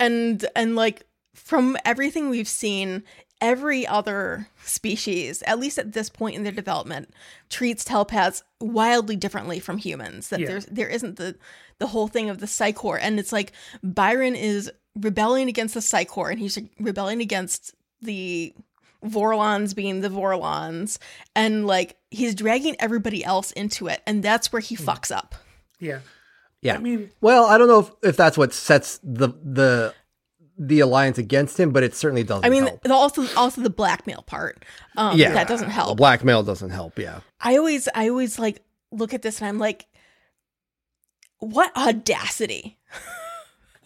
and 0.00 0.44
and 0.56 0.74
like 0.76 1.06
from 1.34 1.76
everything 1.84 2.30
we've 2.30 2.48
seen 2.48 3.02
every 3.40 3.86
other 3.86 4.48
species 4.62 5.42
at 5.42 5.58
least 5.58 5.76
at 5.78 5.92
this 5.92 6.08
point 6.08 6.36
in 6.36 6.44
their 6.44 6.52
development 6.52 7.12
treats 7.50 7.84
telepaths 7.84 8.42
wildly 8.60 9.16
differently 9.16 9.58
from 9.58 9.76
humans 9.76 10.28
that 10.28 10.40
Yeah. 10.40 10.46
there's 10.46 10.66
there 10.66 10.88
isn't 10.88 11.16
the 11.16 11.36
the 11.78 11.88
whole 11.88 12.06
thing 12.08 12.30
of 12.30 12.38
the 12.38 12.46
Psi 12.46 12.72
Corps 12.72 12.98
and 12.98 13.18
it's 13.18 13.32
like 13.32 13.52
byron 13.82 14.34
is 14.36 14.70
rebelling 14.98 15.48
against 15.48 15.74
the 15.74 15.82
Psi 15.82 16.04
Corps 16.04 16.30
and 16.30 16.38
he's 16.40 16.56
rebelling 16.78 17.20
against 17.20 17.74
the 18.00 18.54
vorlons 19.04 19.74
being 19.74 20.00
the 20.00 20.08
vorlons 20.08 20.98
and 21.36 21.66
like 21.66 21.96
he's 22.10 22.34
dragging 22.34 22.74
everybody 22.80 23.22
else 23.24 23.52
into 23.52 23.86
it 23.86 24.02
and 24.06 24.22
that's 24.22 24.52
where 24.52 24.60
he 24.60 24.76
fucks 24.76 25.14
up 25.14 25.34
Yeah. 25.78 25.98
Yeah. 26.62 26.74
I 26.76 26.78
mean 26.78 27.10
Well, 27.20 27.44
I 27.44 27.58
don't 27.58 27.68
know 27.68 27.80
if, 27.80 27.90
if 28.02 28.16
that's 28.16 28.38
what 28.38 28.52
sets 28.54 28.98
the 29.02 29.28
the 29.42 29.94
the 30.56 30.80
alliance 30.80 31.18
against 31.18 31.58
him, 31.58 31.72
but 31.72 31.82
it 31.82 31.94
certainly 31.96 32.22
doesn't 32.22 32.44
i 32.44 32.48
mean 32.48 32.66
help. 32.66 32.88
also 32.88 33.26
also 33.36 33.60
the 33.60 33.70
blackmail 33.70 34.22
part 34.22 34.64
um 34.96 35.18
Yeah. 35.18 35.32
that 35.34 35.48
doesn't 35.48 35.66
The 35.66 35.72
help 35.72 35.98
blackmail 35.98 36.42
doesn't 36.42 36.70
help. 36.70 36.98
Yeah. 36.98 37.20
I 37.40 37.56
always 37.58 37.88
I 37.94 38.08
always 38.08 38.38
like 38.38 38.62
look 38.90 39.12
at 39.12 39.20
this 39.22 39.40
and 39.40 39.48
I'm 39.48 39.58
like 39.58 39.86
what 41.38 41.76
audacity. 41.76 42.78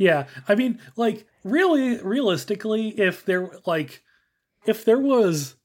Yeah, 0.00 0.26
I 0.46 0.54
mean, 0.54 0.78
like 0.94 1.26
really, 1.42 1.96
realistically, 1.98 2.90
if 3.00 3.24
there 3.24 3.50
like, 3.66 4.04
if 4.68 4.84
there 4.84 4.98
was 4.98 5.56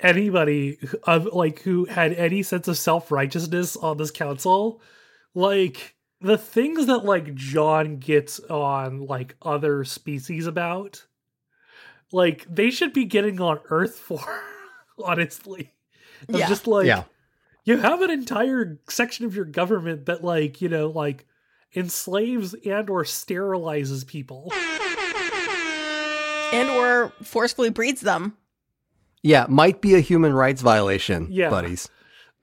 anybody 0.00 0.78
who- 0.80 0.98
of 1.04 1.26
like 1.26 1.60
who 1.60 1.84
had 1.86 2.12
any 2.14 2.42
sense 2.42 2.68
of 2.68 2.78
self-righteousness 2.78 3.76
on 3.76 3.96
this 3.98 4.10
council 4.10 4.80
like 5.34 5.94
the 6.22 6.38
things 6.38 6.86
that 6.86 7.04
like 7.04 7.34
john 7.34 7.98
gets 7.98 8.40
on 8.40 9.00
like 9.06 9.36
other 9.42 9.84
species 9.84 10.46
about 10.46 11.04
like 12.12 12.46
they 12.48 12.70
should 12.70 12.92
be 12.94 13.04
getting 13.04 13.40
on 13.40 13.60
earth 13.68 13.96
for 13.96 14.20
honestly 15.04 15.72
Of 16.28 16.36
Yeah. 16.38 16.48
just 16.48 16.66
like 16.66 16.86
Yeah. 16.86 17.04
you 17.64 17.76
have 17.76 18.00
an 18.00 18.10
entire 18.10 18.78
section 18.88 19.26
of 19.26 19.36
your 19.36 19.44
government 19.44 20.06
that 20.06 20.24
like 20.24 20.62
you 20.62 20.70
know 20.70 20.88
like 20.88 21.26
enslaves 21.76 22.54
and 22.64 22.88
or 22.90 23.04
sterilizes 23.04 24.06
people 24.06 24.50
and 26.52 26.68
or 26.70 27.10
forcefully 27.22 27.70
breeds 27.70 28.00
them. 28.00 28.36
Yeah, 29.22 29.46
might 29.48 29.80
be 29.80 29.94
a 29.94 30.00
human 30.00 30.32
rights 30.32 30.62
violation, 30.62 31.28
Yeah. 31.30 31.50
buddies. 31.50 31.88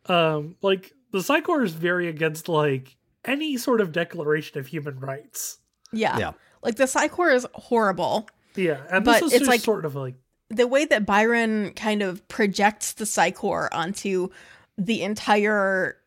um 0.06 0.56
like 0.62 0.94
the 1.12 1.22
Psi 1.22 1.42
Corps 1.42 1.64
is 1.64 1.74
very 1.74 2.08
against 2.08 2.48
like 2.48 2.96
any 3.26 3.58
sort 3.58 3.82
of 3.82 3.92
declaration 3.92 4.58
of 4.60 4.68
human 4.68 5.00
rights 5.00 5.58
Yeah. 5.92 6.18
Yeah. 6.18 6.32
Like 6.64 6.76
the 6.76 6.88
Psi 6.88 7.08
Corps 7.10 7.32
is 7.32 7.46
horrible. 7.54 8.30
yeah 8.56 8.82
and 8.90 9.04
But 9.04 9.14
this 9.20 9.22
is 9.24 9.32
it's 9.34 9.40
just 9.40 9.50
like- 9.50 9.62
sort 9.62 9.84
of 9.86 9.96
like 9.96 10.16
The 10.50 10.66
way 10.68 10.86
that 10.86 11.06
Byron 11.06 11.74
kind 11.74 12.02
of 12.02 12.26
projects 12.30 12.94
the 12.94 13.06
Psi 13.06 13.32
Corps 13.32 13.74
onto 13.74 14.30
the 14.78 15.02
entire 15.04 15.98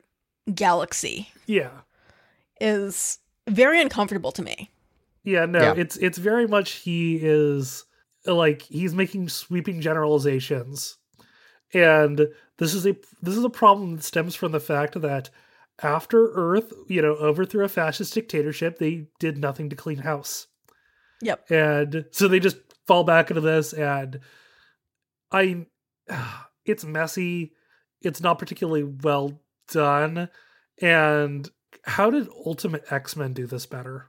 galaxy 0.54 1.28
yeah 1.46 1.70
is 2.60 3.18
very 3.48 3.80
uncomfortable 3.80 4.32
to 4.32 4.42
me. 4.42 4.70
yeah 5.24 5.44
no 5.44 5.60
Yeah. 5.60 5.74
it's 5.76 5.96
it's 5.98 6.16
very 6.18 6.46
much 6.46 6.70
he 6.72 7.16
is 7.20 7.84
like 8.26 8.62
he's 8.62 8.94
making 8.94 9.28
sweeping 9.28 9.80
generalizations. 9.80 10.98
And 11.72 12.28
this 12.58 12.74
is 12.74 12.86
a 12.86 12.96
this 13.22 13.36
is 13.36 13.44
a 13.44 13.50
problem 13.50 13.96
that 13.96 14.04
stems 14.04 14.34
from 14.34 14.52
the 14.52 14.60
fact 14.60 15.00
that 15.00 15.30
after 15.82 16.30
earth 16.32 16.72
you 16.88 17.00
know 17.00 17.14
overthrew 17.14 17.64
a 17.64 17.68
fascist 17.68 18.12
dictatorship 18.12 18.78
they 18.78 19.06
did 19.18 19.38
nothing 19.38 19.70
to 19.70 19.76
clean 19.76 19.98
house. 19.98 20.46
Yep. 21.22 21.50
and 21.50 22.06
so 22.12 22.28
they 22.28 22.40
just 22.40 22.56
fall 22.86 23.04
back 23.04 23.30
into 23.30 23.42
this 23.42 23.74
and 23.74 24.20
i 25.30 25.66
it's 26.64 26.84
messy. 26.84 27.52
It's 28.02 28.22
not 28.22 28.38
particularly 28.38 28.84
well 28.84 29.40
done. 29.70 30.30
And 30.80 31.48
how 31.84 32.10
did 32.10 32.28
ultimate 32.46 32.90
x-men 32.90 33.34
do 33.34 33.46
this 33.46 33.66
better? 33.66 34.08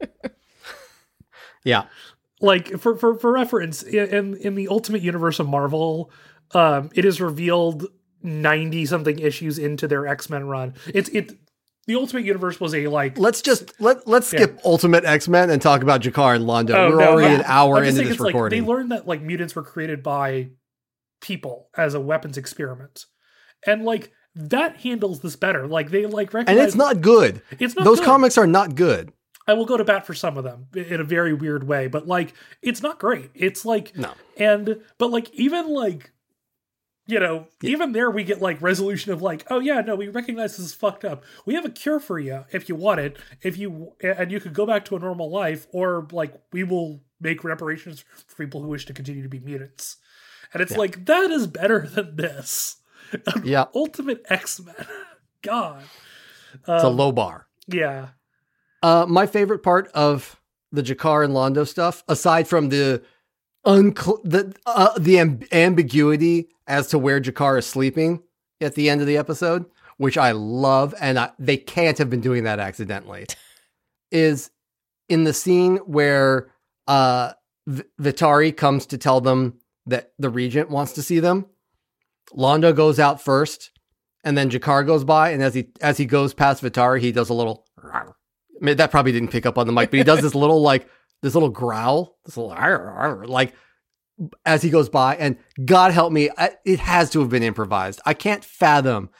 Yeah. 1.64 1.84
Like 2.40 2.78
for 2.78 2.96
for, 2.96 3.14
for 3.18 3.32
reference 3.32 3.82
in 3.82 4.36
in 4.36 4.54
the 4.54 4.68
ultimate 4.68 5.02
universe 5.02 5.38
of 5.38 5.48
marvel 5.48 6.10
um 6.52 6.90
it 6.94 7.04
is 7.04 7.20
revealed 7.20 7.86
90 8.22 8.86
something 8.86 9.18
issues 9.18 9.58
into 9.58 9.86
their 9.88 10.06
x-men 10.06 10.46
run 10.46 10.74
it's 10.94 11.08
it 11.10 11.32
the 11.86 11.94
ultimate 11.96 12.24
universe 12.24 12.58
was 12.60 12.74
a 12.74 12.86
like 12.88 13.18
Let's 13.18 13.42
just 13.42 13.78
let 13.80 14.06
let's 14.06 14.32
Yeah. 14.32 14.40
skip 14.40 14.60
Ultimate 14.64 15.04
X 15.04 15.26
Men 15.28 15.50
and 15.50 15.60
talk 15.60 15.82
about 15.82 16.02
G'Kar 16.02 16.36
and 16.36 16.44
Londo. 16.44 16.74
Oh, 16.74 16.90
We're 16.90 16.96
no, 16.98 17.10
already 17.12 17.32
yeah. 17.34 17.40
an 17.40 17.44
hour 17.46 17.82
into 17.82 18.02
this 18.02 18.10
it's 18.12 18.20
like 18.20 18.28
recording. 18.34 18.62
they 18.62 18.68
learned 18.68 18.92
that 18.92 19.08
like 19.08 19.22
mutants 19.22 19.56
were 19.56 19.62
created 19.62 20.02
by 20.02 20.50
people 21.20 21.68
as 21.76 21.94
a 21.94 22.00
weapons 22.00 22.36
experiment, 22.38 23.06
and 23.66 23.84
like 23.84 24.12
that 24.36 24.76
handles 24.82 25.20
this 25.20 25.36
better. 25.36 25.66
Like 25.66 25.90
they 25.90 26.06
like 26.06 26.32
and 26.34 26.48
it's 26.50 26.76
not 26.76 27.00
good. 27.00 27.42
it's 27.58 27.74
not 27.74 27.84
Those 27.84 27.98
good. 27.98 28.06
comics 28.06 28.38
are 28.38 28.46
not 28.46 28.74
good. 28.74 29.12
I 29.46 29.54
will 29.54 29.64
go 29.66 29.76
to 29.76 29.84
bat 29.84 30.06
for 30.06 30.14
some 30.14 30.36
of 30.36 30.44
them 30.44 30.66
in 30.74 31.00
a 31.00 31.04
very 31.04 31.32
weird 31.34 31.64
way, 31.66 31.86
but 31.88 32.06
like 32.06 32.34
it's 32.62 32.82
not 32.82 32.98
great. 32.98 33.30
It's 33.34 33.64
like 33.64 33.96
No. 33.96 34.12
and 34.36 34.80
but 34.98 35.10
like 35.10 35.30
even 35.34 35.68
like 35.68 36.12
you 37.06 37.18
know 37.18 37.48
even 37.62 37.90
there 37.92 38.10
we 38.10 38.22
get 38.22 38.40
like 38.40 38.62
resolution 38.62 39.12
of 39.12 39.20
like 39.22 39.44
oh 39.50 39.58
yeah 39.58 39.80
no 39.80 39.96
we 39.96 40.06
recognize 40.08 40.56
this 40.56 40.66
is 40.66 40.74
fucked 40.74 41.04
up 41.04 41.24
we 41.44 41.54
have 41.54 41.64
a 41.64 41.70
cure 41.70 41.98
for 41.98 42.20
you 42.20 42.44
if 42.52 42.68
you 42.68 42.76
want 42.76 43.00
it 43.00 43.16
if 43.42 43.56
you 43.58 43.94
and 44.00 44.30
you 44.30 44.38
could 44.38 44.52
go 44.52 44.64
back 44.64 44.84
to 44.84 44.94
a 44.94 44.98
normal 45.00 45.28
life 45.28 45.66
or 45.72 46.06
like 46.12 46.32
we 46.52 46.62
will 46.62 47.00
make 47.20 47.42
reparations 47.42 48.04
for 48.28 48.36
people 48.44 48.62
who 48.62 48.68
wish 48.68 48.84
to 48.86 48.92
continue 48.92 49.22
to 49.24 49.28
be 49.28 49.40
mutants 49.40 49.96
and 50.54 50.62
it's 50.62 50.76
like 50.76 51.04
that 51.06 51.30
is 51.32 51.48
better 51.48 51.80
than 51.88 52.14
this 52.14 52.76
Yeah. 53.42 53.64
ultimate 53.74 54.22
x-men 54.28 54.86
god 55.42 55.82
It's 56.54 56.68
a 56.68 56.86
Um, 56.86 56.96
low 56.96 57.10
bar. 57.10 57.48
yeah 57.66 58.08
Uh, 58.82 59.06
my 59.08 59.26
favorite 59.26 59.62
part 59.62 59.90
of 59.92 60.40
the 60.72 60.82
G'Kar 60.82 61.24
and 61.24 61.34
Londo 61.34 61.66
stuff, 61.66 62.02
aside 62.08 62.48
from 62.48 62.68
the 62.68 63.02
uncl- 63.66 64.22
the 64.24 64.54
uh, 64.66 64.98
the 64.98 65.16
amb- 65.16 65.52
ambiguity 65.52 66.48
as 66.66 66.86
to 66.88 66.98
where 66.98 67.20
G'Kar 67.20 67.58
is 67.58 67.66
sleeping 67.66 68.22
at 68.60 68.74
the 68.74 68.88
end 68.88 69.00
of 69.00 69.06
the 69.06 69.16
episode, 69.16 69.66
which 69.96 70.16
I 70.16 70.32
love, 70.32 70.94
and 71.00 71.18
I, 71.18 71.30
they 71.38 71.56
can't 71.56 71.98
have 71.98 72.08
been 72.08 72.20
doing 72.20 72.44
that 72.44 72.58
accidentally, 72.58 73.26
is 74.10 74.50
in 75.08 75.24
the 75.24 75.32
scene 75.32 75.76
where 75.78 76.50
uh, 76.86 77.32
v- 77.66 77.82
Vitari 78.00 78.56
comes 78.56 78.86
to 78.86 78.98
tell 78.98 79.20
them 79.20 79.58
that 79.86 80.12
the 80.18 80.30
Regent 80.30 80.70
wants 80.70 80.92
to 80.92 81.02
see 81.02 81.20
them. 81.20 81.46
Londo 82.32 82.74
goes 82.74 83.00
out 83.00 83.20
first, 83.20 83.72
and 84.24 84.38
then 84.38 84.50
G'Kar 84.50 84.86
goes 84.86 85.04
by, 85.04 85.30
and 85.30 85.42
as 85.42 85.54
he 85.54 85.68
as 85.80 85.98
he 85.98 86.06
goes 86.06 86.32
past 86.32 86.62
Vitari, 86.62 87.00
he 87.00 87.12
does 87.12 87.28
a 87.28 87.34
little. 87.34 87.66
I 88.60 88.64
mean, 88.64 88.76
that 88.76 88.90
probably 88.90 89.12
didn't 89.12 89.30
pick 89.30 89.46
up 89.46 89.58
on 89.58 89.66
the 89.66 89.72
mic, 89.72 89.90
but 89.90 89.98
he 89.98 90.04
does 90.04 90.20
this 90.20 90.34
little 90.34 90.60
like 90.60 90.88
this 91.22 91.34
little 91.34 91.48
growl, 91.48 92.18
this 92.24 92.36
little 92.36 92.52
"Arr, 92.52 92.90
arr," 92.90 93.26
like 93.26 93.54
as 94.44 94.62
he 94.62 94.70
goes 94.70 94.88
by. 94.88 95.16
And 95.16 95.38
God 95.64 95.92
help 95.92 96.12
me, 96.12 96.30
I, 96.36 96.50
it 96.64 96.80
has 96.80 97.10
to 97.10 97.20
have 97.20 97.30
been 97.30 97.42
improvised. 97.42 98.00
I 98.04 98.14
can't 98.14 98.44
fathom, 98.44 99.10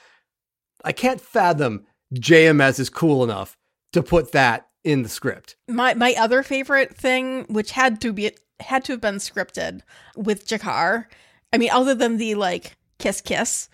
I 0.83 0.91
can't 0.91 1.19
fathom 1.19 1.85
JMS 2.13 2.79
is 2.79 2.89
cool 2.89 3.23
enough 3.23 3.57
to 3.93 4.03
put 4.03 4.31
that 4.33 4.67
in 4.83 5.03
the 5.03 5.09
script. 5.09 5.55
My 5.67 5.93
my 5.93 6.15
other 6.17 6.43
favorite 6.43 6.95
thing, 6.95 7.45
which 7.49 7.71
had 7.71 8.01
to 8.01 8.13
be 8.13 8.31
had 8.59 8.83
to 8.85 8.93
have 8.93 9.01
been 9.01 9.15
scripted 9.15 9.81
with 10.15 10.47
G'Kar, 10.47 11.05
I 11.53 11.57
mean, 11.57 11.69
other 11.71 11.95
than 11.95 12.17
the 12.17 12.35
like 12.35 12.77
kiss 12.99 13.21
kiss, 13.21 13.69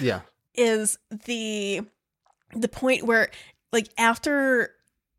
Yeah, 0.00 0.20
is 0.54 0.98
the 1.26 1.82
the 2.54 2.68
point 2.68 3.04
where 3.04 3.30
like 3.72 3.88
after 3.98 4.70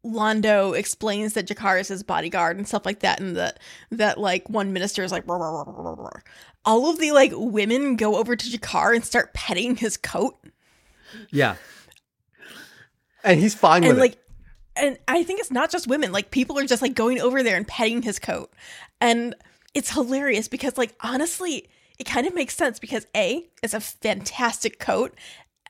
Londo 0.06 0.78
explains 0.78 1.34
that 1.34 1.48
G'Kar 1.48 1.80
is 1.80 1.88
his 1.88 2.04
bodyguard 2.04 2.58
and 2.58 2.68
stuff 2.68 2.86
like 2.86 3.00
that, 3.00 3.20
and 3.20 3.36
that 3.38 3.60
that 3.92 4.18
like 4.18 4.50
one 4.50 4.74
minister 4.74 5.04
is 5.04 5.12
like 5.12 5.28
all 5.28 6.90
of 6.90 7.00
the 7.00 7.12
like 7.12 7.32
women 7.36 7.96
go 7.96 8.18
over 8.18 8.36
to 8.36 8.58
G'Kar 8.58 8.96
and 8.96 9.06
start 9.06 9.34
petting 9.34 9.76
his 9.76 9.98
coat. 9.98 10.38
yeah, 11.30 11.56
and 13.24 13.40
he's 13.40 13.56
fine 13.56 13.82
with 13.82 13.92
and 13.92 14.00
it. 14.00 14.02
like 14.02 14.18
and 14.76 14.98
i 15.08 15.24
think 15.24 15.40
it's 15.40 15.52
not 15.52 15.70
just 15.70 15.88
women 15.88 16.12
like 16.12 16.32
people 16.32 16.58
are 16.58 16.66
just 16.66 16.82
like 16.82 16.96
going 16.96 17.20
over 17.20 17.44
there 17.44 17.58
and 17.58 17.68
petting 17.68 18.02
his 18.02 18.20
coat 18.20 18.52
and 19.00 19.36
it's 19.74 19.92
hilarious 19.92 20.48
because 20.48 20.78
like 20.78 20.96
honestly 21.02 21.68
it 22.00 22.06
kind 22.06 22.26
of 22.26 22.34
makes 22.34 22.56
sense 22.56 22.80
because 22.80 23.06
a 23.16 23.46
it's 23.62 23.74
a 23.74 23.80
fantastic 23.82 24.80
coat 24.80 25.14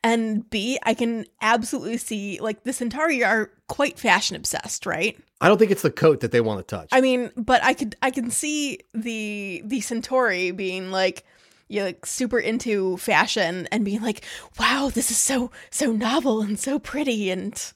and 0.04 0.50
b 0.50 0.80
i 0.84 0.94
can 0.94 1.26
absolutely 1.42 1.98
see 1.98 2.40
like 2.40 2.64
the 2.64 2.74
centauri 2.74 3.24
are 3.24 3.52
quite 3.68 4.00
fashion 4.00 4.36
obsessed 4.36 4.86
right 4.86 5.18
I 5.44 5.48
don't 5.48 5.58
think 5.58 5.72
it's 5.72 5.82
the 5.82 5.90
coat 5.90 6.20
that 6.20 6.32
they 6.32 6.42
want 6.42 6.60
to 6.66 6.76
touch. 6.76 6.90
i 6.92 7.02
mean 7.02 7.32
but 7.36 7.64
i 7.64 7.74
could 7.74 7.96
i 8.02 8.12
can 8.12 8.30
see 8.30 8.80
the 8.94 9.62
the 9.66 9.82
centauri 9.82 10.52
being 10.52 10.92
like 10.92 11.26
you 11.68 11.80
know, 11.80 11.86
like 11.86 12.06
super 12.06 12.38
into 12.38 12.98
fashion 12.98 13.68
and 13.72 13.86
being 13.86 14.02
like 14.02 14.24
wow 14.60 14.92
this 14.94 15.10
is 15.10 15.18
so 15.18 15.52
so 15.70 15.92
novel 15.92 16.42
and 16.42 16.60
so 16.60 16.80
pretty 16.80 17.32
and 17.32 17.74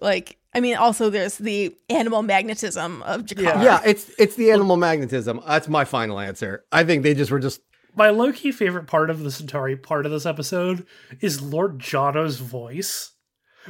like 0.00 0.38
I 0.54 0.60
mean, 0.60 0.76
also 0.76 1.10
there's 1.10 1.36
the 1.36 1.76
animal 1.90 2.22
magnetism 2.22 3.02
of 3.02 3.26
G'Kar. 3.26 3.42
Yeah. 3.42 3.62
yeah, 3.62 3.80
it's 3.84 4.10
it's 4.18 4.34
the 4.36 4.50
animal 4.50 4.76
magnetism. 4.76 5.40
That's 5.46 5.68
my 5.68 5.84
final 5.84 6.18
answer. 6.18 6.64
I 6.72 6.84
think 6.84 7.02
they 7.02 7.14
just 7.14 7.30
were 7.30 7.38
just 7.38 7.60
my 7.94 8.10
low-key 8.10 8.52
favorite 8.52 8.86
part 8.86 9.10
of 9.10 9.20
the 9.22 9.30
Centauri 9.30 9.76
part 9.76 10.06
of 10.06 10.12
this 10.12 10.26
episode 10.26 10.86
is 11.20 11.42
Lord 11.42 11.78
Jono's 11.78 12.38
voice, 12.38 13.12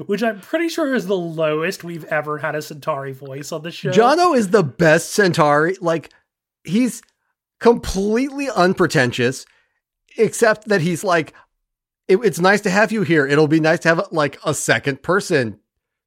which 0.07 0.23
I'm 0.23 0.41
pretty 0.41 0.69
sure 0.69 0.95
is 0.95 1.07
the 1.07 1.17
lowest 1.17 1.85
we've 1.85 2.05
ever 2.05 2.39
had 2.39 2.55
a 2.55 2.63
Centauri 2.63 3.13
voice 3.13 3.53
on 3.53 3.63
the 3.63 3.71
show. 3.71 3.91
Jono 3.91 4.37
is 4.37 4.49
the 4.51 4.63
best 4.63 5.11
Centauri. 5.11 5.77
Like 5.81 6.11
he's 6.65 7.03
completely 7.61 8.49
unpretentious, 8.51 9.47
except 10.17 10.69
that 10.69 10.81
he's 10.81 11.03
like, 11.05 11.33
"It- 12.07 12.21
it's 12.25 12.39
nice 12.41 12.61
to 12.63 12.71
have 12.71 12.93
you 12.93 13.03
here. 13.03 13.27
It'll 13.27 13.49
be 13.49 13.61
nice 13.61 13.81
to 13.81 13.89
have 13.89 14.09
like 14.13 14.39
a 14.45 14.55
second 14.55 15.03
person 15.03 15.59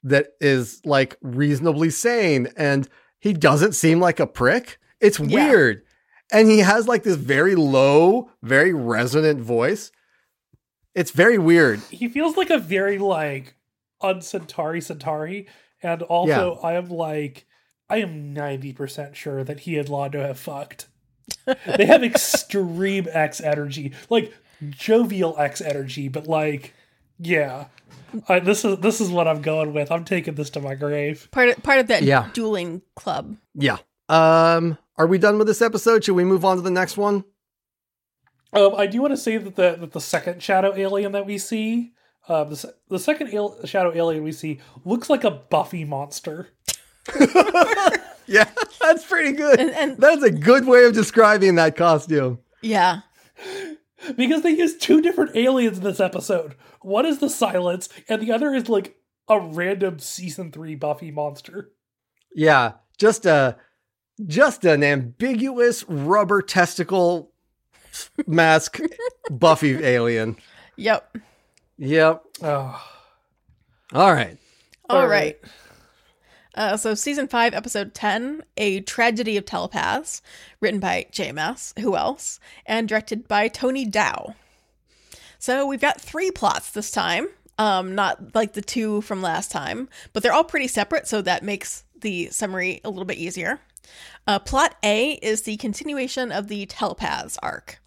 that 0.04 0.28
is 0.40 0.82
like 0.86 1.18
reasonably 1.22 1.90
sane, 1.90 2.48
and 2.56 2.88
he 3.20 3.34
doesn't 3.34 3.74
seem 3.74 4.00
like 4.00 4.20
a 4.20 4.28
prick. 4.28 4.80
It's 5.00 5.20
Yeah. 5.20 5.28
Weird, 6.32 6.42
and 6.42 6.52
he 6.52 6.60
has 6.60 6.88
like 6.88 7.04
this 7.04 7.16
very 7.16 7.56
low, 7.56 8.30
very 8.42 8.74
resonant 8.74 9.42
voice. 9.42 9.92
It's 10.94 11.12
very 11.12 11.38
weird. 11.38 11.80
he 11.90 12.08
feels 12.10 12.36
like 12.36 12.50
a 12.50 12.58
very 12.58 12.98
like 12.98 13.56
un-Centauri 14.02 15.48
and 15.82 16.02
also 16.04 16.60
I 16.64 16.74
am 16.74 16.90
like 16.90 17.46
I 17.90 17.98
am 17.98 18.34
90% 18.34 19.16
sure 19.16 19.44
that 19.44 19.62
he 19.62 19.78
and 19.78 19.88
Londo 19.88 20.26
have 20.26 20.40
fucked. 20.40 20.88
they 21.78 21.86
have 21.86 22.04
extreme 22.04 23.08
X 23.12 23.42
energy, 23.42 23.94
like 24.10 24.34
jovial 24.70 25.38
X 25.38 25.60
energy, 25.62 26.08
but 26.08 26.26
like, 26.28 26.74
yeah. 27.20 27.66
I, 28.28 28.40
this 28.40 28.66
is 28.66 28.78
this 28.80 29.00
is 29.00 29.10
what 29.10 29.28
I'm 29.28 29.42
going 29.42 29.74
with. 29.74 29.92
I'm 29.92 30.04
taking 30.04 30.36
this 30.36 30.50
to 30.52 30.60
my 30.62 30.76
grave. 30.76 31.30
Part 31.32 31.50
of, 31.50 31.64
part 31.64 31.80
of 31.80 31.88
that 31.88 32.04
Yeah. 32.04 32.30
dueling 32.34 32.82
club. 32.96 33.38
Yeah. 33.56 33.78
Um, 34.10 34.78
are 34.98 35.08
we 35.08 35.18
done 35.18 35.38
with 35.38 35.48
this 35.48 35.62
episode? 35.62 36.04
Should 36.04 36.16
we 36.16 36.24
move 36.24 36.46
on 36.46 36.58
to 36.58 36.62
the 36.62 36.72
next 36.72 36.98
one? 36.98 37.24
Um, 38.54 38.76
I 38.76 38.88
do 38.88 39.02
want 39.02 39.12
to 39.12 39.18
say 39.18 39.38
that 39.38 39.56
the 39.56 39.78
that 39.80 39.92
the 39.94 40.02
second 40.02 40.44
shadow 40.44 40.74
alien 40.76 41.14
that 41.14 41.26
we 41.26 41.38
see, 41.38 41.94
uh, 42.28 42.44
the 42.44 42.74
the 42.90 43.00
second 43.00 43.34
al- 43.34 43.66
shadow 43.66 43.94
alien 43.96 44.24
we 44.24 44.32
see 44.34 44.60
looks 44.84 45.10
like 45.10 45.24
a 45.24 45.32
Buffy 45.32 45.86
monster. 45.86 46.50
Yeah, 48.28 48.50
that's 48.80 49.06
pretty 49.06 49.34
good. 49.34 49.60
And- 49.60 49.72
and- 49.72 49.98
that's 49.98 50.24
a 50.24 50.32
good 50.32 50.66
way 50.66 50.86
of 50.86 50.94
describing 50.94 51.56
that 51.56 51.76
costume. 51.76 52.40
Yeah. 52.62 53.02
because 54.16 54.44
they 54.44 54.52
use 54.52 54.78
two 54.78 55.02
different 55.02 55.36
aliens 55.36 55.80
in 55.80 55.84
this 55.84 56.00
episode. 56.00 56.56
One 56.82 57.06
is 57.06 57.20
the 57.20 57.30
silence, 57.30 57.90
and 58.08 58.22
the 58.22 58.32
other 58.32 58.54
is 58.54 58.70
like 58.70 58.96
a 59.28 59.38
random 59.40 60.00
season 60.00 60.52
three 60.52 60.76
Buffy 60.76 61.12
monster. 61.12 61.72
Yeah, 62.34 62.74
just 62.98 63.26
a 63.26 63.58
just 64.28 64.66
an 64.66 64.84
ambiguous 64.84 65.84
rubber 65.88 66.42
testicle 66.42 67.32
mask 68.28 68.80
Buffy 69.30 69.84
alien. 69.84 70.38
Yep. 70.78 71.18
Yep. 71.78 72.24
Oh, 72.44 72.84
All 73.94 74.14
right. 74.14 74.38
All 74.90 74.98
All 74.98 75.08
right. 75.08 75.38
right. 75.42 75.52
Uh, 76.54 76.76
so, 76.76 76.94
season 76.94 77.28
five, 77.30 77.54
episode 77.54 77.94
10, 77.94 78.44
A 78.58 78.82
Tragedy 78.82 79.38
of 79.38 79.46
Telepaths, 79.46 80.22
written 80.60 80.82
by 80.82 81.08
JMS, 81.12 81.78
who 81.80 81.96
else, 81.96 82.42
and 82.66 82.90
directed 82.90 83.26
by 83.28 83.48
Tony 83.48 83.86
Dow. 83.86 84.36
So, 85.40 85.66
we've 85.66 85.80
got 85.80 86.02
three 86.02 86.30
plots 86.30 86.72
this 86.72 86.92
time, 86.92 87.30
um, 87.58 87.96
not 87.96 88.36
like 88.36 88.52
the 88.52 88.62
two 88.62 89.00
from 89.02 89.22
last 89.22 89.50
time, 89.50 89.88
but 90.12 90.24
they're 90.24 90.34
all 90.34 90.44
pretty 90.44 90.68
separate, 90.68 91.08
so 91.08 91.22
that 91.22 91.42
makes 91.42 91.86
the 92.02 92.28
summary 92.32 92.82
a 92.84 92.90
little 92.90 93.06
bit 93.06 93.18
easier. 93.18 93.62
Uh, 94.28 94.40
plot 94.40 94.76
A 94.84 95.14
is 95.22 95.44
the 95.44 95.58
continuation 95.58 96.32
of 96.32 96.48
the 96.48 96.66
Telepaths 96.66 97.38
arc. 97.42 97.82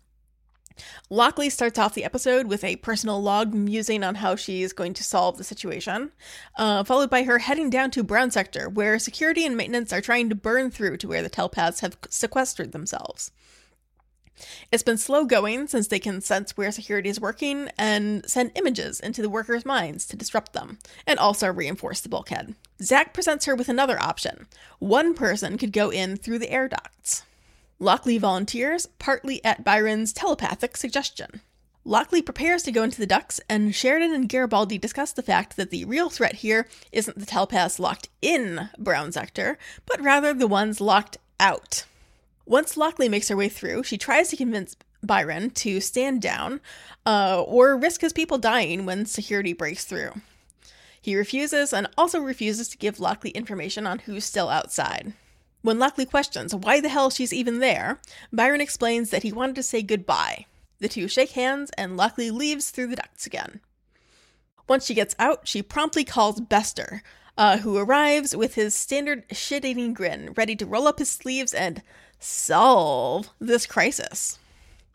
Lockley 1.09 1.51
starts 1.51 1.79
off 1.79 1.95
the 1.95 2.05
episode 2.05 2.47
with 2.47 2.65
a 2.65 2.77
personal 2.77 3.23
log 3.23 3.55
musing 3.55 4.03
on 4.03 4.17
how 4.17 4.35
she's 4.35 4.73
going 4.73 4.95
to 4.95 5.05
solve 5.05 5.39
the 5.39 5.45
situation, 5.45 6.11
uh, 6.57 6.83
followed 6.83 7.11
by 7.11 7.23
her 7.23 7.39
heading 7.39 7.71
down 7.71 7.91
to 7.93 8.03
Brown 8.03 8.31
Sector, 8.31 8.69
where 8.69 8.99
security 8.99 9.47
and 9.47 9.57
maintenance 9.57 9.93
are 9.93 10.01
trying 10.01 10.29
to 10.29 10.35
burn 10.35 10.71
through 10.71 10.97
to 10.97 11.09
where 11.09 11.23
the 11.23 11.29
telepaths 11.29 11.81
have 11.81 11.97
sequestered 12.09 12.73
themselves. 12.73 13.31
It's 14.73 14.83
been 14.83 14.99
slow 14.99 15.25
going 15.25 15.69
since 15.69 15.87
they 15.87 16.01
can 16.01 16.21
sense 16.21 16.57
where 16.57 16.73
security 16.73 17.09
is 17.09 17.21
working 17.21 17.69
and 17.79 18.29
send 18.29 18.51
images 18.57 18.99
into 18.99 19.23
the 19.23 19.31
workers' 19.31 19.65
minds 19.65 20.07
to 20.07 20.17
disrupt 20.17 20.55
them, 20.55 20.79
and 21.07 21.21
also 21.21 21.53
reinforce 21.53 22.01
the 22.01 22.09
bulkhead. 22.09 22.57
Zack 22.83 23.15
presents 23.15 23.45
her 23.47 23.55
with 23.55 23.69
another 23.69 24.01
option. 24.01 24.47
One 24.79 25.15
person 25.15 25.59
could 25.59 25.73
go 25.73 25.91
in 25.91 26.17
through 26.17 26.41
the 26.41 26.51
air 26.51 26.69
ducts. 26.69 27.23
Lockley 27.79 28.19
volunteers, 28.19 28.87
partly 28.99 29.45
at 29.45 29.65
Byron's 29.65 30.13
telepathic 30.13 30.77
suggestion. 30.77 31.41
Lockley 31.85 32.23
prepares 32.23 32.63
to 32.63 32.73
go 32.73 32.83
into 32.83 32.99
the 32.99 33.07
ducts, 33.07 33.41
and 33.49 33.75
Sheridan 33.75 34.15
and 34.15 34.29
Garibaldi 34.29 34.79
discuss 34.79 35.13
the 35.13 35.23
fact 35.23 35.57
that 35.57 35.71
the 35.71 35.85
real 35.85 36.09
threat 36.09 36.37
here 36.37 36.67
isn't 36.93 37.19
the 37.19 37.27
telepaths 37.27 37.79
locked 37.79 38.09
in 38.23 38.71
Brown 38.79 39.13
Sector, 39.13 39.59
but 39.85 40.01
rather 40.01 40.33
the 40.33 40.47
ones 40.47 40.81
locked 40.81 41.19
out. 41.39 41.85
Once 42.47 42.77
Lockley 42.77 43.09
makes 43.09 43.29
her 43.29 43.37
way 43.37 43.51
through, 43.51 43.83
she 43.83 43.99
tries 43.99 44.29
to 44.29 44.37
convince 44.37 44.77
Byron 45.03 45.51
to 45.51 45.81
stand 45.81 46.23
down 46.23 46.61
uh, 47.05 47.43
or 47.43 47.77
risk 47.77 48.01
his 48.01 48.15
people 48.15 48.39
dying 48.39 48.87
when 48.87 49.05
security 49.05 49.53
breaks 49.53 49.85
through. 49.85 50.13
He 51.05 51.17
refuses 51.17 51.75
and 51.75 51.87
also 51.99 52.19
refuses 52.19 52.67
to 52.69 52.79
give 52.79 52.99
Lockley 52.99 53.29
information 53.33 53.87
on 53.87 53.99
who's 53.99 54.25
still 54.25 54.49
outside. 54.49 55.13
When 55.61 55.79
Lockley 55.79 56.07
questions 56.07 56.55
why 56.55 56.81
the 56.81 56.89
hell 56.89 57.11
she's 57.11 57.31
even 57.31 57.59
there, 57.59 58.01
Byron 58.33 58.63
explains 58.63 59.11
that 59.11 59.23
he 59.23 59.31
wanted 59.31 59.55
to 59.57 59.63
say 59.63 59.83
goodbye. 59.83 60.47
The 60.79 60.89
two 60.89 61.07
shake 61.07 61.33
hands, 61.33 61.71
and 61.77 61.99
Lockley 61.99 62.31
leaves 62.31 62.71
through 62.71 62.87
the 62.87 62.97
ducts 62.97 63.27
again. 63.27 63.61
Once 64.67 64.87
she 64.87 64.95
gets 64.95 65.15
out, 65.19 65.47
she 65.47 65.61
promptly 65.61 66.05
calls 66.05 66.41
Bester, 66.41 67.03
uh, 67.37 67.59
who 67.59 67.77
arrives 67.77 68.35
with 68.35 68.55
his 68.55 68.75
standard 68.75 69.27
shit 69.31 69.67
eating 69.67 69.93
grin, 69.93 70.33
ready 70.39 70.57
to 70.57 70.65
roll 70.65 70.89
up 70.89 71.01
his 71.01 71.11
sleeves 71.11 71.53
and 71.53 71.83
solve 72.19 73.29
this 73.39 73.67
crisis. 73.67 74.39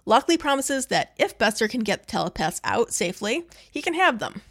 Lockley 0.08 0.40
promises 0.40 0.88
that 0.88 1.14
if 1.20 1.38
Bester 1.38 1.68
can 1.68 1.82
get 1.82 2.00
the 2.08 2.12
telepaths 2.12 2.62
out 2.64 2.96
safely, 2.96 3.46
he 3.70 3.84
can 3.84 3.94
have 3.94 4.18
them. 4.18 4.42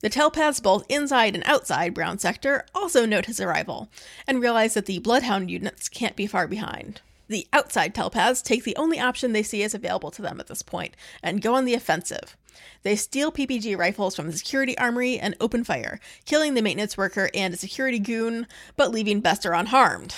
The 0.00 0.08
telepaths, 0.08 0.60
both 0.60 0.86
inside 0.88 1.34
and 1.34 1.44
outside 1.46 1.92
Brown 1.92 2.18
Sector, 2.18 2.64
also 2.74 3.04
note 3.04 3.26
his 3.26 3.40
arrival 3.40 3.90
and 4.26 4.40
realize 4.40 4.74
that 4.74 4.86
the 4.86 4.98
Bloodhound 4.98 5.50
units 5.50 5.88
can't 5.90 6.16
be 6.16 6.26
far 6.26 6.46
behind. 6.46 7.02
The 7.28 7.46
outside 7.52 7.94
telepaths 7.94 8.42
take 8.42 8.64
the 8.64 8.76
only 8.76 8.98
option 8.98 9.32
they 9.32 9.42
see 9.42 9.62
as 9.62 9.74
available 9.74 10.10
to 10.12 10.22
them 10.22 10.40
at 10.40 10.48
this 10.48 10.62
point 10.62 10.96
and 11.22 11.42
go 11.42 11.54
on 11.54 11.64
the 11.64 11.74
offensive. 11.74 12.36
They 12.82 12.96
steal 12.96 13.30
PPG 13.30 13.76
rifles 13.76 14.16
from 14.16 14.26
the 14.26 14.36
security 14.36 14.76
armory 14.78 15.18
and 15.18 15.36
open 15.38 15.64
fire, 15.64 16.00
killing 16.24 16.54
the 16.54 16.62
maintenance 16.62 16.96
worker 16.96 17.28
and 17.34 17.52
a 17.52 17.56
security 17.56 17.98
goon, 17.98 18.46
but 18.76 18.90
leaving 18.90 19.20
Bester 19.20 19.52
unharmed. 19.52 20.14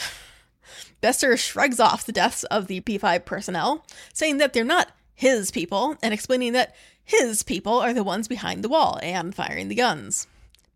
Bester 1.00 1.36
shrugs 1.36 1.80
off 1.80 2.06
the 2.06 2.12
deaths 2.12 2.44
of 2.44 2.68
the 2.68 2.80
P5 2.80 3.24
personnel, 3.24 3.84
saying 4.14 4.38
that 4.38 4.52
they're 4.52 4.64
not 4.64 4.92
his 5.14 5.50
people, 5.50 5.96
and 6.02 6.14
explaining 6.14 6.52
that 6.52 6.74
his 7.04 7.42
people 7.42 7.78
are 7.78 7.92
the 7.92 8.04
ones 8.04 8.28
behind 8.28 8.62
the 8.62 8.68
wall 8.68 8.98
and 9.02 9.34
firing 9.34 9.68
the 9.68 9.74
guns. 9.74 10.26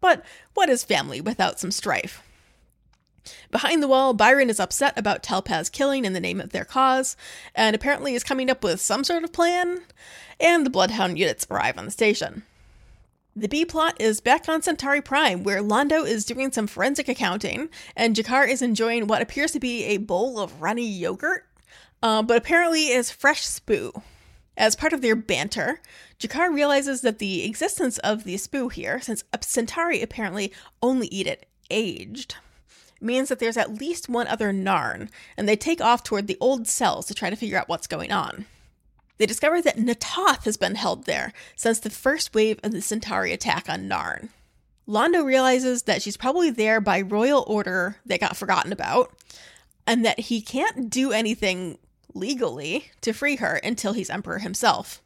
But 0.01 0.24
what 0.55 0.68
is 0.68 0.85
family 0.85 1.20
without 1.20 1.59
some 1.59 1.70
strife? 1.70 2.22
Behind 3.51 3.83
the 3.83 3.89
wall, 3.89 4.14
Byron 4.14 4.51
is 4.51 4.61
upset 4.61 4.97
about 4.97 5.22
telepaths 5.22 5.68
killing 5.68 6.05
in 6.05 6.12
the 6.12 6.20
name 6.20 6.41
of 6.41 6.51
their 6.51 6.64
cause, 6.64 7.16
and 7.55 7.74
apparently 7.74 8.14
is 8.14 8.22
coming 8.22 8.51
up 8.51 8.62
with 8.62 8.81
some 8.81 9.03
sort 9.03 9.24
of 9.24 9.33
plan, 9.33 9.83
and 10.39 10.64
the 10.64 10.70
Bloodhound 10.70 11.18
units 11.18 11.47
arrive 11.51 11.79
on 11.79 11.87
the 11.87 11.91
station. 11.91 12.45
The 13.35 13.49
B 13.49 13.64
plot 13.64 13.97
is 14.01 14.20
back 14.20 14.49
on 14.49 14.62
Centauri 14.62 15.03
Prime, 15.03 15.43
where 15.43 15.61
Londo 15.61 16.07
is 16.07 16.24
doing 16.24 16.53
some 16.53 16.66
forensic 16.66 17.09
accounting, 17.09 17.68
and 17.97 18.14
G'Kar 18.14 18.49
is 18.49 18.62
enjoying 18.62 19.09
what 19.09 19.22
appears 19.22 19.53
to 19.53 19.61
be 19.61 19.85
a 19.85 19.99
bowl 19.99 20.39
of 20.39 20.62
runny 20.62 20.89
yogurt, 20.89 21.47
uh, 22.03 22.22
but 22.22 22.37
apparently 22.37 22.89
is 22.89 23.11
fresh 23.11 23.47
spoo. 23.47 24.03
As 24.57 24.75
part 24.75 24.93
of 24.93 25.03
their 25.03 25.17
banter, 25.17 25.81
G'Kar 26.19 26.53
realizes 26.53 27.03
that 27.03 27.19
the 27.19 27.45
existence 27.45 27.99
of 27.99 28.25
the 28.25 28.37
spoo 28.37 28.73
here, 28.73 29.01
since 29.01 29.23
Centauri 29.43 30.01
apparently 30.01 30.53
only 30.83 31.09
eat 31.09 31.27
it 31.27 31.47
aged, 31.71 32.37
means 33.01 33.29
that 33.29 33.39
there's 33.39 33.59
at 33.59 33.75
least 33.75 34.09
one 34.09 34.27
other 34.27 34.53
Narn, 34.53 35.11
and 35.37 35.47
they 35.47 35.57
take 35.57 35.83
off 35.83 36.03
toward 36.03 36.27
the 36.27 36.39
old 36.41 36.67
cells 36.67 37.07
to 37.07 37.15
try 37.15 37.29
to 37.29 37.37
figure 37.37 37.59
out 37.59 37.69
what's 37.69 37.87
going 37.87 38.11
on. 38.11 38.47
They 39.19 39.27
discover 39.27 39.61
that 39.63 39.77
Natoth 39.77 40.45
has 40.45 40.57
been 40.57 40.75
held 40.75 41.05
there 41.05 41.33
since 41.55 41.79
the 41.79 41.91
first 41.91 42.35
wave 42.35 42.59
of 42.63 42.73
the 42.73 42.81
Centauri 42.81 43.33
attack 43.33 43.69
on 43.69 43.89
Narn. 43.89 44.31
Londo 44.89 45.25
realizes 45.25 45.83
that 45.83 46.01
she's 46.01 46.17
probably 46.17 46.51
there 46.51 46.81
by 46.81 47.01
royal 47.01 47.45
order 47.47 47.97
that 48.07 48.21
got 48.21 48.37
forgotten 48.37 48.73
about, 48.73 49.13
and 49.87 50.05
that 50.05 50.21
he 50.21 50.41
can't 50.41 50.89
do 50.89 51.13
anything 51.13 51.79
legally 52.17 52.91
to 53.03 53.12
free 53.12 53.37
her 53.37 53.57
until 53.57 53.93
he's 53.93 54.11
emperor 54.11 54.39
himself. 54.39 55.03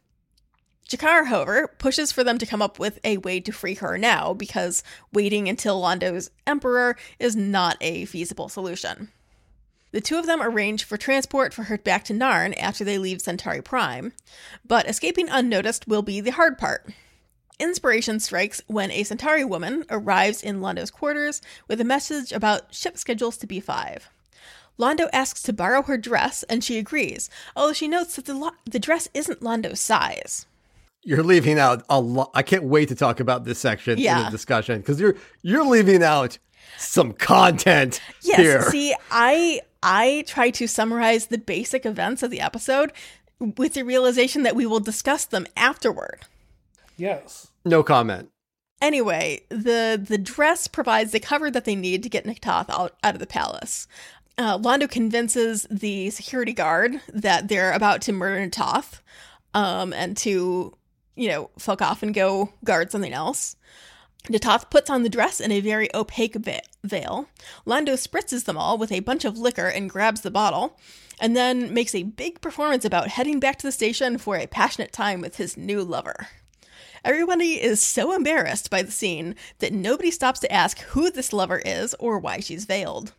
G'Kar, 0.89 1.27
however, 1.27 1.73
pushes 1.77 2.11
for 2.11 2.23
them 2.23 2.37
to 2.37 2.45
come 2.45 2.61
up 2.61 2.77
with 2.77 2.99
a 3.03 3.17
way 3.17 3.39
to 3.39 3.51
free 3.51 3.75
her 3.75 3.97
now 3.97 4.33
because 4.33 4.83
waiting 5.13 5.47
until 5.47 5.79
Londo's 5.79 6.31
emperor 6.45 6.97
is 7.17 7.35
not 7.35 7.77
a 7.79 8.05
feasible 8.05 8.49
solution. 8.49 9.09
The 9.91 10.01
two 10.01 10.17
of 10.17 10.25
them 10.25 10.41
arrange 10.41 10.83
for 10.83 10.97
transport 10.97 11.53
for 11.53 11.63
her 11.63 11.77
back 11.77 12.03
to 12.05 12.13
Narn 12.13 12.57
after 12.57 12.83
they 12.83 12.97
leave 12.97 13.21
Centauri 13.21 13.61
Prime, 13.61 14.13
but 14.65 14.87
escaping 14.87 15.29
unnoticed 15.29 15.87
will 15.87 16.01
be 16.01 16.21
the 16.21 16.31
hard 16.31 16.57
part. 16.57 16.89
Inspiration 17.59 18.19
strikes 18.19 18.61
when 18.67 18.89
a 18.91 19.03
Centauri 19.03 19.45
woman 19.45 19.85
arrives 19.89 20.41
in 20.41 20.61
Londo's 20.61 20.91
quarters 20.91 21.41
with 21.67 21.79
a 21.79 21.85
message 21.85 22.31
about 22.31 22.73
ship 22.73 22.97
schedules 22.97 23.37
to 23.37 23.47
B5. 23.47 24.01
Londo 24.79 25.07
asks 25.13 25.41
to 25.43 25.53
borrow 25.53 25.81
her 25.83 25.97
dress, 25.97 26.43
and 26.43 26.63
she 26.63 26.77
agrees, 26.77 27.29
although 27.55 27.73
she 27.73 27.87
notes 27.87 28.15
that 28.15 28.25
the, 28.25 28.33
lo- 28.33 28.51
the 28.65 28.79
dress 28.79 29.07
isn't 29.13 29.41
Londo's 29.41 29.79
size. 29.79 30.45
You're 31.03 31.23
leaving 31.23 31.57
out 31.59 31.83
a 31.89 31.99
lot. 31.99 32.31
I 32.33 32.43
can't 32.43 32.63
wait 32.63 32.89
to 32.89 32.95
talk 32.95 33.19
about 33.19 33.43
this 33.43 33.59
section 33.59 33.97
in 33.99 34.03
the 34.25 34.29
discussion 34.29 34.79
because 34.79 34.99
you're 34.99 35.15
you're 35.41 35.65
leaving 35.65 36.03
out 36.03 36.37
some 36.77 37.11
content 37.13 37.99
Yes, 38.21 38.37
here. 38.37 38.61
see, 38.69 38.95
I 39.09 39.61
I 39.81 40.23
try 40.27 40.51
to 40.51 40.67
summarize 40.67 41.27
the 41.27 41.39
basic 41.39 41.85
events 41.87 42.21
of 42.21 42.29
the 42.29 42.39
episode 42.39 42.91
with 43.39 43.73
the 43.73 43.83
realization 43.83 44.43
that 44.43 44.55
we 44.55 44.67
will 44.67 44.79
discuss 44.79 45.25
them 45.25 45.47
afterward. 45.57 46.19
yes. 46.97 47.47
no 47.65 47.81
comment. 47.81 48.29
Anyway, 48.79 49.41
the 49.49 49.99
the 50.03 50.17
dress 50.19 50.67
provides 50.67 51.11
the 51.11 51.19
cover 51.19 51.49
that 51.51 51.65
they 51.65 51.75
need 51.75 52.03
to 52.03 52.09
get 52.09 52.25
Niktoth 52.25 52.69
out, 52.69 52.95
out 53.03 53.13
of 53.15 53.19
the 53.19 53.27
palace. 53.27 53.87
Uh, 54.37 54.57
Londo 54.57 54.89
convinces 54.89 55.67
the 55.69 56.09
security 56.09 56.53
guard 56.53 57.01
that 57.13 57.47
they're 57.47 57.73
about 57.73 58.01
to 58.03 58.13
murder 58.13 58.49
Toth, 58.49 59.01
um, 59.53 59.93
and 59.93 60.15
to, 60.17 60.75
you 61.15 61.29
know, 61.29 61.49
fuck 61.57 61.81
off 61.81 62.03
and 62.03 62.13
go 62.13 62.53
guard 62.63 62.91
something 62.91 63.13
else. 63.13 63.55
Natoth 64.25 64.69
puts 64.69 64.89
on 64.89 65.03
the 65.03 65.09
dress 65.09 65.39
in 65.39 65.51
a 65.51 65.61
very 65.61 65.93
opaque 65.95 66.35
veil. 66.83 67.27
Londo 67.65 67.93
spritzes 67.93 68.45
them 68.45 68.57
all 68.57 68.77
with 68.77 68.91
a 68.91 68.99
bunch 68.99 69.25
of 69.25 69.37
liquor 69.37 69.67
and 69.67 69.89
grabs 69.89 70.21
the 70.21 70.31
bottle, 70.31 70.77
and 71.19 71.35
then 71.35 71.73
makes 71.73 71.95
a 71.95 72.03
big 72.03 72.39
performance 72.41 72.85
about 72.85 73.09
heading 73.09 73.39
back 73.39 73.57
to 73.57 73.67
the 73.67 73.71
station 73.71 74.17
for 74.17 74.37
a 74.37 74.47
passionate 74.47 74.91
time 74.91 75.21
with 75.21 75.37
his 75.37 75.57
new 75.57 75.83
lover. 75.83 76.27
Everybody 77.03 77.59
is 77.61 77.81
so 77.81 78.13
embarrassed 78.13 78.69
by 78.69 78.83
the 78.83 78.91
scene 78.91 79.35
that 79.57 79.73
nobody 79.73 80.11
stops 80.11 80.39
to 80.41 80.51
ask 80.51 80.79
who 80.79 81.09
this 81.09 81.33
lover 81.33 81.59
is 81.65 81.95
or 81.95 82.19
why 82.19 82.39
she's 82.39 82.65
veiled. 82.65 83.13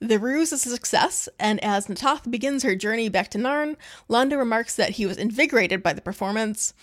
The 0.00 0.18
ruse 0.18 0.52
is 0.52 0.66
a 0.66 0.70
success, 0.70 1.26
and 1.38 1.62
as 1.64 1.86
Natoth 1.86 2.30
begins 2.30 2.62
her 2.62 2.76
journey 2.76 3.08
back 3.08 3.30
to 3.30 3.38
Narn, 3.38 3.76
Londo 4.10 4.36
remarks 4.36 4.76
that 4.76 4.90
he 4.90 5.06
was 5.06 5.16
invigorated 5.16 5.82
by 5.82 5.94
the 5.94 6.02
performance, 6.02 6.74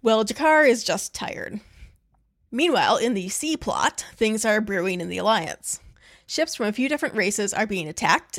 while 0.00 0.24
G'Kar 0.24 0.66
is 0.66 0.82
just 0.82 1.14
tired. 1.14 1.60
Meanwhile, 2.50 2.96
in 2.96 3.12
the 3.12 3.28
C 3.28 3.58
plot, 3.58 4.06
things 4.16 4.46
are 4.46 4.62
brewing 4.62 5.02
in 5.02 5.10
the 5.10 5.18
Alliance. 5.18 5.80
Ships 6.26 6.54
from 6.54 6.66
a 6.66 6.72
few 6.72 6.88
different 6.88 7.14
races 7.14 7.52
are 7.52 7.66
being 7.66 7.88
attacked, 7.88 8.38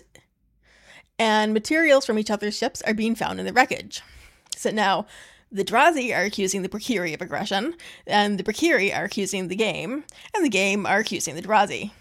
and 1.20 1.54
materials 1.54 2.06
from 2.06 2.18
each 2.18 2.32
other's 2.32 2.58
ships 2.58 2.82
are 2.84 2.94
being 2.96 3.14
found 3.14 3.40
in 3.40 3.46
the 3.46 3.54
wreckage. 3.54 4.02
So 4.56 4.72
now, 4.72 5.06
the 5.52 5.64
Drazi 5.64 6.16
are 6.16 6.24
accusing 6.24 6.64
the 6.64 6.70
Brakiri 6.70 7.14
of 7.14 7.22
aggression, 7.22 7.76
and 8.08 8.40
the 8.40 8.44
Brakiri 8.44 8.96
are 8.96 9.04
accusing 9.04 9.48
the 9.48 9.56
Gaim, 9.56 10.04
and 10.34 10.44
the 10.44 10.50
Gaim 10.50 10.90
are 10.90 10.98
accusing 10.98 11.36
the 11.36 11.44
Drazi. 11.44 11.92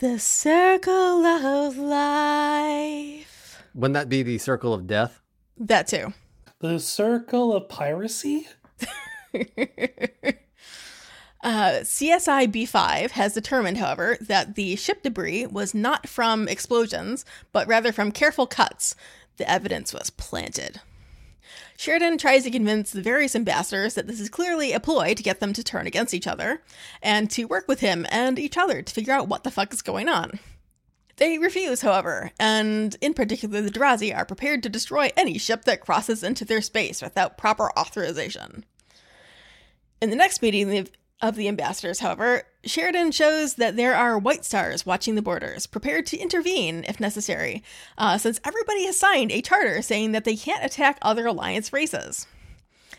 The 0.00 0.18
circle 0.18 1.26
of 1.26 1.76
life. 1.76 3.62
Wouldn't 3.74 3.92
that 3.92 4.08
be 4.08 4.22
the 4.22 4.38
circle 4.38 4.72
of 4.72 4.86
death? 4.86 5.20
That 5.58 5.88
too. 5.88 6.14
The 6.60 6.80
circle 6.80 7.52
of 7.52 7.68
piracy? 7.68 8.48
Uh, 11.42 11.80
CSI 11.80 12.52
B5 12.52 13.12
has 13.12 13.32
determined, 13.32 13.78
however, 13.78 14.18
that 14.20 14.56
the 14.56 14.76
ship 14.76 15.02
debris 15.02 15.46
was 15.46 15.72
not 15.72 16.06
from 16.06 16.46
explosions, 16.48 17.24
but 17.50 17.66
rather 17.66 17.92
from 17.92 18.12
careful 18.12 18.46
cuts. 18.46 18.94
The 19.38 19.50
evidence 19.50 19.94
was 19.94 20.10
planted. 20.10 20.82
Sheridan 21.80 22.18
tries 22.18 22.42
to 22.42 22.50
convince 22.50 22.90
the 22.90 23.00
various 23.00 23.34
ambassadors 23.34 23.94
that 23.94 24.06
this 24.06 24.20
is 24.20 24.28
clearly 24.28 24.74
a 24.74 24.80
ploy 24.80 25.14
to 25.14 25.22
get 25.22 25.40
them 25.40 25.54
to 25.54 25.64
turn 25.64 25.86
against 25.86 26.12
each 26.12 26.26
other, 26.26 26.60
and 27.00 27.30
to 27.30 27.46
work 27.46 27.66
with 27.68 27.80
him 27.80 28.04
and 28.10 28.38
each 28.38 28.58
other 28.58 28.82
to 28.82 28.92
figure 28.92 29.14
out 29.14 29.28
what 29.28 29.44
the 29.44 29.50
fuck 29.50 29.72
is 29.72 29.80
going 29.80 30.06
on. 30.06 30.38
They 31.16 31.38
refuse, 31.38 31.80
however, 31.80 32.32
and 32.38 32.94
in 33.00 33.14
particular 33.14 33.62
the 33.62 33.70
Drazi 33.70 34.14
are 34.14 34.26
prepared 34.26 34.62
to 34.62 34.68
destroy 34.68 35.08
any 35.16 35.38
ship 35.38 35.64
that 35.64 35.80
crosses 35.80 36.22
into 36.22 36.44
their 36.44 36.60
space 36.60 37.00
without 37.00 37.38
proper 37.38 37.70
authorization. 37.78 38.66
In 40.02 40.10
the 40.10 40.16
next 40.16 40.42
meeting 40.42 40.86
of 41.22 41.36
the 41.36 41.48
ambassadors, 41.48 42.00
however, 42.00 42.44
Sheridan 42.64 43.12
shows 43.12 43.54
that 43.54 43.76
there 43.76 43.94
are 43.94 44.18
White 44.18 44.44
Stars 44.44 44.86
watching 44.86 45.14
the 45.14 45.22
borders, 45.22 45.66
prepared 45.66 46.06
to 46.06 46.18
intervene 46.18 46.84
if 46.88 47.00
necessary, 47.00 47.62
uh, 47.98 48.18
since 48.18 48.40
everybody 48.44 48.86
has 48.86 48.98
signed 48.98 49.30
a 49.30 49.42
charter 49.42 49.82
saying 49.82 50.12
that 50.12 50.24
they 50.24 50.36
can't 50.36 50.64
attack 50.64 50.98
other 51.02 51.26
Alliance 51.26 51.72
races. 51.72 52.26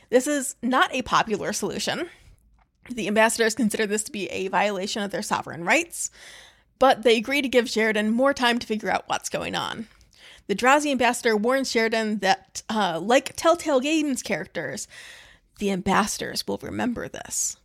This 0.10 0.28
is 0.28 0.56
not 0.62 0.94
a 0.94 1.02
popular 1.02 1.54
solution. 1.54 2.10
The 2.90 3.08
ambassadors 3.08 3.56
consider 3.56 3.86
this 3.86 4.04
to 4.04 4.12
be 4.12 4.28
a 4.28 4.50
violation 4.50 5.02
of 5.02 5.12
their 5.12 5.22
sovereign 5.22 5.64
rights, 5.64 6.12
but 6.80 7.04
they 7.04 7.18
agree 7.18 7.42
to 7.42 7.48
give 7.48 7.70
Sheridan 7.70 8.12
more 8.12 8.34
time 8.34 8.60
to 8.60 8.68
figure 8.68 8.92
out 8.92 9.08
what's 9.08 9.30
going 9.30 9.56
on. 9.56 9.88
The 10.48 10.56
Drazi 10.56 10.92
ambassador 10.92 11.38
warns 11.38 11.72
Sheridan 11.72 12.20
that, 12.20 12.64
uh, 12.70 13.00
like 13.02 13.36
Telltale 13.36 13.80
Games 13.80 14.22
characters, 14.22 14.88
the 15.60 15.72
ambassadors 15.72 16.46
will 16.48 16.60
remember 16.62 17.08
this 17.08 17.58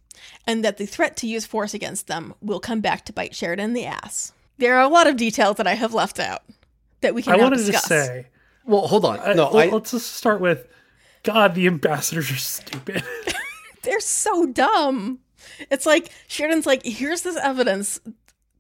and 0.47 0.64
that 0.64 0.77
the 0.77 0.87
threat 0.87 1.17
to 1.19 1.27
use 1.27 1.47
force 1.47 1.75
against 1.75 2.07
them 2.07 2.35
will 2.41 2.61
come 2.61 2.81
back 2.81 3.05
to 3.07 3.12
bite 3.12 3.35
Sheridan 3.35 3.67
in 3.67 3.73
the 3.75 3.87
ass. 3.87 4.33
There 4.59 4.77
are 4.77 4.83
a 4.83 4.89
lot 4.89 5.07
of 5.07 5.17
details 5.17 5.57
that 5.57 5.67
I 5.67 5.75
have 5.75 5.93
left 5.95 6.19
out 6.19 6.43
that 7.03 7.14
we 7.14 7.23
can 7.23 7.35
I 7.35 7.37
now 7.37 7.43
wanted 7.45 7.57
discuss. 7.59 7.83
to 7.83 7.89
say. 7.89 8.27
Well, 8.64 8.87
hold 8.89 9.05
on. 9.05 9.37
No, 9.37 9.51
let- 9.51 9.69
I, 9.69 9.73
let's 9.73 9.91
just 9.93 10.12
start 10.12 10.41
with 10.41 10.67
God, 11.23 11.55
the 11.55 11.67
ambassadors 11.67 12.31
are 12.31 12.37
stupid. 12.37 13.03
They're 13.83 14.01
so 14.01 14.47
dumb. 14.47 15.19
It's 15.71 15.87
like 15.87 16.11
Sheridan's 16.29 16.67
like, 16.67 16.85
here's 16.85 17.23
this 17.23 17.37
evidence 17.37 18.01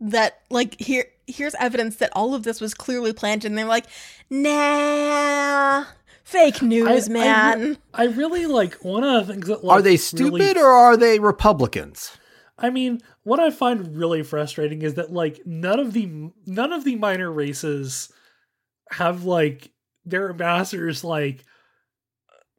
that 0.00 0.40
like 0.50 0.78
here 0.80 1.06
here's 1.26 1.54
evidence 1.56 1.96
that 1.96 2.10
all 2.14 2.34
of 2.34 2.42
this 2.42 2.60
was 2.60 2.74
clearly 2.74 3.12
planned 3.12 3.44
and 3.44 3.56
they're 3.56 3.64
like, 3.64 3.86
nah, 4.30 5.84
fake 6.26 6.60
news, 6.60 7.08
I- 7.08 7.10
I 7.10 7.12
man. 7.12 7.60
re- 7.60 7.78
I, 7.94 8.04
really 8.06 8.46
like 8.46 8.74
one 8.84 9.04
of 9.04 9.26
the 9.26 9.32
things 9.32 9.46
that 9.46 9.64
like, 9.64 9.78
are 9.78 9.82
they 9.82 9.96
stupid 9.96 10.32
really- 10.40 10.60
or 10.60 10.66
are 10.70 10.96
they 10.96 11.18
Republicans? 11.20 12.10
I 12.58 12.70
mean, 12.70 13.00
what 13.22 13.38
I 13.38 13.50
find 13.50 13.96
really 13.96 14.22
frustrating 14.22 14.82
is 14.82 14.94
that 14.94 15.12
like 15.12 15.40
none 15.46 15.78
of 15.78 15.92
the 15.92 16.30
none 16.46 16.72
of 16.72 16.84
the 16.84 16.96
minor 16.96 17.30
races 17.30 18.10
have 18.92 19.24
like 19.24 19.70
their 20.04 20.30
ambassadors 20.30 21.04
like 21.04 21.44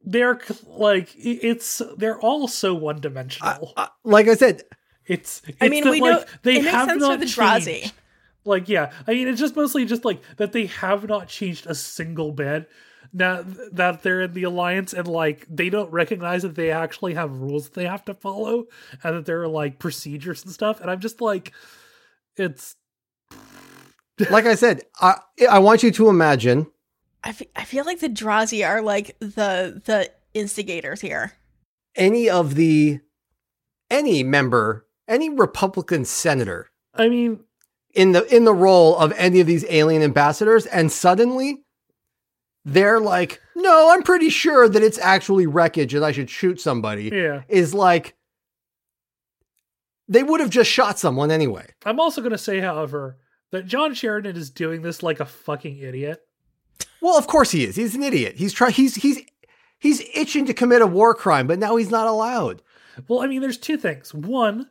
they're 0.04 0.40
like 0.66 1.10
it's 1.16 1.82
they're 1.96 2.18
all 2.20 2.46
so 2.48 2.74
one 2.74 3.00
dimensional. 3.00 3.74
Like 4.04 4.28
I 4.28 4.34
said, 4.34 4.62
it's, 5.06 5.42
it's 5.46 5.58
I 5.60 5.68
mean, 5.68 5.82
that, 5.84 5.90
we 5.90 6.00
like 6.00 6.12
know 6.20 6.24
they 6.42 6.58
it 6.58 6.62
makes 6.62 6.70
have 6.74 6.88
sense 6.88 7.00
not 7.02 7.18
for 7.18 7.24
the 7.24 7.30
Drazi. 7.30 7.64
changed. 7.64 7.92
Like 8.44 8.68
yeah, 8.68 8.92
I 9.06 9.12
mean 9.14 9.26
it's 9.28 9.40
just 9.40 9.56
mostly 9.56 9.84
just 9.84 10.04
like 10.04 10.20
that 10.36 10.52
they 10.52 10.66
have 10.66 11.08
not 11.08 11.26
changed 11.28 11.66
a 11.66 11.74
single 11.74 12.30
bit. 12.32 12.70
Now 13.12 13.44
that 13.72 14.02
they're 14.02 14.22
in 14.22 14.34
the 14.34 14.42
alliance 14.44 14.92
and 14.92 15.08
like 15.08 15.46
they 15.48 15.70
don't 15.70 15.90
recognize 15.92 16.42
that 16.42 16.54
they 16.54 16.70
actually 16.70 17.14
have 17.14 17.40
rules 17.40 17.64
that 17.64 17.74
they 17.74 17.86
have 17.86 18.04
to 18.06 18.14
follow 18.14 18.66
and 19.02 19.16
that 19.16 19.26
there 19.26 19.42
are 19.42 19.48
like 19.48 19.78
procedures 19.78 20.44
and 20.44 20.52
stuff. 20.52 20.80
And 20.80 20.90
I'm 20.90 21.00
just 21.00 21.20
like, 21.20 21.52
it's 22.36 22.76
like 24.30 24.46
I 24.46 24.54
said, 24.54 24.82
I, 25.00 25.16
I 25.48 25.58
want 25.58 25.82
you 25.82 25.90
to 25.92 26.08
imagine 26.08 26.66
I 27.24 27.34
I 27.56 27.64
feel 27.64 27.84
like 27.84 28.00
the 28.00 28.08
Drazi 28.08 28.66
are 28.66 28.82
like 28.82 29.18
the 29.20 29.80
the 29.84 30.10
instigators 30.34 31.00
here. 31.00 31.32
any 31.96 32.28
of 32.28 32.54
the 32.54 33.00
any 33.90 34.22
member, 34.22 34.86
any 35.08 35.30
Republican 35.30 36.04
senator 36.04 36.70
I 36.94 37.08
mean 37.08 37.40
in 37.94 38.12
the 38.12 38.24
in 38.34 38.44
the 38.44 38.54
role 38.54 38.96
of 38.98 39.12
any 39.16 39.40
of 39.40 39.46
these 39.46 39.64
alien 39.68 40.02
ambassadors, 40.02 40.66
and 40.66 40.92
suddenly 40.92 41.64
they're 42.72 43.00
like, 43.00 43.40
"No, 43.54 43.92
I'm 43.92 44.02
pretty 44.02 44.30
sure 44.30 44.68
that 44.68 44.82
it's 44.82 44.98
actually 44.98 45.46
wreckage, 45.46 45.94
and 45.94 46.04
I 46.04 46.12
should 46.12 46.30
shoot 46.30 46.60
somebody." 46.60 47.10
yeah. 47.12 47.42
Is 47.48 47.74
like 47.74 48.14
they 50.08 50.22
would 50.22 50.40
have 50.40 50.50
just 50.50 50.70
shot 50.70 50.98
someone 50.98 51.30
anyway. 51.30 51.66
I'm 51.84 52.00
also 52.00 52.22
gonna 52.22 52.38
say, 52.38 52.60
however, 52.60 53.18
that 53.50 53.66
John 53.66 53.94
Sheridan 53.94 54.36
is 54.36 54.50
doing 54.50 54.82
this 54.82 55.02
like 55.02 55.20
a 55.20 55.26
fucking 55.26 55.78
idiot. 55.78 56.20
Well, 57.00 57.18
of 57.18 57.26
course 57.26 57.50
he 57.50 57.64
is. 57.64 57.76
He's 57.76 57.94
an 57.94 58.02
idiot. 58.02 58.36
He's 58.36 58.52
trying. 58.52 58.72
He's 58.72 58.96
he's 58.96 59.20
he's 59.78 60.02
itching 60.14 60.46
to 60.46 60.54
commit 60.54 60.82
a 60.82 60.86
war 60.86 61.14
crime, 61.14 61.46
but 61.46 61.58
now 61.58 61.76
he's 61.76 61.90
not 61.90 62.06
allowed. 62.06 62.62
Well, 63.06 63.20
I 63.20 63.26
mean, 63.28 63.40
there's 63.40 63.58
two 63.58 63.76
things. 63.76 64.12
One, 64.12 64.68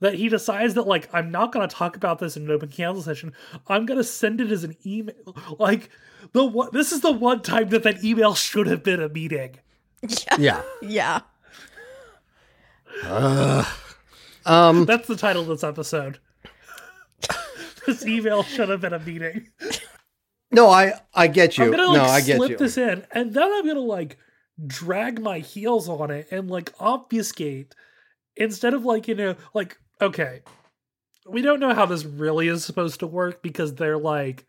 that 0.00 0.14
he 0.14 0.28
decides 0.28 0.74
that 0.74 0.86
like 0.86 1.08
I'm 1.12 1.30
not 1.30 1.52
going 1.52 1.66
to 1.66 1.74
talk 1.74 1.96
about 1.96 2.18
this 2.18 2.36
in 2.36 2.44
an 2.44 2.50
open 2.50 2.68
council 2.68 3.02
session. 3.02 3.32
I'm 3.68 3.86
going 3.86 3.98
to 3.98 4.04
send 4.04 4.40
it 4.40 4.50
as 4.50 4.64
an 4.64 4.76
email. 4.84 5.14
Like 5.58 5.90
the 6.32 6.44
one, 6.44 6.70
this 6.72 6.92
is 6.92 7.00
the 7.00 7.12
one 7.12 7.42
time 7.42 7.68
that 7.70 7.82
that 7.82 8.04
email 8.04 8.34
should 8.34 8.66
have 8.66 8.82
been 8.82 9.00
a 9.00 9.08
meeting. 9.08 9.56
Yeah. 10.38 10.62
Yeah. 10.82 11.20
Um. 14.46 14.84
That's 14.84 15.06
the 15.06 15.16
title 15.16 15.42
of 15.42 15.48
this 15.48 15.64
episode. 15.64 16.18
this 17.86 18.06
email 18.06 18.42
should 18.42 18.68
have 18.68 18.80
been 18.80 18.92
a 18.92 18.98
meeting. 18.98 19.48
No, 20.50 20.68
I 20.68 20.94
I 21.14 21.28
get 21.28 21.56
you. 21.58 21.64
I'm 21.64 21.70
gonna 21.70 21.98
no, 21.98 22.04
I 22.04 22.20
get 22.20 22.36
slip 22.36 22.50
you. 22.50 22.56
this 22.56 22.76
in, 22.76 23.06
and 23.12 23.32
then 23.32 23.42
I'm 23.42 23.66
gonna 23.66 23.80
like 23.80 24.18
drag 24.66 25.20
my 25.20 25.38
heels 25.38 25.88
on 25.88 26.10
it 26.10 26.28
and 26.30 26.50
like 26.50 26.72
obfuscate 26.80 27.74
instead 28.36 28.74
of 28.74 28.84
like 28.84 29.06
you 29.08 29.14
know 29.14 29.36
like 29.54 29.78
okay, 30.00 30.42
we 31.28 31.42
don't 31.42 31.60
know 31.60 31.74
how 31.74 31.86
this 31.86 32.04
really 32.04 32.48
is 32.48 32.64
supposed 32.64 33.00
to 33.00 33.06
work 33.06 33.42
because 33.42 33.74
they're 33.74 33.98
like 33.98 34.46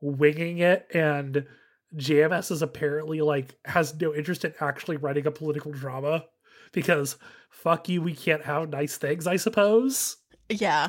winging 0.00 0.58
it, 0.58 0.86
and 0.92 1.46
JMS 1.94 2.50
is 2.50 2.62
apparently 2.62 3.20
like 3.20 3.54
has 3.64 3.98
no 4.00 4.14
interest 4.14 4.44
in 4.44 4.54
actually 4.60 4.96
writing 4.96 5.26
a 5.26 5.30
political 5.30 5.72
drama 5.72 6.24
because 6.72 7.16
fuck 7.50 7.88
you, 7.88 8.02
we 8.02 8.14
can't 8.14 8.44
have 8.44 8.68
nice 8.68 8.96
things, 8.96 9.26
I 9.26 9.36
suppose. 9.36 10.16
Yeah. 10.48 10.88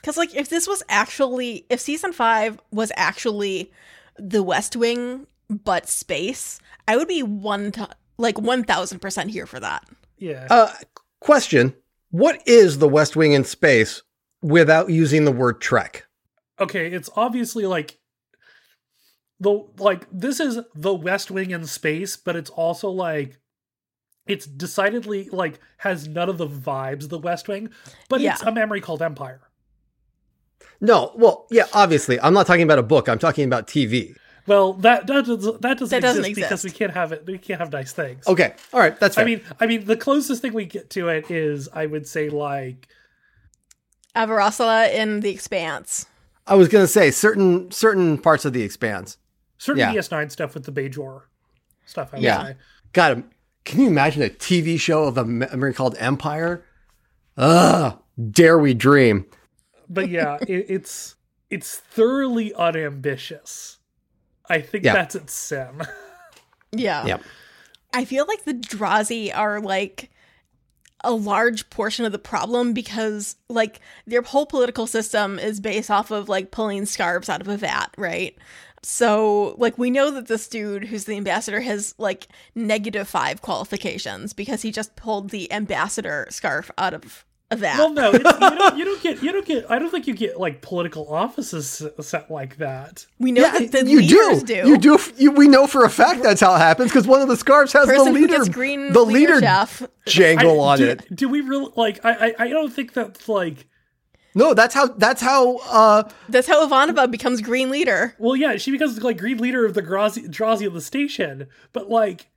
Because, 0.00 0.16
like, 0.16 0.34
if 0.34 0.48
this 0.48 0.68
was 0.68 0.82
actually, 0.88 1.66
if 1.68 1.80
season 1.80 2.12
five 2.12 2.60
was 2.70 2.92
actually 2.96 3.72
the 4.18 4.42
West 4.42 4.76
Wing, 4.76 5.26
but 5.50 5.88
space, 5.88 6.60
I 6.86 6.96
would 6.96 7.08
be 7.08 7.22
one, 7.24 7.72
to, 7.72 7.88
like, 8.16 8.36
1000% 8.36 9.28
here 9.28 9.46
for 9.46 9.58
that. 9.58 9.84
Yeah. 10.16 10.46
Uh, 10.48 10.72
question: 11.20 11.74
What 12.10 12.40
is 12.46 12.78
the 12.78 12.88
West 12.88 13.16
Wing 13.16 13.32
in 13.32 13.44
space 13.44 14.02
without 14.42 14.90
using 14.90 15.24
the 15.24 15.32
word 15.32 15.60
Trek? 15.60 16.06
okay, 16.58 16.86
it's 16.86 17.10
obviously 17.16 17.66
like 17.66 17.98
the 19.40 19.66
like 19.78 20.06
this 20.10 20.40
is 20.40 20.60
the 20.74 20.94
West 20.94 21.30
Wing 21.30 21.50
in 21.50 21.66
space, 21.66 22.16
but 22.16 22.36
it's 22.36 22.50
also 22.50 22.88
like 22.88 23.38
it's 24.26 24.46
decidedly 24.46 25.28
like 25.30 25.60
has 25.78 26.08
none 26.08 26.28
of 26.28 26.38
the 26.38 26.48
vibes 26.48 27.04
of 27.04 27.10
the 27.10 27.18
West 27.18 27.48
Wing, 27.48 27.70
but 28.08 28.20
it's 28.20 28.42
a 28.42 28.52
memory 28.52 28.80
called 28.80 29.02
Empire. 29.02 29.40
No, 30.80 31.12
well, 31.14 31.46
yeah, 31.50 31.66
obviously. 31.72 32.20
I'm 32.20 32.34
not 32.34 32.46
talking 32.46 32.62
about 32.62 32.78
a 32.78 32.82
book. 32.82 33.08
I'm 33.08 33.18
talking 33.18 33.44
about 33.44 33.66
TV. 33.66 34.14
Well, 34.46 34.74
that 34.74 35.06
that 35.06 35.26
doesn't 35.26 35.62
that 35.62 35.78
doesn't, 35.78 35.88
That 35.88 36.02
doesn't 36.02 36.24
exist, 36.24 36.48
because 36.48 36.64
we 36.64 36.70
can't 36.70 36.92
have 36.92 37.12
it. 37.12 37.26
We 37.26 37.38
can't 37.38 37.60
have 37.60 37.72
nice 37.72 37.92
things. 37.92 38.26
Okay. 38.26 38.54
All 38.72 38.80
right. 38.80 38.98
That's 38.98 39.16
fair. 39.16 39.24
I 39.24 39.26
mean, 39.26 39.40
I 39.58 39.66
mean, 39.66 39.84
the 39.86 39.96
closest 39.96 40.42
thing 40.42 40.52
we 40.52 40.66
get 40.66 40.90
to 40.90 41.08
it 41.08 41.30
is, 41.30 41.68
I 41.72 41.86
would 41.86 42.06
say, 42.06 42.28
like 42.28 42.88
Avasarala 44.14 44.92
in 44.92 45.20
The 45.20 45.30
Expanse. 45.30 46.06
I 46.46 46.54
was 46.54 46.68
going 46.68 46.84
to 46.84 46.88
say 46.88 47.10
certain 47.10 47.70
certain 47.72 48.18
parts 48.18 48.44
of 48.44 48.52
the 48.52 48.62
expanse. 48.62 49.18
Certain 49.58 49.80
Yeah. 49.80 49.92
DS9 49.92 50.30
stuff 50.30 50.54
with 50.54 50.64
the 50.64 50.72
Bajor 50.72 51.22
stuff. 51.84 52.10
I 52.12 52.16
would 52.16 52.22
Yeah. 52.24 52.44
say. 52.44 52.56
God, 52.92 53.24
can 53.64 53.80
you 53.80 53.88
imagine 53.88 54.22
a 54.22 54.28
TV 54.28 54.78
show 54.78 55.04
of 55.04 55.18
a 55.18 55.24
memory 55.24 55.74
called 55.74 55.96
Empire? 55.98 56.64
Ugh, 57.36 57.98
dare 58.30 58.58
we 58.58 58.74
dream? 58.74 59.26
but 59.88 60.08
yeah, 60.08 60.36
it, 60.48 60.66
it's 60.68 61.14
it's 61.50 61.76
thoroughly 61.76 62.52
unambitious. 62.54 63.78
I 64.48 64.60
think 64.60 64.84
Yeah. 64.84 64.94
that's 64.94 65.14
its 65.14 65.32
sim. 65.32 65.82
Yeah. 66.72 67.06
Yep. 67.06 67.22
I 67.94 68.04
feel 68.04 68.26
like 68.26 68.44
the 68.44 68.52
Drazi 68.52 69.34
are 69.34 69.60
like 69.60 70.10
a 71.04 71.12
large 71.12 71.70
portion 71.70 72.04
of 72.04 72.10
the 72.12 72.18
problem 72.18 72.72
because 72.72 73.36
like 73.48 73.80
their 74.06 74.22
whole 74.22 74.44
political 74.46 74.86
system 74.88 75.38
is 75.38 75.60
based 75.60 75.90
off 75.90 76.10
of 76.10 76.28
like 76.28 76.50
pulling 76.50 76.84
scarves 76.84 77.28
out 77.28 77.40
of 77.40 77.48
a 77.48 77.56
vat, 77.56 77.94
right? 77.96 78.36
So 78.88 79.56
like 79.58 79.76
we 79.78 79.90
know 79.90 80.12
that 80.12 80.28
this 80.28 80.46
dude 80.46 80.84
who's 80.84 81.06
the 81.06 81.16
ambassador 81.16 81.60
has 81.60 81.92
like 81.98 82.28
negative 82.54 83.08
5 83.08 83.42
qualifications 83.42 84.32
because 84.32 84.62
he 84.62 84.70
just 84.70 84.94
pulled 84.94 85.30
the 85.30 85.52
ambassador 85.52 86.28
scarf 86.30 86.70
out 86.78 86.94
of 86.94 87.24
that. 87.50 87.78
well, 87.78 87.92
no, 87.92 88.12
it's, 88.12 88.24
you, 88.24 88.40
don't, 88.40 88.78
you 88.78 88.84
don't 88.84 89.02
get 89.02 89.22
you 89.24 89.32
don't 89.32 89.44
get. 89.44 89.68
I 89.68 89.80
don't 89.80 89.90
think 89.90 90.06
you 90.06 90.14
get 90.14 90.38
like 90.38 90.62
political 90.62 91.12
offices 91.12 91.82
set 92.00 92.30
like 92.30 92.58
that. 92.58 93.06
we 93.18 93.32
know 93.32 93.42
Yeah, 93.42 93.58
that 93.58 93.72
the 93.72 93.90
you 93.90 93.98
leaders 94.02 94.44
do. 94.44 94.62
do. 94.62 94.68
You 94.68 94.78
do. 94.78 94.98
You, 95.16 95.30
we 95.32 95.48
know 95.48 95.66
for 95.66 95.84
a 95.84 95.90
fact 95.90 96.22
that's 96.22 96.40
how 96.40 96.54
it 96.54 96.58
happens 96.58 96.90
because 96.92 97.08
one 97.08 97.20
of 97.22 97.28
the 97.28 97.36
scarves 97.36 97.72
has 97.72 97.86
Person 97.86 98.04
the 98.14 98.20
who 98.20 98.26
leader, 98.26 98.36
gets 98.38 98.48
green 98.48 98.92
the 98.92 99.00
leader 99.02 99.34
leadership. 99.40 99.90
jangle 100.06 100.60
I- 100.60 100.72
on 100.74 100.78
do, 100.78 100.86
it. 100.90 101.14
Do 101.16 101.28
we 101.28 101.40
really 101.40 101.72
like? 101.76 102.04
I, 102.04 102.12
I 102.28 102.34
I 102.44 102.48
don't 102.50 102.72
think 102.72 102.92
that's 102.92 103.28
like. 103.28 103.66
No, 104.36 104.54
that's 104.54 104.74
how. 104.74 104.86
That's 104.86 105.20
how. 105.22 105.56
Uh, 105.68 106.08
That's 106.28 106.46
how 106.46 106.64
Ivanova 106.68 107.10
becomes 107.10 107.40
green 107.40 107.70
leader. 107.70 108.14
Well, 108.20 108.36
yeah, 108.36 108.56
she 108.58 108.70
becomes 108.70 109.02
like 109.02 109.18
green 109.18 109.38
leader 109.38 109.64
of 109.66 109.74
the 109.74 109.82
Grazi, 109.82 110.28
Drazi 110.28 110.66
of 110.66 110.74
the 110.74 110.80
station, 110.80 111.48
but 111.72 111.88
like. 111.90 112.28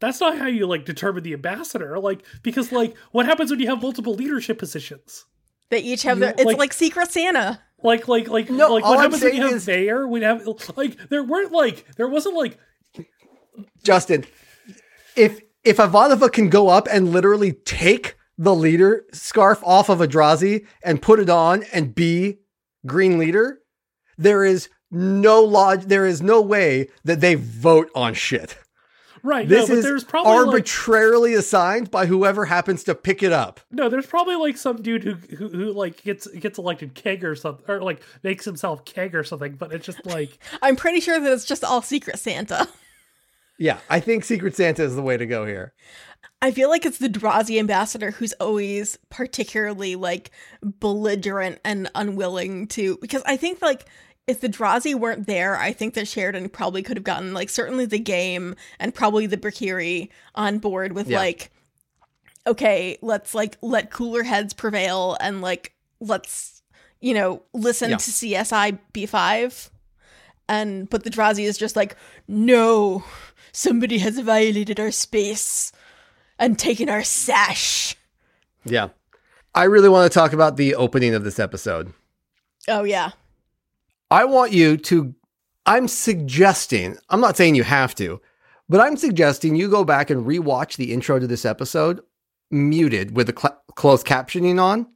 That's 0.00 0.20
not 0.20 0.36
how 0.36 0.46
you 0.48 0.66
like 0.66 0.84
determine 0.84 1.22
the 1.22 1.32
ambassador, 1.32 1.96
like 2.00 2.24
because 2.42 2.72
like 2.72 2.96
what 3.12 3.24
happens 3.24 3.52
when 3.52 3.60
you 3.60 3.68
have 3.68 3.80
multiple 3.80 4.14
leadership 4.14 4.58
positions? 4.58 5.26
They 5.70 5.78
each 5.78 6.02
have 6.02 6.16
You- 6.18 6.24
their 6.24 6.32
it's 6.32 6.44
like- 6.44 6.58
like, 6.58 6.72
Secret 6.72 7.12
Santa. 7.12 7.60
Like, 7.84 8.08
like, 8.08 8.26
like, 8.28 8.50
No, 8.50 8.74
like 8.74 8.82
all 8.84 8.90
what 8.90 8.98
I'm 8.98 9.04
happens 9.12 9.22
when 9.22 9.34
you 9.34 9.38
saying 9.40 9.48
have 9.52 9.56
is- 9.58 9.66
mayor? 9.68 10.08
We 10.08 10.20
have 10.22 10.44
like 10.76 11.08
there 11.08 11.22
weren't 11.22 11.52
like 11.52 11.86
there 11.96 12.08
wasn't 12.08 12.34
like 12.34 12.58
Justin, 13.84 14.24
if 15.16 15.40
if 15.64 15.76
Ivanova 15.76 16.32
can 16.32 16.48
go 16.48 16.68
up 16.68 16.88
and 16.90 17.12
literally 17.12 17.52
take 17.52 18.16
the 18.38 18.54
leader 18.54 19.04
scarf 19.12 19.62
off 19.64 19.88
of 19.88 20.00
a 20.00 20.08
Adrazi 20.08 20.66
and 20.84 21.02
put 21.02 21.20
it 21.20 21.30
on 21.30 21.64
and 21.72 21.94
be 21.94 22.38
green 22.86 23.18
leader, 23.18 23.60
there 24.18 24.44
is 24.44 24.68
no 24.90 25.40
log. 25.40 25.82
There 25.82 26.06
is 26.06 26.22
no 26.22 26.40
way 26.40 26.88
that 27.04 27.20
they 27.20 27.34
vote 27.34 27.90
on 27.94 28.14
shit. 28.14 28.58
right. 29.22 29.48
This 29.48 29.68
no, 29.68 29.74
but 29.74 29.78
is 29.78 29.84
there's 29.84 30.04
probably 30.04 30.32
like, 30.32 30.46
arbitrarily 30.46 31.34
assigned 31.34 31.90
by 31.90 32.06
whoever 32.06 32.44
happens 32.44 32.84
to 32.84 32.94
pick 32.94 33.22
it 33.22 33.32
up. 33.32 33.60
no, 33.70 33.88
there's 33.88 34.06
probably 34.06 34.36
like 34.36 34.56
some 34.56 34.82
dude 34.82 35.04
who, 35.04 35.14
who 35.36 35.48
who 35.48 35.72
like 35.72 36.02
gets 36.02 36.26
gets 36.26 36.58
elected 36.58 36.94
king 36.94 37.24
or 37.24 37.34
something, 37.34 37.64
or 37.68 37.80
like 37.80 38.02
makes 38.22 38.44
himself 38.44 38.84
king 38.84 39.14
or 39.14 39.24
something. 39.24 39.54
But 39.54 39.72
it's 39.72 39.86
just 39.86 40.04
like 40.06 40.38
I'm 40.62 40.76
pretty 40.76 41.00
sure 41.00 41.18
that 41.18 41.32
it's 41.32 41.44
just 41.44 41.64
all 41.64 41.82
Secret 41.82 42.18
Santa. 42.18 42.68
Yeah, 43.58 43.78
I 43.88 44.00
think 44.00 44.24
Secret 44.24 44.56
Santa 44.56 44.82
is 44.82 44.96
the 44.96 45.02
way 45.02 45.16
to 45.16 45.26
go 45.26 45.46
here. 45.46 45.72
I 46.42 46.50
feel 46.50 46.68
like 46.68 46.84
it's 46.84 46.98
the 46.98 47.08
Drazi 47.08 47.58
ambassador 47.60 48.10
who's 48.10 48.32
always 48.34 48.98
particularly 49.10 49.94
like 49.94 50.32
belligerent 50.62 51.60
and 51.64 51.88
unwilling 51.94 52.66
to 52.68 52.98
because 53.00 53.22
I 53.24 53.36
think 53.36 53.62
like 53.62 53.86
if 54.26 54.40
the 54.40 54.48
Drazi 54.48 54.94
weren't 54.94 55.26
there, 55.28 55.56
I 55.56 55.72
think 55.72 55.94
that 55.94 56.08
Sheridan 56.08 56.48
probably 56.48 56.82
could 56.82 56.96
have 56.96 57.04
gotten 57.04 57.32
like 57.32 57.48
certainly 57.48 57.86
the 57.86 58.00
Gaim 58.00 58.56
and 58.80 58.92
probably 58.94 59.26
the 59.26 59.36
Brakiri 59.36 60.08
on 60.34 60.58
board 60.58 60.92
with 60.92 61.08
Yeah. 61.08 61.18
like 61.18 61.50
okay, 62.46 62.98
let's 63.02 63.34
like 63.34 63.56
let 63.62 63.90
cooler 63.90 64.24
heads 64.24 64.52
prevail 64.52 65.16
and 65.20 65.40
like 65.42 65.74
let's 66.00 66.62
you 67.00 67.14
know 67.14 67.42
listen 67.54 67.90
Yeah. 67.90 67.96
to 67.98 68.10
CSI 68.10 68.78
B5 68.92 69.70
and 70.48 70.90
but 70.90 71.04
the 71.04 71.10
Drazi 71.10 71.44
is 71.44 71.56
just 71.56 71.76
like 71.76 71.94
no 72.26 73.04
somebody 73.52 73.98
has 73.98 74.18
violated 74.18 74.80
our 74.80 74.90
space 74.90 75.70
and 76.42 76.58
taking 76.58 76.90
our 76.90 77.04
sash. 77.04 77.96
Yeah. 78.64 78.88
I 79.54 79.64
really 79.64 79.88
want 79.88 80.10
to 80.10 80.18
talk 80.18 80.32
about 80.32 80.56
the 80.56 80.74
opening 80.74 81.14
of 81.14 81.22
this 81.22 81.38
episode. 81.38 81.92
Oh 82.68 82.82
yeah. 82.82 83.12
I 84.10 84.24
want 84.24 84.52
you 84.52 84.76
to, 84.76 85.14
I'm 85.66 85.86
suggesting, 85.86 86.98
I'm 87.08 87.20
not 87.20 87.36
saying 87.36 87.54
you 87.54 87.62
have 87.62 87.94
to, 87.94 88.20
but 88.68 88.80
I'm 88.80 88.96
suggesting 88.96 89.54
you 89.54 89.70
go 89.70 89.84
back 89.84 90.10
and 90.10 90.26
rewatch 90.26 90.76
the 90.76 90.92
intro 90.92 91.20
to 91.20 91.28
this 91.28 91.44
episode 91.44 92.00
muted 92.50 93.16
with 93.16 93.28
the 93.28 93.40
cl- 93.40 93.62
closed 93.76 94.06
captioning 94.06 94.60
on 94.60 94.86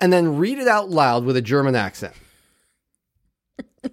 and 0.00 0.12
then 0.12 0.36
read 0.36 0.58
it 0.58 0.66
out 0.66 0.90
loud 0.90 1.24
with 1.24 1.36
a 1.36 1.42
German 1.42 1.76
accent. 1.76 2.14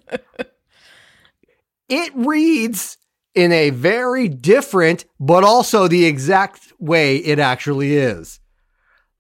it 1.88 2.12
reads 2.16 2.98
in 3.36 3.52
a 3.52 3.70
very 3.70 4.28
different, 4.28 5.06
but 5.20 5.44
also 5.44 5.88
the 5.88 6.06
exact 6.06 6.74
way 6.80 7.18
it 7.18 7.40
actually 7.40 7.96
is. 7.96 8.40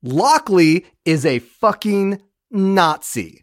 Lockley 0.01 0.85
is 1.05 1.25
a 1.25 1.39
fucking 1.39 2.21
Nazi. 2.51 3.41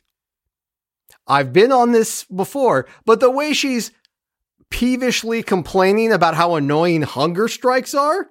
I've 1.27 1.53
been 1.53 1.73
on 1.73 1.93
this 1.93 2.25
before, 2.25 2.87
but 3.05 3.21
the 3.21 3.31
way 3.31 3.53
she's 3.53 3.91
peevishly 4.71 5.43
complaining 5.45 6.13
about 6.13 6.35
how 6.35 6.55
annoying 6.55 7.03
hunger 7.03 7.47
strikes 7.49 7.95
are 7.95 8.29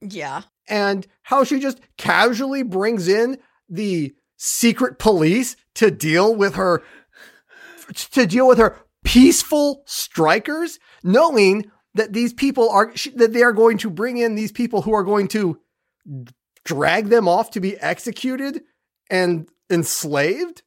Yeah. 0.00 0.42
and 0.68 1.06
how 1.22 1.44
she 1.44 1.60
just 1.60 1.80
casually 1.96 2.62
brings 2.62 3.06
in 3.08 3.38
the 3.68 4.14
secret 4.36 4.98
police 4.98 5.54
to 5.76 5.90
deal 5.90 6.34
with 6.34 6.54
her 6.56 6.82
to 8.12 8.26
deal 8.26 8.46
with 8.48 8.58
her 8.58 8.78
peaceful 9.04 9.82
strikers 9.86 10.78
knowing 11.02 11.70
that 11.94 12.12
these 12.12 12.32
people 12.32 12.68
are 12.70 12.92
that 13.14 13.32
they 13.32 13.42
are 13.42 13.52
going 13.52 13.78
to 13.78 13.90
bring 13.90 14.18
in 14.18 14.34
these 14.34 14.52
people 14.52 14.82
who 14.82 14.94
are 14.94 15.04
going 15.04 15.28
to 15.28 15.58
drag 16.64 17.06
them 17.06 17.28
off 17.28 17.50
to 17.50 17.60
be 17.60 17.76
executed 17.78 18.62
and 19.10 19.48
enslaved 19.70 20.62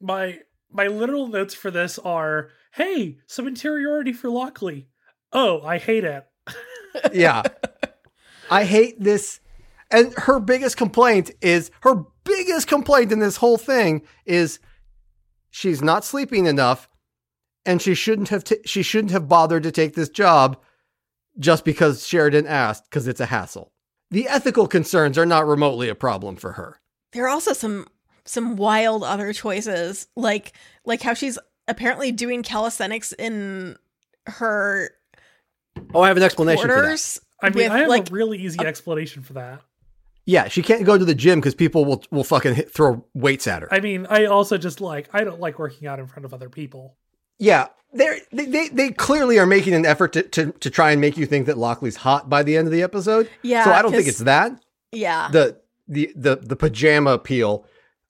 my 0.00 0.38
my 0.70 0.86
literal 0.86 1.26
notes 1.26 1.54
for 1.54 1.70
this 1.70 1.98
are 1.98 2.50
hey 2.74 3.18
some 3.26 3.46
interiority 3.46 4.12
for 4.12 4.28
lockley 4.28 4.88
oh 5.32 5.62
i 5.62 5.78
hate 5.78 6.04
it 6.04 6.26
yeah. 7.12 7.42
I 8.50 8.64
hate 8.64 9.00
this. 9.00 9.40
And 9.90 10.14
her 10.16 10.40
biggest 10.40 10.76
complaint 10.76 11.30
is 11.40 11.70
her 11.80 12.04
biggest 12.24 12.68
complaint 12.68 13.12
in 13.12 13.18
this 13.18 13.36
whole 13.36 13.58
thing 13.58 14.02
is 14.24 14.58
she's 15.50 15.82
not 15.82 16.04
sleeping 16.04 16.46
enough 16.46 16.88
and 17.66 17.80
she 17.82 17.94
shouldn't 17.94 18.28
have 18.28 18.44
t- 18.44 18.56
she 18.64 18.82
shouldn't 18.82 19.12
have 19.12 19.28
bothered 19.28 19.62
to 19.64 19.70
take 19.72 19.94
this 19.94 20.08
job 20.08 20.56
just 21.38 21.64
because 21.64 22.06
Sheridan 22.06 22.46
asked 22.46 22.84
because 22.84 23.06
it's 23.08 23.20
a 23.20 23.26
hassle. 23.26 23.72
The 24.10 24.28
ethical 24.28 24.66
concerns 24.66 25.16
are 25.16 25.24
not 25.26 25.46
remotely 25.46 25.88
a 25.88 25.94
problem 25.94 26.36
for 26.36 26.52
her. 26.52 26.80
There 27.12 27.24
are 27.24 27.28
also 27.30 27.52
some 27.52 27.86
some 28.24 28.56
wild 28.56 29.02
other 29.04 29.32
choices, 29.32 30.06
like 30.16 30.52
like 30.84 31.02
how 31.02 31.14
she's 31.14 31.38
apparently 31.68 32.12
doing 32.12 32.42
calisthenics 32.42 33.12
in 33.12 33.76
her 34.26 34.90
Oh, 35.94 36.02
I 36.02 36.08
have 36.08 36.16
an 36.16 36.22
explanation 36.22 36.68
for 36.68 36.82
that. 36.82 37.18
i 37.40 37.48
mean 37.48 37.64
with, 37.64 37.72
i 37.72 37.78
have 37.78 37.88
like 37.88 38.10
a 38.10 38.12
really 38.12 38.38
easy 38.38 38.60
explanation 38.60 39.22
for 39.22 39.32
that 39.34 39.62
Yeah, 40.26 40.48
she 40.48 40.62
can't 40.62 40.84
go 40.84 40.96
to 40.98 41.04
the 41.04 41.14
gym 41.14 41.40
because 41.40 41.54
people 41.54 41.84
will 41.84 42.04
will 42.10 42.24
fucking 42.24 42.54
hit, 42.54 42.70
throw 42.72 43.04
weights 43.14 43.46
at 43.46 43.62
her. 43.62 43.72
i 43.72 43.80
mean 43.80 44.06
i 44.10 44.26
also 44.26 44.58
just 44.58 44.80
like 44.80 45.08
i 45.12 45.24
don't 45.24 45.40
like 45.40 45.58
working 45.58 45.88
out 45.88 45.98
in 45.98 46.06
front 46.06 46.24
of 46.24 46.34
other 46.34 46.48
people 46.50 46.96
Yeah, 47.38 47.68
they're, 47.92 48.18
they 48.32 48.46
they 48.46 48.68
they 48.68 48.90
clearly 48.90 49.38
are 49.38 49.46
making 49.46 49.74
an 49.74 49.84
effort 49.84 50.12
to, 50.14 50.22
to 50.22 50.52
to 50.52 50.70
try 50.70 50.92
and 50.92 51.00
make 51.00 51.16
you 51.16 51.26
think 51.26 51.46
that 51.46 51.58
Lockley's 51.58 51.96
hot 51.96 52.28
by 52.30 52.42
the 52.42 52.56
end 52.56 52.66
of 52.66 52.72
the 52.72 52.82
episode. 52.82 53.28
Yeah, 53.42 53.64
so 53.64 53.72
I 53.72 53.82
don't 53.82 53.92
think 53.92 54.08
it's 54.08 54.18
that 54.18 54.52
yeah. 54.92 55.28
the 55.30 55.60
the 55.88 56.12
the 56.14 56.36
the 56.36 56.56
pajama 56.56 57.12
appeal. 57.12 57.66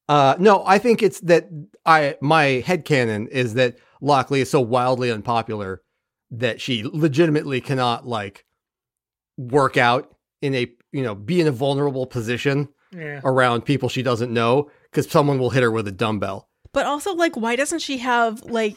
Uh, 0.08 0.34
no, 0.38 0.62
I 0.66 0.78
think 0.78 1.02
it's 1.02 1.20
that 1.20 1.48
I 1.86 2.16
my 2.20 2.62
headcanon 2.66 3.28
is 3.28 3.54
that 3.54 3.76
Lockley 4.00 4.40
is 4.40 4.50
so 4.50 4.60
wildly 4.60 5.10
unpopular 5.10 5.82
that 6.30 6.60
she 6.60 6.82
legitimately 6.84 7.60
cannot 7.60 8.06
like 8.06 8.44
work 9.36 9.76
out 9.76 10.14
in 10.40 10.54
a 10.54 10.70
you 10.92 11.02
know 11.02 11.14
be 11.14 11.40
in 11.40 11.46
a 11.46 11.52
vulnerable 11.52 12.06
position 12.06 12.68
Yeah. 12.92 13.20
around 13.24 13.64
people 13.64 13.88
she 13.88 14.02
doesn't 14.02 14.32
know 14.32 14.70
because 14.90 15.10
someone 15.10 15.38
will 15.38 15.50
hit 15.50 15.62
her 15.62 15.70
with 15.70 15.88
a 15.88 15.92
dumbbell. 15.92 16.48
But 16.72 16.86
also, 16.86 17.14
like, 17.14 17.36
why 17.36 17.54
doesn't 17.56 17.80
she 17.80 17.98
have 17.98 18.42
like 18.44 18.76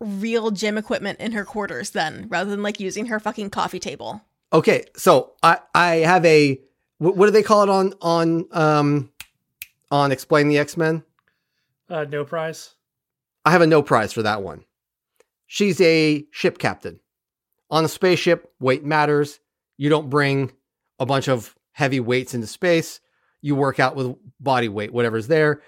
real 0.00 0.50
gym 0.50 0.78
equipment 0.78 1.20
in 1.20 1.32
her 1.32 1.44
quarters 1.44 1.90
then, 1.90 2.26
rather 2.28 2.50
than 2.50 2.62
like 2.62 2.80
using 2.80 3.06
her 3.06 3.20
fucking 3.20 3.50
coffee 3.50 3.80
table? 3.80 4.22
Okay, 4.52 4.84
so 4.96 5.32
I 5.42 5.58
I 5.74 5.96
have 5.96 6.24
a 6.24 6.60
what, 6.98 7.16
what 7.16 7.26
do 7.26 7.32
they 7.32 7.42
call 7.42 7.62
it 7.62 7.68
on 7.68 7.94
on 8.00 8.46
um 8.52 9.10
on 9.90 10.12
explain 10.12 10.48
the 10.48 10.58
X 10.58 10.76
Men? 10.76 11.02
Uh, 11.88 12.04
no 12.04 12.24
prize. 12.24 12.74
I 13.44 13.50
have 13.50 13.62
a 13.62 13.66
no 13.66 13.82
prize 13.82 14.12
for 14.12 14.22
that 14.22 14.42
one. 14.42 14.64
She's 15.46 15.80
a 15.80 16.26
ship 16.30 16.58
captain. 16.58 17.00
On 17.70 17.84
a 17.84 17.88
spaceship, 17.88 18.52
weight 18.60 18.84
matters. 18.84 19.40
You 19.76 19.88
don't 19.88 20.10
bring 20.10 20.52
a 20.98 21.06
bunch 21.06 21.28
of 21.28 21.54
heavy 21.72 22.00
weights 22.00 22.34
into 22.34 22.46
space. 22.46 23.00
You 23.40 23.54
work 23.54 23.78
out 23.78 23.96
with 23.96 24.16
body 24.40 24.68
weight, 24.68 24.92
whatever's 24.92 25.28
there. 25.28 25.62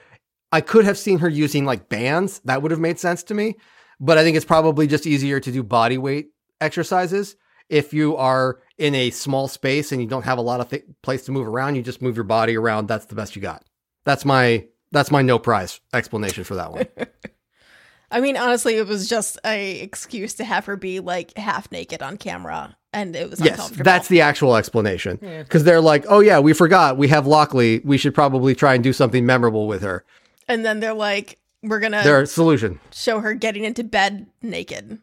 I 0.53 0.61
could 0.61 0.85
have 0.85 0.99
seen 0.99 1.19
her 1.21 1.29
using 1.29 1.65
like 1.65 1.89
bands. 1.89 2.41
That 2.45 2.63
would 2.63 2.71
have 2.71 2.81
made 2.81 2.99
sense 2.99 3.23
to 3.25 3.35
me. 3.35 3.57
But 4.01 4.17
I 4.19 4.25
think 4.25 4.37
it's 4.37 4.47
probably 4.47 4.87
just 4.87 5.07
easier 5.07 5.39
to 5.41 5.53
do 5.53 5.63
body 5.63 5.99
weight 5.99 6.31
exercises. 6.61 7.37
If 7.69 7.93
you 7.95 8.17
are 8.17 8.59
in 8.79 8.95
a 8.95 9.11
small 9.11 9.47
space 9.47 9.93
and 9.93 10.01
you 10.01 10.09
don't 10.09 10.25
have 10.25 10.39
a 10.39 10.43
lot 10.43 10.61
of 10.61 10.71
th- 10.71 10.85
place 11.03 11.25
to 11.27 11.33
move 11.33 11.47
around, 11.47 11.77
you 11.77 11.83
just 11.83 12.03
move 12.03 12.17
your 12.17 12.25
body 12.25 12.57
around. 12.57 12.89
That's 12.89 13.05
the 13.07 13.15
best 13.15 13.37
you 13.37 13.43
got. 13.43 13.65
That's 14.05 14.25
my 14.25 14.67
that's 14.93 15.11
my 15.11 15.23
no 15.23 15.39
prize 15.39 15.81
explanation 15.95 16.43
for 16.45 16.57
that 16.57 16.73
one. 16.73 16.87
I 18.13 18.21
mean, 18.21 18.37
honestly, 18.37 18.75
it 18.77 18.89
was 18.89 19.09
just 19.09 19.39
a 19.45 19.79
excuse 19.81 20.35
to 20.35 20.45
have 20.45 20.65
her 20.67 20.77
be 20.77 20.99
like 20.99 21.37
half 21.37 21.71
naked 21.71 22.03
on 22.03 22.17
camera, 22.17 22.77
and 22.93 23.15
it 23.15 23.31
was 23.31 23.39
Yes, 23.41 23.51
uncomfortable. 23.53 23.85
that's 23.85 24.09
the 24.09 24.21
actual 24.23 24.57
explanation. 24.57 25.21
Yeah. 25.23 25.45
Because 25.45 25.63
they're 25.63 25.81
like, 25.81 26.07
oh 26.09 26.19
yeah, 26.19 26.41
we 26.41 26.53
forgot 26.53 26.97
we 26.97 27.07
have 27.09 27.29
Lockley. 27.29 27.81
We 27.85 27.99
should 27.99 28.15
probably 28.15 28.57
try 28.57 28.75
and 28.75 28.83
do 28.83 28.93
something 28.93 29.25
memorable 29.25 29.69
with 29.69 29.83
her. 29.83 30.05
and 30.49 30.65
then 30.65 30.81
they're 30.81 30.93
like, 30.95 31.39
"We're 31.63 31.81
gonna 31.81 32.03
Their 32.03 32.27
solution, 32.27 32.81
show 32.93 33.21
her 33.21 33.35
getting 33.35 33.65
into 33.65 33.85
bed 33.85 34.27
naked." 34.43 34.99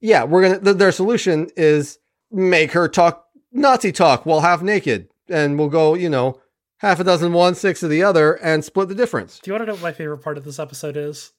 yeah, 0.00 0.24
we're 0.24 0.42
gonna. 0.42 0.60
Th- 0.60 0.76
their 0.76 0.92
solution 0.92 1.48
is 1.56 1.98
make 2.30 2.72
her 2.72 2.88
talk 2.88 3.26
Nazi 3.52 3.92
talk 3.92 4.26
while 4.26 4.40
half 4.40 4.62
naked, 4.62 5.08
and 5.28 5.58
we'll 5.58 5.68
go, 5.68 5.94
you 5.94 6.08
know, 6.08 6.40
half 6.78 7.00
a 7.00 7.04
dozen 7.04 7.32
one, 7.32 7.54
six 7.54 7.82
of 7.82 7.90
the 7.90 8.02
other, 8.02 8.34
and 8.34 8.64
split 8.64 8.88
the 8.88 8.94
difference. 8.94 9.38
Do 9.38 9.50
you 9.50 9.54
want 9.54 9.62
to 9.62 9.66
know 9.66 9.72
what 9.74 9.82
my 9.82 9.92
favorite 9.92 10.18
part 10.18 10.38
of 10.38 10.44
this 10.44 10.58
episode 10.58 10.96
is? 10.96 11.32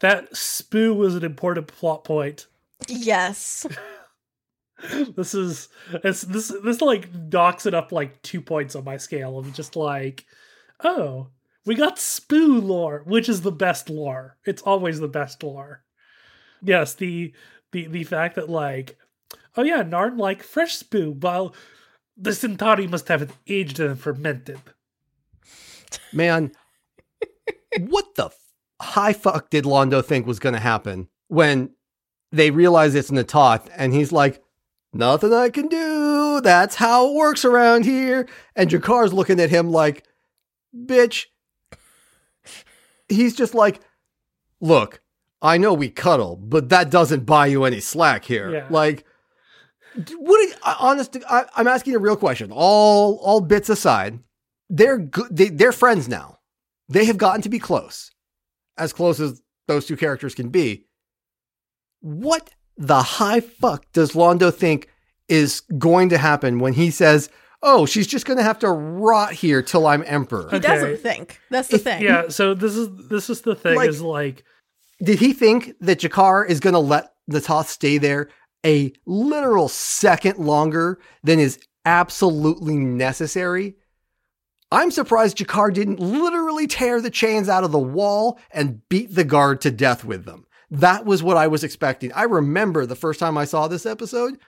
That 0.00 0.32
Spoo 0.32 0.94
was 0.94 1.14
an 1.14 1.24
important 1.24 1.68
plot 1.68 2.04
point. 2.04 2.46
Yes, 2.88 3.66
This 5.16 5.34
is 5.34 5.68
it's 6.02 6.22
this 6.22 6.52
this 6.62 6.80
like 6.80 7.08
knocks 7.14 7.64
it 7.64 7.74
up 7.74 7.92
like 7.92 8.20
two 8.22 8.40
points 8.40 8.74
on 8.74 8.84
my 8.84 8.96
scale 8.96 9.38
of 9.38 9.52
just 9.54 9.76
like, 9.76 10.26
oh, 10.82 11.28
we 11.66 11.74
got 11.74 11.96
Spoo 11.96 12.62
lore, 12.62 13.02
which 13.06 13.28
is 13.28 13.42
the 13.42 13.52
best 13.52 13.88
lore. 13.88 14.36
It's 14.44 14.62
always 14.62 15.00
the 15.00 15.08
best 15.08 15.42
lore. 15.42 15.82
Yes, 16.62 16.94
the 16.94 17.32
the 17.72 17.86
the 17.86 18.04
fact 18.04 18.36
that 18.36 18.48
like, 18.48 18.96
oh 19.56 19.62
yeah, 19.62 19.82
Narn 19.82 20.18
like 20.18 20.42
fresh 20.42 20.78
Spoo, 20.78 21.20
while 21.22 21.54
the 22.16 22.32
Centauri 22.32 22.86
must 22.86 23.08
have 23.08 23.22
it 23.22 23.30
aged 23.46 23.80
and 23.80 23.98
fermented. 23.98 24.60
Man, 26.12 26.52
what 27.78 28.14
the 28.14 28.26
f- 28.26 28.38
high 28.80 29.12
fuck 29.12 29.50
did 29.50 29.64
Londo 29.64 30.04
think 30.04 30.26
was 30.26 30.38
going 30.38 30.54
to 30.54 30.60
happen 30.60 31.08
when 31.28 31.70
they 32.30 32.50
realize 32.50 32.94
it's 32.94 33.10
Natoth 33.10 33.68
and 33.76 33.92
he's 33.92 34.12
like, 34.12 34.42
nothing 34.92 35.32
I 35.32 35.50
can 35.50 35.68
do. 35.68 36.40
That's 36.40 36.76
how 36.76 37.08
it 37.08 37.14
works 37.14 37.44
around 37.44 37.84
here. 37.84 38.28
And 38.56 38.70
G'Kar's 38.70 39.12
looking 39.12 39.40
at 39.40 39.50
him 39.50 39.70
like, 39.70 40.04
bitch. 40.76 41.26
He's 43.08 43.34
just 43.34 43.54
like, 43.54 43.80
look, 44.60 45.00
I 45.42 45.58
know 45.58 45.74
we 45.74 45.90
cuddle, 45.90 46.36
but 46.36 46.70
that 46.70 46.90
doesn't 46.90 47.26
buy 47.26 47.46
you 47.46 47.64
any 47.64 47.80
slack 47.80 48.24
here. 48.24 48.50
Yeah. 48.50 48.66
Like, 48.70 49.04
what? 50.16 50.58
I- 50.62 50.76
honest, 50.78 51.16
I, 51.28 51.44
I'm 51.54 51.68
asking 51.68 51.94
a 51.94 51.98
real 51.98 52.16
question. 52.16 52.50
All 52.52 53.16
all 53.16 53.40
bits 53.40 53.68
aside, 53.68 54.20
they're 54.70 54.98
good. 54.98 55.36
They, 55.36 55.50
they're 55.50 55.72
friends 55.72 56.08
now. 56.08 56.38
They 56.88 57.04
have 57.04 57.18
gotten 57.18 57.42
to 57.42 57.48
be 57.48 57.58
close, 57.58 58.10
as 58.76 58.92
close 58.92 59.20
as 59.20 59.42
those 59.68 59.86
two 59.86 59.96
characters 59.96 60.34
can 60.34 60.48
be. 60.48 60.86
What 62.00 62.50
the 62.76 63.02
high 63.02 63.40
fuck 63.40 63.86
does 63.92 64.12
Londo 64.12 64.52
think 64.52 64.88
is 65.28 65.60
going 65.78 66.10
to 66.10 66.18
happen 66.18 66.58
when 66.58 66.74
he 66.74 66.90
says, 66.90 67.30
"Oh, 67.64 67.86
she's 67.86 68.06
just 68.06 68.26
going 68.26 68.36
to 68.36 68.42
have 68.44 68.58
to 68.60 68.68
rot 68.70 69.32
here 69.32 69.62
till 69.62 69.86
I'm 69.86 70.04
emperor"? 70.06 70.48
he 70.50 70.56
Okay. 70.58 70.68
doesn't 70.68 71.00
think. 71.00 71.40
That's 71.50 71.68
the 71.68 71.76
If- 71.76 71.82
thing. 71.82 72.02
Yeah, 72.02 72.28
so 72.28 72.54
this 72.54 72.76
is 72.76 72.88
this 73.10 73.28
is 73.30 73.40
the 73.40 73.54
thing 73.56 73.74
Like- 73.76 73.88
is 73.88 74.00
like 74.00 74.44
Did 75.02 75.18
he 75.18 75.32
think 75.32 75.74
that 75.80 75.98
G'Kar 76.00 76.48
is 76.48 76.60
going 76.60 76.74
to 76.74 76.78
let 76.78 77.12
the 77.26 77.40
Toth 77.40 77.68
stay 77.68 77.98
there 77.98 78.28
a 78.64 78.92
literal 79.06 79.68
second 79.68 80.38
longer 80.38 80.98
than 81.24 81.40
is 81.40 81.58
absolutely 81.84 82.76
necessary? 82.76 83.76
I'm 84.70 84.90
surprised 84.90 85.36
G'Kar 85.38 85.72
didn't 85.72 86.00
literally 86.00 86.66
tear 86.66 87.00
the 87.00 87.10
chains 87.10 87.48
out 87.48 87.64
of 87.64 87.72
the 87.72 87.78
wall 87.78 88.38
and 88.50 88.80
beat 88.88 89.14
the 89.14 89.24
guard 89.24 89.60
to 89.62 89.70
death 89.70 90.04
with 90.04 90.24
them. 90.24 90.46
That 90.70 91.04
was 91.04 91.22
what 91.22 91.36
I 91.36 91.46
was 91.46 91.62
expecting. 91.62 92.12
I 92.12 92.22
remember 92.24 92.86
the 92.86 92.96
first 92.96 93.20
time 93.20 93.36
I 93.38 93.44
saw 93.44 93.68
this 93.68 93.86
episode 93.86 94.38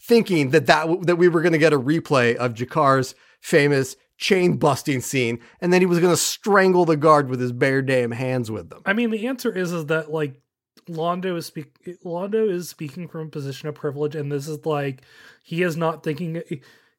thinking 0.00 0.50
that 0.50 0.66
that, 0.66 1.06
that 1.06 1.16
we 1.16 1.28
were 1.28 1.42
going 1.42 1.52
to 1.52 1.58
get 1.58 1.72
a 1.72 1.80
replay 1.80 2.34
of 2.36 2.54
G'Kar's 2.54 3.14
famous 3.40 3.96
chain 4.18 4.56
busting 4.56 5.00
scene 5.00 5.38
and 5.60 5.72
then 5.72 5.82
he 5.82 5.86
was 5.86 5.98
going 5.98 6.12
to 6.12 6.16
strangle 6.16 6.86
the 6.86 6.96
guard 6.96 7.28
with 7.28 7.38
his 7.38 7.52
bare 7.52 7.82
damn 7.82 8.12
hands 8.12 8.50
with 8.50 8.70
them. 8.70 8.80
I 8.86 8.94
mean, 8.94 9.10
the 9.10 9.26
answer 9.26 9.54
is 9.54 9.72
is 9.72 9.86
that 9.86 10.10
like 10.10 10.40
Londo 10.88 11.36
is 11.36 11.46
speak 11.46 11.74
Londo 12.04 12.48
is 12.48 12.68
speaking 12.68 13.08
from 13.08 13.26
a 13.26 13.30
position 13.30 13.68
of 13.68 13.74
privilege, 13.74 14.14
and 14.14 14.30
this 14.30 14.46
is 14.46 14.64
like 14.64 15.02
he 15.42 15.62
is 15.62 15.76
not 15.76 16.04
thinking. 16.04 16.42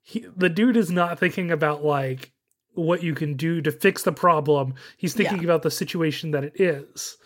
He, 0.02 0.26
the 0.36 0.50
dude 0.50 0.78
is 0.78 0.92
not 0.92 1.20
thinking 1.20 1.52
about 1.52 1.84
like 1.84 2.32
what 2.74 3.02
you 3.04 3.14
can 3.16 3.36
do 3.36 3.62
to 3.62 3.72
fix 3.72 4.04
the 4.04 4.12
problem. 4.12 4.76
He's 4.98 5.14
thinking 5.14 5.40
Yeah. 5.40 5.46
about 5.46 5.64
the 5.64 5.72
situation 5.72 6.32
that 6.32 6.44
it 6.44 6.60
is. 6.60 7.18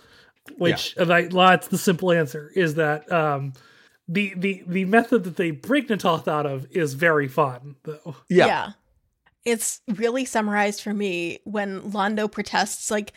Which 0.58 0.96
and 0.98 1.12
I, 1.12 1.24
that's 1.24 1.68
the 1.68 1.78
simple 1.78 2.12
answer 2.12 2.52
is 2.56 2.76
that 2.76 3.12
um, 3.12 3.54
the 4.12 4.34
the 4.36 4.64
the 4.68 4.86
method 4.86 5.24
that 5.24 5.38
they 5.38 5.52
break 5.52 5.88
Natoth 5.88 6.28
out 6.28 6.46
of 6.46 6.68
is 6.72 6.94
very 6.96 7.28
fun 7.28 7.76
though. 7.84 8.18
Yeah. 8.30 8.72
It's 9.46 9.82
really 9.88 10.26
summarized 10.26 10.82
for 10.84 10.94
me 10.94 11.40
when 11.46 11.82
Londo 11.82 12.32
protests, 12.32 12.92
like, 12.92 13.14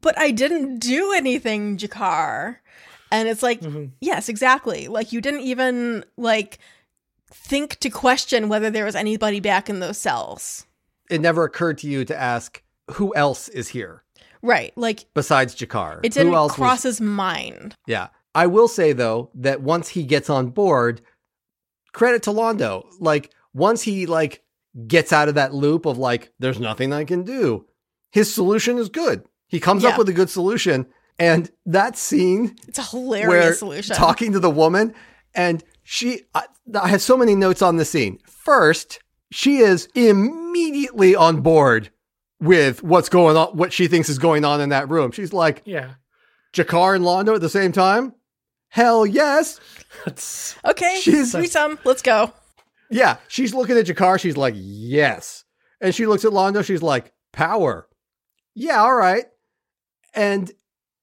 but 0.00 0.16
I 0.18 0.30
didn't 0.30 0.78
do 0.78 1.12
anything, 1.12 1.76
G'Kar. 1.76 2.56
And 3.12 3.28
it's 3.28 3.42
like, 3.42 3.60
Mhm. 3.60 3.90
yes, 4.00 4.28
exactly. 4.30 4.88
Like, 4.88 5.12
you 5.12 5.20
didn't 5.20 5.40
even, 5.40 6.04
like, 6.16 6.60
think 7.30 7.78
to 7.80 7.90
question 7.90 8.48
whether 8.48 8.70
there 8.70 8.86
was 8.86 8.94
anybody 8.94 9.38
back 9.40 9.68
in 9.68 9.80
those 9.80 9.98
cells. 9.98 10.64
It 11.10 11.20
never 11.20 11.44
occurred 11.44 11.76
to 11.78 11.88
you 11.88 12.04
to 12.06 12.16
ask 12.18 12.62
who 12.92 13.14
else 13.14 13.48
is 13.48 13.68
here 13.68 14.02
Right. 14.42 14.72
Like, 14.76 15.04
besides 15.12 15.54
G'Kar. 15.54 16.00
it 16.02 16.12
didn't 16.14 16.28
who 16.28 16.36
else 16.36 16.54
cross 16.54 16.84
was- 16.84 16.94
his 16.96 17.00
mind. 17.02 17.74
Yeah. 17.86 18.08
I 18.34 18.46
will 18.46 18.68
say 18.68 18.92
though 18.92 19.30
that 19.34 19.60
once 19.62 19.88
he 19.88 20.02
gets 20.04 20.30
on 20.30 20.48
board, 20.50 21.00
credit 21.92 22.22
to 22.24 22.30
Londo. 22.30 22.84
Like 23.00 23.32
once 23.52 23.82
he 23.82 24.06
like 24.06 24.42
gets 24.86 25.12
out 25.12 25.28
of 25.28 25.34
that 25.34 25.52
loop 25.54 25.84
of 25.86 25.98
like 25.98 26.32
there's 26.38 26.60
nothing 26.60 26.92
I 26.92 27.04
can 27.04 27.24
do, 27.24 27.66
his 28.12 28.32
solution 28.32 28.78
is 28.78 28.88
good. 28.88 29.24
He 29.48 29.58
comes 29.60 29.82
Yeah. 29.82 29.90
up 29.90 29.98
with 29.98 30.08
a 30.08 30.12
good 30.12 30.30
solution 30.30 30.86
and 31.18 31.50
that 31.66 31.96
scene 31.98 32.56
It's 32.68 32.78
a 32.78 32.82
hilarious 32.82 33.28
where 33.28 33.52
solution. 33.52 33.96
talking 33.96 34.32
to 34.32 34.40
the 34.40 34.50
woman 34.50 34.94
and 35.34 35.62
she 35.82 36.22
I, 36.34 36.44
I 36.80 36.88
have 36.88 37.02
so 37.02 37.16
many 37.16 37.34
notes 37.34 37.62
on 37.62 37.76
the 37.76 37.84
scene. 37.84 38.18
First, 38.28 39.00
she 39.32 39.58
is 39.58 39.88
immediately 39.94 41.14
on 41.16 41.40
board 41.40 41.90
with 42.40 42.82
what's 42.82 43.08
going 43.08 43.36
on 43.36 43.56
what 43.56 43.72
she 43.72 43.86
thinks 43.88 44.08
is 44.08 44.18
going 44.18 44.44
on 44.44 44.60
in 44.60 44.68
that 44.70 44.88
room. 44.88 45.10
She's 45.10 45.32
like 45.32 45.62
Yeah, 45.64 45.94
G'Kar 46.54 46.94
and 46.96 47.04
Londo 47.04 47.34
at 47.34 47.40
the 47.40 47.48
same 47.50 47.72
time? 47.72 48.14
Hell 48.70 49.04
yes. 49.06 49.60
that's 50.04 50.56
okay, 50.64 50.98
She's- 51.00 51.32
threesome, 51.32 51.78
let's 51.84 52.02
go. 52.02 52.32
Yeah. 52.90 53.18
She's 53.28 53.54
looking 53.54 53.76
at 53.78 53.86
G'Kar. 53.86 54.18
She's 54.18 54.36
like, 54.36 54.54
yes. 54.56 55.44
And 55.80 55.94
she 55.94 56.06
looks 56.06 56.24
at 56.24 56.32
Londo. 56.32 56.64
She's 56.64 56.82
like, 56.82 57.12
power. 57.32 57.86
Yeah, 58.56 58.80
all 58.80 58.94
right. 58.96 59.26
And 60.12 60.50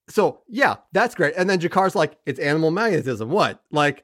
so, 0.09 0.41
yeah, 0.49 0.75
that's 0.91 1.15
great. 1.15 1.33
And 1.37 1.49
then 1.49 1.59
G'Kar's 1.59 1.95
like, 1.95 2.17
it's 2.25 2.39
animal 2.41 2.71
magnetism. 2.71 3.29
What? 3.29 3.61
Like, 3.71 4.03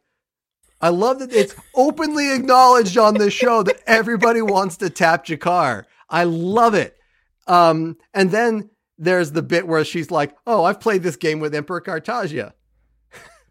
I 0.79 0.89
love 0.89 1.19
that 1.19 1.33
it's 1.33 1.55
openly 1.75 2.33
acknowledged 2.33 2.97
on 2.97 3.15
this 3.15 3.33
show 3.33 3.63
that 3.63 3.81
everybody 3.85 4.41
wants 4.41 4.77
to 4.77 4.89
tap 4.89 5.25
G'Kar. 5.25 5.83
I 6.09 6.23
love 6.23 6.73
it. 6.75 6.95
Um, 7.47 7.97
and 8.13 8.31
then 8.31 8.69
there's 8.97 9.33
the 9.33 9.41
bit 9.43 9.67
where 9.67 9.83
she's 9.83 10.09
like, 10.09 10.33
oh, 10.47 10.63
I've 10.63 10.79
played 10.79 11.03
this 11.03 11.17
game 11.17 11.41
with 11.41 11.53
Emperor 11.53 11.81
Cartagia. 11.81 12.53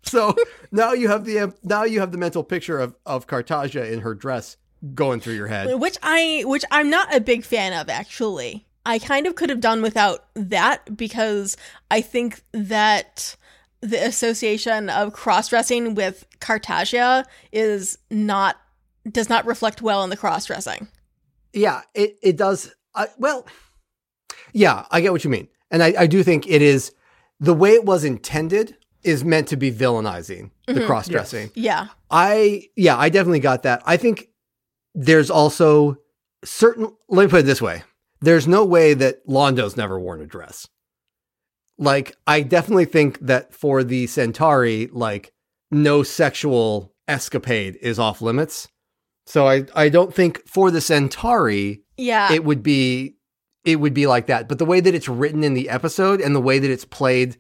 So 0.02 0.34
now 0.70 0.92
you 0.92 1.08
have 1.08 1.24
the 1.24 1.54
now 1.62 1.84
you 1.84 2.00
have 2.00 2.12
the 2.12 2.18
mental 2.18 2.44
picture 2.44 2.78
of 2.78 2.94
of 3.06 3.26
Cartagia 3.26 3.90
in 3.90 4.00
her 4.00 4.14
dress 4.14 4.56
going 4.94 5.20
through 5.20 5.34
your 5.34 5.46
head. 5.46 5.78
which 5.78 5.96
I 6.02 6.42
which 6.46 6.64
I'm 6.70 6.90
not 6.90 7.14
a 7.14 7.20
big 7.20 7.44
fan 7.44 7.72
of 7.72 7.88
actually. 7.88 8.66
I 8.84 8.98
kind 8.98 9.28
of 9.28 9.36
could 9.36 9.48
have 9.48 9.60
done 9.60 9.80
without 9.80 10.26
that 10.34 10.96
because 10.96 11.56
I 11.90 12.00
think 12.00 12.42
that 12.52 13.36
the 13.80 14.04
association 14.04 14.90
of 14.90 15.12
cross-dressing 15.12 15.94
with 15.94 16.26
Cartagia 16.40 17.24
is 17.52 17.98
not 18.10 18.56
does 19.10 19.28
not 19.28 19.44
reflect 19.46 19.82
well 19.82 20.04
in 20.04 20.10
the 20.10 20.16
cross-dressing. 20.16 20.88
Yeah, 21.52 21.82
it 21.94 22.18
it 22.22 22.36
does. 22.36 22.72
I, 22.94 23.08
well, 23.18 23.46
yeah, 24.52 24.86
I 24.90 25.00
get 25.00 25.12
what 25.12 25.24
you 25.24 25.30
mean, 25.30 25.48
and 25.70 25.82
I, 25.82 25.94
I 25.98 26.06
do 26.06 26.22
think 26.22 26.48
it 26.48 26.62
is 26.62 26.92
the 27.40 27.54
way 27.54 27.72
it 27.72 27.84
was 27.84 28.04
intended 28.04 28.76
is 29.04 29.24
meant 29.24 29.48
to 29.48 29.56
be 29.56 29.72
villainizing 29.72 30.50
the 30.66 30.74
mm-hmm. 30.74 30.86
cross 30.86 31.08
dressing. 31.08 31.50
Yeah. 31.54 31.88
I 32.10 32.68
yeah, 32.76 32.96
I 32.96 33.08
definitely 33.08 33.40
got 33.40 33.64
that. 33.64 33.82
I 33.86 33.96
think 33.96 34.28
there's 34.94 35.30
also 35.30 35.98
certain 36.44 36.92
let 37.08 37.24
me 37.24 37.30
put 37.30 37.40
it 37.40 37.46
this 37.46 37.62
way. 37.62 37.82
There's 38.20 38.46
no 38.46 38.64
way 38.64 38.94
that 38.94 39.26
Londo's 39.28 39.76
never 39.76 39.98
worn 39.98 40.20
a 40.20 40.26
dress. 40.26 40.68
Like 41.78 42.16
I 42.26 42.42
definitely 42.42 42.84
think 42.84 43.18
that 43.20 43.52
for 43.52 43.82
the 43.82 44.06
Centauri, 44.06 44.88
like 44.92 45.32
no 45.70 46.02
sexual 46.02 46.92
escapade 47.08 47.78
is 47.80 47.98
off 47.98 48.22
limits. 48.22 48.68
So 49.26 49.48
I 49.48 49.66
I 49.74 49.88
don't 49.88 50.14
think 50.14 50.46
for 50.46 50.70
the 50.70 50.80
Centauri 50.80 51.82
Yeah. 51.96 52.32
it 52.32 52.44
would 52.44 52.62
be 52.62 53.16
it 53.64 53.76
would 53.76 53.94
be 53.94 54.06
like 54.06 54.26
that. 54.26 54.48
But 54.48 54.58
the 54.58 54.64
way 54.64 54.80
that 54.80 54.94
it's 54.94 55.08
written 55.08 55.44
in 55.44 55.54
the 55.54 55.68
episode 55.68 56.20
and 56.20 56.34
the 56.34 56.40
way 56.40 56.58
that 56.58 56.70
it's 56.70 56.84
played 56.84 57.36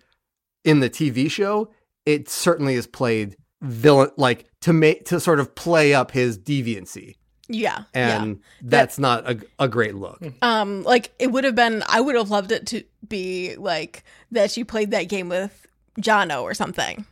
in 0.64 0.80
the 0.80 0.90
TV 0.90 1.30
show, 1.30 1.70
it 2.06 2.28
certainly 2.28 2.74
is 2.74 2.86
played 2.86 3.36
villain 3.60 4.10
like 4.16 4.46
to 4.60 4.72
make 4.72 5.04
to 5.06 5.20
sort 5.20 5.40
of 5.40 5.54
play 5.54 5.94
up 5.94 6.10
his 6.10 6.38
deviancy. 6.38 7.16
yeah. 7.48 7.84
yeah. 7.94 8.22
And 8.22 8.40
that's 8.62 8.98
not 8.98 9.28
a, 9.30 9.40
a 9.58 9.68
great 9.68 9.94
look. 9.94 10.22
Um, 10.42 10.82
like 10.82 11.12
it 11.18 11.32
would 11.32 11.44
have 11.44 11.54
been. 11.54 11.82
I 11.88 12.00
would 12.00 12.14
have 12.14 12.30
loved 12.30 12.52
it 12.52 12.66
to 12.68 12.82
be 13.06 13.56
like 13.56 14.04
that. 14.30 14.50
She 14.50 14.64
played 14.64 14.90
that 14.90 15.04
game 15.04 15.28
with 15.28 15.66
Jono 16.00 16.42
or 16.42 16.54
something, 16.54 17.04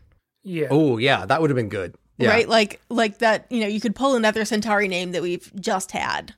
Yeah. 0.43 0.69
Oh 0.71 0.99
yeah, 0.99 1.27
that 1.27 1.41
would 1.41 1.51
have 1.51 1.57
been 1.57 1.69
good. 1.69 1.95
Yeah. 2.19 2.31
right? 2.31 2.49
Like 2.49 2.81
like 2.89 3.19
that. 3.19 3.47
You 3.51 3.61
know, 3.61 3.67
you 3.67 3.81
could 3.81 3.95
pull 3.95 4.15
another 4.15 4.45
Centauri 4.45 4.89
name 4.89 5.13
that 5.13 5.23
we've 5.23 5.51
just 5.61 5.93
had, 5.93 6.35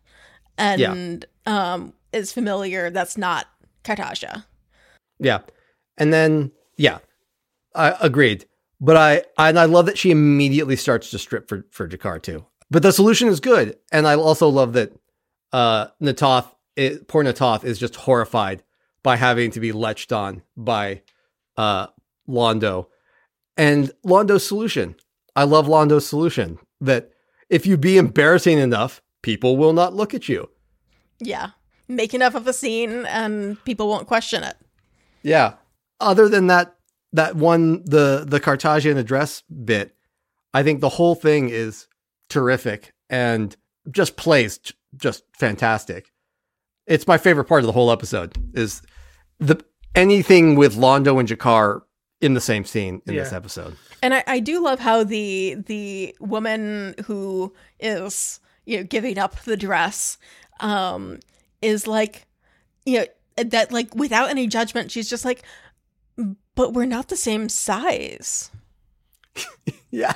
and 0.58 1.24
um, 1.46 1.92
is 2.12 2.32
familiar. 2.32 2.90
That's 2.90 3.16
not 3.16 3.46
Katasha. 3.84 4.44
Yeah. 5.18 5.40
And 5.98 6.12
then 6.12 6.52
yeah. 6.82 6.98
I 7.74 7.96
agreed. 8.00 8.46
But 8.80 8.96
I 8.96 9.22
and 9.38 9.58
I 9.58 9.66
love 9.66 9.86
that 9.86 9.96
she 9.96 10.10
immediately 10.10 10.74
starts 10.74 11.10
to 11.10 11.18
strip 11.18 11.48
for 11.48 11.64
for 11.70 11.88
G'Kar 11.88 12.20
too. 12.20 12.44
But 12.70 12.82
the 12.82 12.92
solution 12.92 13.28
is 13.28 13.38
good. 13.38 13.76
And 13.92 14.08
I 14.08 14.16
also 14.16 14.48
love 14.48 14.72
that 14.72 14.92
uh 15.52 15.86
Natoth 16.02 16.48
it, 16.74 17.06
poor 17.06 17.22
Natoth 17.22 17.64
is 17.64 17.78
just 17.78 17.94
horrified 17.94 18.64
by 19.04 19.16
having 19.16 19.52
to 19.52 19.60
be 19.60 19.70
leched 19.70 20.12
on 20.12 20.42
by 20.56 21.02
uh 21.56 21.86
Londo. 22.28 22.86
And 23.56 23.92
Londo's 24.04 24.46
solution. 24.46 24.96
I 25.36 25.44
love 25.44 25.66
Londo's 25.68 26.06
solution 26.06 26.58
that 26.80 27.10
if 27.48 27.66
you 27.66 27.76
be 27.76 27.98
embarrassing 27.98 28.58
enough, 28.58 29.00
people 29.22 29.56
will 29.56 29.72
not 29.72 29.94
look 29.94 30.14
at 30.14 30.28
you. 30.28 30.50
Yeah, 31.20 31.50
make 31.86 32.14
enough 32.14 32.34
of 32.34 32.48
a 32.48 32.52
scene, 32.52 33.06
and 33.06 33.62
people 33.64 33.88
won't 33.88 34.08
question 34.08 34.42
it. 34.42 34.56
Yeah. 35.22 35.54
Other 36.02 36.28
than 36.28 36.48
that, 36.48 36.76
that 37.12 37.36
one, 37.36 37.84
the 37.84 38.24
the 38.26 38.40
Carthagian 38.40 38.96
address 38.96 39.42
bit, 39.42 39.94
I 40.52 40.62
think 40.62 40.80
the 40.80 40.88
whole 40.88 41.14
thing 41.14 41.48
is 41.48 41.86
terrific 42.28 42.92
and 43.08 43.56
just 43.90 44.16
plays 44.16 44.58
just 44.96 45.24
fantastic. 45.36 46.10
It's 46.86 47.06
my 47.06 47.18
favorite 47.18 47.44
part 47.44 47.60
of 47.60 47.66
the 47.66 47.72
whole 47.72 47.92
episode 47.92 48.36
is 48.54 48.82
the 49.38 49.64
anything 49.94 50.56
with 50.56 50.76
Londo 50.76 51.18
and 51.20 51.28
G'Kar 51.28 51.82
in 52.20 52.34
the 52.34 52.40
same 52.40 52.64
scene 52.64 53.02
in 53.06 53.16
this 53.16 53.32
episode. 53.32 53.76
And 54.02 54.14
I, 54.14 54.24
I 54.26 54.40
do 54.40 54.62
love 54.62 54.78
how 54.78 55.04
the 55.04 55.56
the 55.66 56.16
woman 56.20 56.94
who 57.04 57.52
is 57.80 58.40
you 58.64 58.78
know 58.78 58.84
giving 58.84 59.18
up 59.18 59.40
the 59.40 59.56
dress 59.56 60.18
um 60.60 61.18
is 61.60 61.86
like 61.86 62.26
you 62.84 63.00
know 63.00 63.06
that 63.44 63.72
like 63.72 63.94
without 63.94 64.30
any 64.30 64.46
judgment 64.46 64.90
she's 64.90 65.08
just 65.08 65.24
like 65.24 65.42
but 66.54 66.72
we're 66.72 66.86
not 66.86 67.08
the 67.08 67.16
same 67.16 67.48
size. 67.48 68.50
Yeah. 69.94 70.14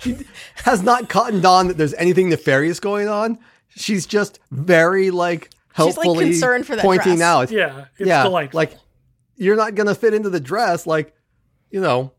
She 0.00 0.18
has 0.64 0.82
not 0.82 1.08
cottoned 1.08 1.46
on 1.46 1.68
that 1.68 1.78
there's 1.78 1.94
anything 1.94 2.28
nefarious 2.28 2.78
going 2.78 3.08
on. 3.08 3.38
She's 3.68 4.04
just 4.04 4.38
very 4.50 5.10
like 5.10 5.48
She's, 5.76 5.96
like, 5.96 6.18
concerned 6.18 6.66
for 6.66 6.76
that 6.76 6.84
pointing 6.84 7.16
dress. 7.16 7.22
out. 7.22 7.50
Yeah. 7.50 7.86
It's 7.96 8.06
yeah, 8.06 8.22
delightful. 8.22 8.58
like 8.58 8.74
you're 9.36 9.56
not 9.56 9.74
gonna 9.74 9.94
fit 9.94 10.12
into 10.12 10.28
the 10.28 10.40
dress. 10.40 10.86
Like, 10.86 11.14
you 11.70 11.80
know, 11.80 12.12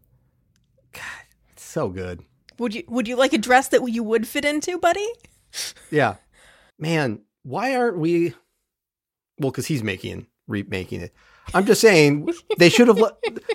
God, 0.94 1.04
it's 1.52 1.64
so 1.64 1.90
good. 1.90 2.24
Would 2.58 2.74
you 2.74 2.84
would 2.88 3.08
you 3.08 3.16
like 3.16 3.34
a 3.34 3.38
dress 3.38 3.68
that 3.70 3.88
you 3.88 4.02
would 4.02 4.28
fit 4.28 4.46
into, 4.46 4.80
buddy? 4.80 5.08
Yeah, 5.92 6.16
man. 6.80 7.22
Why 7.44 7.76
aren't 7.76 8.00
we? 8.00 8.34
Well, 9.38 9.52
because 9.52 9.68
he's 9.68 9.84
making 9.84 10.26
remaking 10.48 11.02
it. 11.02 11.14
I'm 11.54 11.66
just 11.66 11.82
saying 11.82 12.30
they 12.58 12.70
should 12.70 12.88
have. 12.88 13.02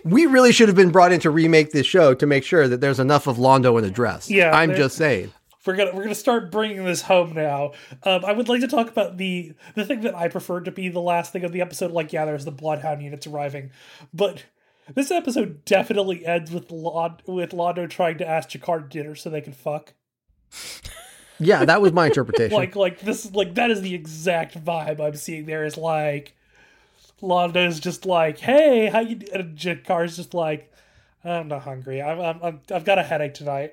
We 0.05 0.27
really 0.27 0.53
should 0.53 0.69
have 0.69 0.77
been 0.77 0.91
brought 0.91 1.13
in 1.13 1.21
to 1.21 1.31
remake 1.31 1.71
this 1.73 1.87
show 1.87 2.15
to 2.15 2.27
make 2.27 2.45
sure 2.45 2.69
that 2.69 2.81
there's 2.81 3.01
enough 3.01 3.27
of 3.27 3.37
Londo 3.37 3.77
in 3.79 3.85
the 3.85 3.91
dress. 3.91 4.31
Yeah, 4.31 4.51
I'm 4.57 4.75
just 4.75 4.97
saying. 4.97 5.33
we're 5.67 5.77
gonna 5.77 5.95
we're 5.95 6.03
gonna 6.03 6.15
start 6.15 6.51
bringing 6.51 6.85
this 6.85 7.03
home 7.03 7.33
now. 7.35 7.73
Um, 8.03 8.25
I 8.25 8.33
would 8.33 8.49
like 8.49 8.61
to 8.61 8.69
talk 8.69 8.89
about 8.89 9.17
the 9.17 9.53
the 9.75 9.85
thing 9.85 10.03
that 10.03 10.15
I 10.15 10.29
preferred 10.29 10.65
to 10.67 10.71
be 10.73 10.89
the 10.89 11.01
last 11.01 11.33
thing 11.33 11.45
of 11.45 11.53
the 11.53 11.61
episode. 11.61 11.91
Like, 11.93 12.13
yeah, 12.13 12.25
there's 12.25 12.45
the 12.45 12.51
Bloodhound 12.51 13.03
units 13.03 13.27
arriving, 13.27 13.71
but 14.13 14.45
this 14.95 15.11
episode 15.11 15.65
definitely 15.65 16.27
ends 16.27 16.51
with 16.51 16.71
Lon- 16.71 17.21
with 17.27 17.51
Londo 17.53 17.89
trying 17.89 18.19
to 18.19 18.29
ask 18.29 18.51
G'Kar 18.51 18.83
to 18.83 18.89
dinner 18.89 19.15
so 19.15 19.31
they 19.31 19.41
can 19.41 19.53
fuck. 19.55 19.95
Yeah, 21.41 21.65
that 21.65 21.81
was 21.81 21.93
my 21.93 22.07
interpretation. 22.09 22.57
Like, 22.57 22.77
like 22.77 23.01
this, 23.01 23.33
like 23.33 23.55
that 23.55 23.71
is 23.71 23.81
the 23.81 23.95
exact 23.95 24.63
vibe 24.63 25.01
I'm 25.01 25.17
seeing. 25.17 25.47
There 25.47 25.65
is 25.65 25.77
like 25.77 26.37
Londo's 27.25 27.81
just 27.81 28.07
like, 28.07 28.39
hey, 28.39 28.87
how 28.87 29.01
you? 29.01 29.17
do-" 29.17 29.27
And 29.33 29.57
G'Kar's 29.57 30.17
just 30.17 30.35
like, 30.35 30.73
I'm 31.25 31.49
not 31.49 31.63
hungry. 31.63 32.03
I'm, 32.03 32.21
I'm, 32.21 32.41
I'm 32.43 32.61
I've 32.73 32.85
got 32.85 32.99
a 32.99 33.03
headache 33.03 33.35
tonight. 33.35 33.73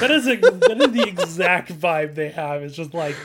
That 0.00 0.10
is 0.10 0.26
a, 0.26 0.36
that 0.40 0.80
is 0.80 0.92
the 0.92 1.06
exact 1.08 1.72
vibe 1.72 2.14
they 2.14 2.30
have. 2.30 2.62
It's 2.62 2.76
just 2.76 2.94
like 2.94 3.16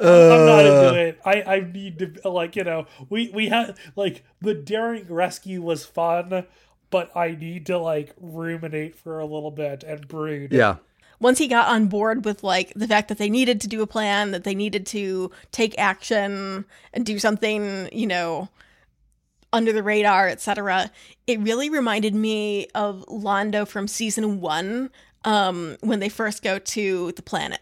I'm 0.00 0.46
not 0.46 0.64
Uh. 0.66 0.68
into 0.68 1.00
it. 1.00 1.20
I 1.24 1.42
I 1.42 1.60
need 1.60 1.98
to 2.22 2.28
like 2.28 2.56
you 2.56 2.64
know 2.64 2.86
we 3.10 3.28
we 3.34 3.48
had 3.48 3.76
like 3.96 4.24
the 4.40 4.54
daring 4.54 5.06
rescue 5.08 5.62
was 5.62 5.84
fun, 5.84 6.46
but 6.90 7.16
I 7.16 7.32
need 7.32 7.66
to 7.66 7.78
like 7.78 8.14
ruminate 8.20 8.96
for 8.96 9.18
a 9.20 9.24
little 9.24 9.50
bit 9.52 9.84
and 9.84 10.06
brood. 10.08 10.52
yeah, 10.52 10.76
once 11.20 11.38
he 11.38 11.48
got 11.48 11.68
on 11.68 11.86
board 11.86 12.24
with 12.24 12.42
like 12.42 12.72
the 12.74 12.88
fact 12.88 13.08
that 13.08 13.18
they 13.18 13.30
needed 13.30 13.60
to 13.60 13.68
do 13.68 13.82
a 13.82 13.86
plan, 13.86 14.30
that 14.32 14.44
they 14.44 14.54
needed 14.54 14.86
to 14.86 15.30
take 15.52 15.78
action 15.78 16.64
and 16.92 17.06
do 17.06 17.18
something, 17.18 17.88
you 17.92 18.06
know, 18.06 18.48
under 19.52 19.72
the 19.72 19.82
radar, 19.82 20.28
etc., 20.28 20.90
it 21.26 21.38
really 21.40 21.70
reminded 21.70 22.14
me 22.14 22.66
of 22.74 23.04
Londo 23.06 23.66
from 23.66 23.86
season 23.88 24.40
one, 24.40 24.90
um, 25.24 25.76
when 25.80 26.00
they 26.00 26.08
first 26.08 26.42
go 26.42 26.58
to 26.58 27.12
the 27.12 27.22
planet. 27.22 27.60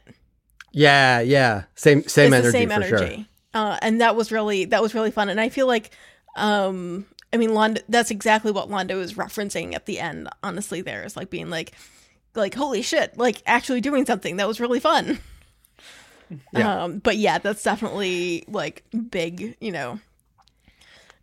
yeah, 0.73 1.21
yeah. 1.21 1.65
Same, 1.75 2.03
same 2.05 2.33
it's 2.33 2.47
energy 2.47 2.47
the 2.47 2.53
same 2.53 2.71
energy. 2.73 3.15
sure. 3.17 3.27
Uh, 3.55 3.79
and 3.83 4.01
that 4.01 4.17
was 4.17 4.33
really 4.33 4.65
that 4.65 4.83
was 4.83 4.95
really 4.95 5.11
fun. 5.11 5.29
And 5.29 5.39
I 5.41 5.51
feel 5.51 5.67
like 5.67 5.91
um 6.37 7.05
I 7.33 7.37
mean 7.37 7.51
Londo 7.51 7.83
that's 7.89 8.11
exactly 8.11 8.51
what 8.51 8.71
Londo 8.71 8.99
is 9.01 9.15
referencing 9.15 9.75
at 9.75 9.85
the 9.85 10.01
end, 10.01 10.29
honestly, 10.43 10.81
there 10.81 11.05
is 11.05 11.17
like 11.17 11.29
being 11.29 11.51
like 11.51 11.73
like 12.35 12.55
holy 12.55 12.83
shit, 12.83 13.17
like 13.19 13.43
actually 13.47 13.81
doing 13.81 14.07
something. 14.07 14.37
That 14.37 14.49
was 14.49 14.61
really 14.61 14.81
fun. 14.81 15.19
Yeah. 16.55 16.85
Um 16.85 16.99
but 16.99 17.19
yeah, 17.19 17.37
that's 17.37 17.63
definitely 17.63 18.45
like 18.49 18.85
big, 19.11 19.55
you 19.61 19.71
know. 19.71 20.01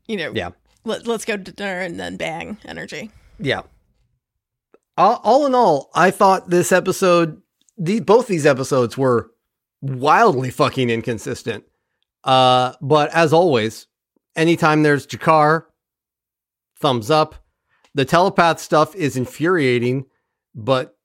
You 0.08 0.18
know, 0.18 0.32
Yeah. 0.36 0.52
let, 0.86 1.08
let's 1.08 1.26
go 1.26 1.36
to 1.36 1.52
dinner 1.52 1.80
and 1.80 2.00
then 2.00 2.16
bang 2.16 2.58
energy. 2.64 3.10
Yeah. 3.40 3.62
All, 4.98 5.20
all 5.24 5.46
in 5.48 5.56
all, 5.56 5.90
I 5.96 6.12
thought 6.12 6.52
this 6.52 6.72
episode, 6.72 7.42
the 7.76 8.02
both 8.02 8.28
these 8.28 8.46
episodes 8.46 9.00
were 9.00 9.32
wildly 9.82 10.52
fucking 10.52 10.92
inconsistent. 10.92 11.64
Uh, 12.24 12.74
but 12.80 13.10
as 13.12 13.34
always, 13.34 13.88
anytime 14.36 14.84
there's 14.84 15.08
G'Kar, 15.08 15.64
thumbs 16.80 17.10
up. 17.10 17.34
The 17.96 18.06
telepath 18.06 18.60
stuff 18.60 18.94
is 18.94 19.18
infuriating, 19.18 20.06
but 20.54 20.96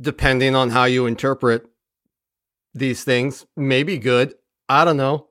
depending 0.00 0.54
on 0.54 0.70
how 0.70 0.84
you 0.84 1.06
interpret 1.06 1.66
these 2.74 3.04
things, 3.04 3.46
maybe 3.56 3.98
good. 3.98 4.34
I 4.68 4.84
don't 4.84 4.96
know. 4.96 5.28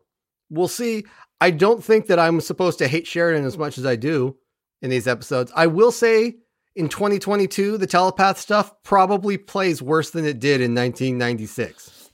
We'll 0.50 0.68
see. 0.68 1.06
I 1.40 1.52
don't 1.52 1.84
think 1.84 2.08
that 2.08 2.20
I'm 2.20 2.42
supposed 2.42 2.80
to 2.80 2.88
hate 2.88 3.08
Sheridan 3.08 3.46
as 3.46 3.58
much 3.58 3.78
as 3.78 3.86
I 3.86 3.96
do 3.96 4.36
in 4.82 4.90
these 4.90 5.08
episodes. 5.08 5.52
I 5.56 5.68
will 5.68 5.92
say 5.92 6.38
in 6.76 6.90
2022, 6.90 7.78
the 7.78 7.88
telepath 7.88 8.38
stuff 8.38 8.74
probably 8.84 9.38
plays 9.38 9.82
worse 9.82 10.12
than 10.12 10.26
it 10.26 10.40
did 10.40 10.62
in 10.62 10.76
1996. 10.76 12.12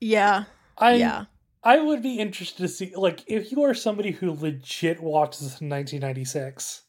Yeah. 0.00 0.44
I 0.78 0.94
yeah. 0.94 1.24
I 1.64 1.78
would 1.78 2.02
be 2.02 2.18
interested 2.18 2.58
to 2.58 2.68
see 2.68 2.92
like 2.96 3.22
if 3.26 3.52
you 3.52 3.62
are 3.62 3.74
somebody 3.74 4.10
who 4.10 4.32
legit 4.32 5.00
watched 5.00 5.40
this 5.40 5.60
in 5.60 5.68
1996 5.68 6.82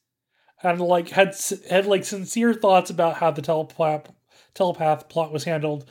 and 0.63 0.81
like 0.81 1.09
had 1.09 1.35
had 1.69 1.85
like 1.85 2.05
sincere 2.05 2.53
thoughts 2.53 2.89
about 2.89 3.17
how 3.17 3.29
the 3.29 3.41
telepath 3.41 4.11
telepath 4.53 5.09
plot 5.09 5.31
was 5.31 5.43
handled, 5.43 5.89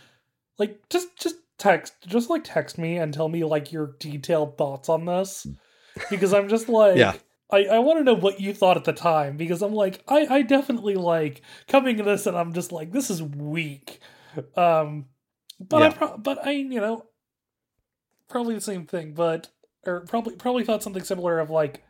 like 0.59 0.81
just 0.89 1.17
just 1.17 1.37
text 1.59 1.95
just 2.07 2.29
like 2.29 2.43
text 2.45 2.77
me 2.77 2.97
and 2.97 3.15
tell 3.15 3.29
me 3.29 3.45
like 3.45 3.73
your 3.73 3.95
detailed 4.01 4.59
thoughts 4.59 4.89
on 4.89 5.05
this 5.05 5.47
because 6.11 6.33
I'm 6.33 6.49
just 6.49 6.69
like 6.69 6.97
Yeah. 6.97 7.15
I, 7.51 7.65
I 7.67 7.79
want 7.81 7.99
to 7.99 8.05
know 8.05 8.15
what 8.15 8.41
you 8.41 8.55
thought 8.55 8.79
at 8.79 8.85
the 8.85 8.93
time 8.93 9.37
because 9.37 9.63
I'm 9.63 9.75
like 9.75 10.03
I, 10.09 10.27
I 10.29 10.43
definitely 10.43 10.95
like 10.95 11.43
coming 11.69 11.99
to 11.99 12.03
this 12.03 12.27
and 12.27 12.37
I'm 12.37 12.53
just 12.53 12.73
like 12.73 12.91
this 12.93 13.11
is 13.11 13.23
weak, 13.23 14.01
um, 14.57 15.07
but 15.61 15.83
I 15.83 15.91
pro- 15.91 16.19
but 16.19 16.47
I 16.47 16.53
you 16.53 16.81
know 16.81 17.07
probably 18.29 18.55
the 18.55 18.61
same 18.61 18.87
thing, 18.87 19.13
but 19.13 19.51
or 19.87 20.01
probably 20.01 20.35
probably 20.37 20.65
thought 20.65 20.83
something 20.83 21.05
similar 21.05 21.39
of 21.39 21.51
like 21.51 21.85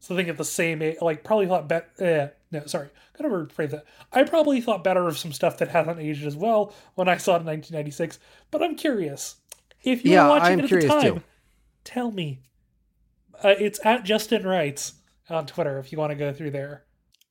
something 0.00 0.28
at 0.28 0.36
the 0.36 0.44
same 0.44 0.82
age. 0.82 0.96
Like 1.00 1.24
probably 1.24 1.46
thought 1.46 1.68
bet. 1.68 1.88
Eh, 1.98 2.28
no, 2.52 2.64
sorry, 2.66 2.88
gotta 3.18 3.28
rephrase 3.34 3.70
that. 3.70 3.84
I 4.12 4.22
probably 4.24 4.60
thought 4.60 4.84
better 4.84 5.08
of 5.08 5.18
some 5.18 5.32
stuff 5.32 5.58
that 5.58 5.68
hasn't 5.68 5.98
aged 5.98 6.24
as 6.26 6.36
well 6.36 6.74
when 6.94 7.08
I 7.08 7.16
saw 7.16 7.32
it 7.36 7.40
in 7.40 7.46
1996. 7.46 8.18
But 8.50 8.62
I'm 8.62 8.76
curious 8.76 9.36
if 9.82 10.04
you 10.04 10.12
Yeah, 10.12 10.24
were 10.24 10.28
watching 10.30 10.52
I'm 10.52 10.58
it 10.60 10.64
at 10.64 10.68
curious 10.68 10.92
the 10.92 11.00
time. 11.00 11.14
too. 11.14 11.22
Tell 11.84 12.10
me. 12.12 12.40
Uh, 13.42 13.54
it's 13.58 13.80
at 13.84 14.04
Justen 14.04 14.44
Writes 14.44 14.92
on 15.28 15.46
Twitter 15.46 15.78
if 15.78 15.90
you 15.90 15.98
want 15.98 16.10
to 16.10 16.16
go 16.16 16.32
through 16.32 16.50
there. 16.52 16.84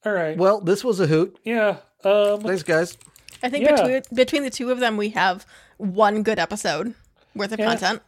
All 0.06 0.12
right. 0.12 0.36
Well, 0.36 0.60
this 0.60 0.84
was 0.84 1.00
a 1.00 1.08
hoot. 1.08 1.38
yeah. 1.44 1.78
Um. 2.04 2.42
Thanks, 2.42 2.64
guys. 2.64 2.98
I 3.44 3.50
think 3.50 3.64
Yeah. 3.66 3.76
between 3.76 4.02
between 4.14 4.44
the 4.44 4.50
two 4.50 4.72
of 4.72 4.80
them, 4.80 4.98
we 4.98 5.10
have 5.10 5.46
one 5.78 6.24
good 6.24 6.40
episode 6.40 6.96
worth 7.36 7.52
of 7.52 7.60
Yeah. 7.60 7.66
content. 7.68 8.02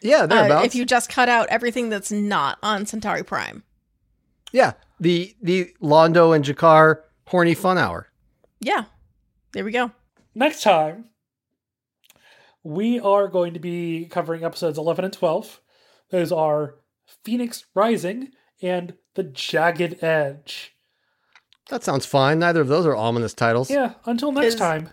Yeah, 0.00 0.18
Uh, 0.22 0.26
thereabouts. 0.26 0.66
if 0.66 0.74
you 0.74 0.84
just 0.84 1.08
cut 1.08 1.28
out 1.28 1.48
everything 1.48 1.88
that's 1.88 2.12
not 2.12 2.58
on 2.62 2.86
Centauri 2.86 3.22
Prime. 3.24 3.64
Yeah, 4.54 4.72
the 5.00 5.34
the 5.42 5.74
Londo 5.82 6.34
and 6.34 6.44
G'Kar 6.44 7.00
horny 7.26 7.54
fun 7.54 7.76
hour. 7.76 8.06
Yeah. 8.60 8.84
There 9.52 9.64
we 9.64 9.72
go. 9.72 9.90
next 10.34 10.62
time 10.62 11.10
we 12.62 12.98
are 13.00 13.28
going 13.28 13.52
to 13.54 13.60
be 13.60 14.06
covering 14.06 14.42
episodes 14.44 14.78
11 14.78 15.04
and 15.04 15.12
12 15.14 15.60
those 16.10 16.32
are 16.32 16.76
phoenix 17.24 17.66
rising 17.74 18.30
and 18.62 18.94
the 19.14 19.22
jagged 19.22 20.02
edge 20.02 20.74
That 21.68 21.84
sounds 21.84 22.06
fine. 22.06 22.38
Neither 22.38 22.60
of 22.62 22.68
those 22.68 22.86
are 22.86 22.96
ominous 22.96 23.34
titles. 23.34 23.70
yeah 23.70 23.94
until 24.06 24.32
next 24.32 24.54
Is- 24.54 24.56
time 24.56 24.90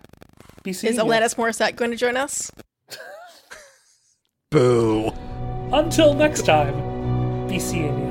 be 0.64 0.74
seeing 0.74 0.92
Is 0.94 0.98
ya. 0.98 1.06
Alanis 1.06 1.36
Morissette 1.36 1.76
going 1.76 1.92
to 1.92 1.98
join 1.98 2.18
us? 2.18 2.52
Boo. 4.52 5.12
until 5.72 6.14
next 6.14 6.46
time 6.46 7.48
be 7.48 7.58
seeing 7.58 7.98
you 8.00 8.11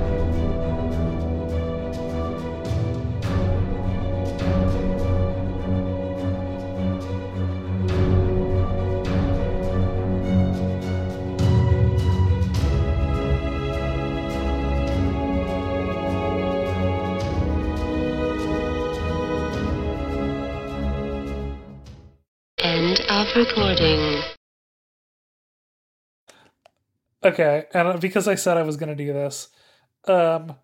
Okay 27.23 27.65
and 27.73 27.87
uh, 27.87 27.97
because 27.97 28.27
i 28.27 28.35
said 28.35 28.57
i 28.57 28.63
was 28.63 28.77
going 28.77 28.89
to 28.89 28.95
do 28.95 29.13
this 29.13 29.49
um 30.07 30.55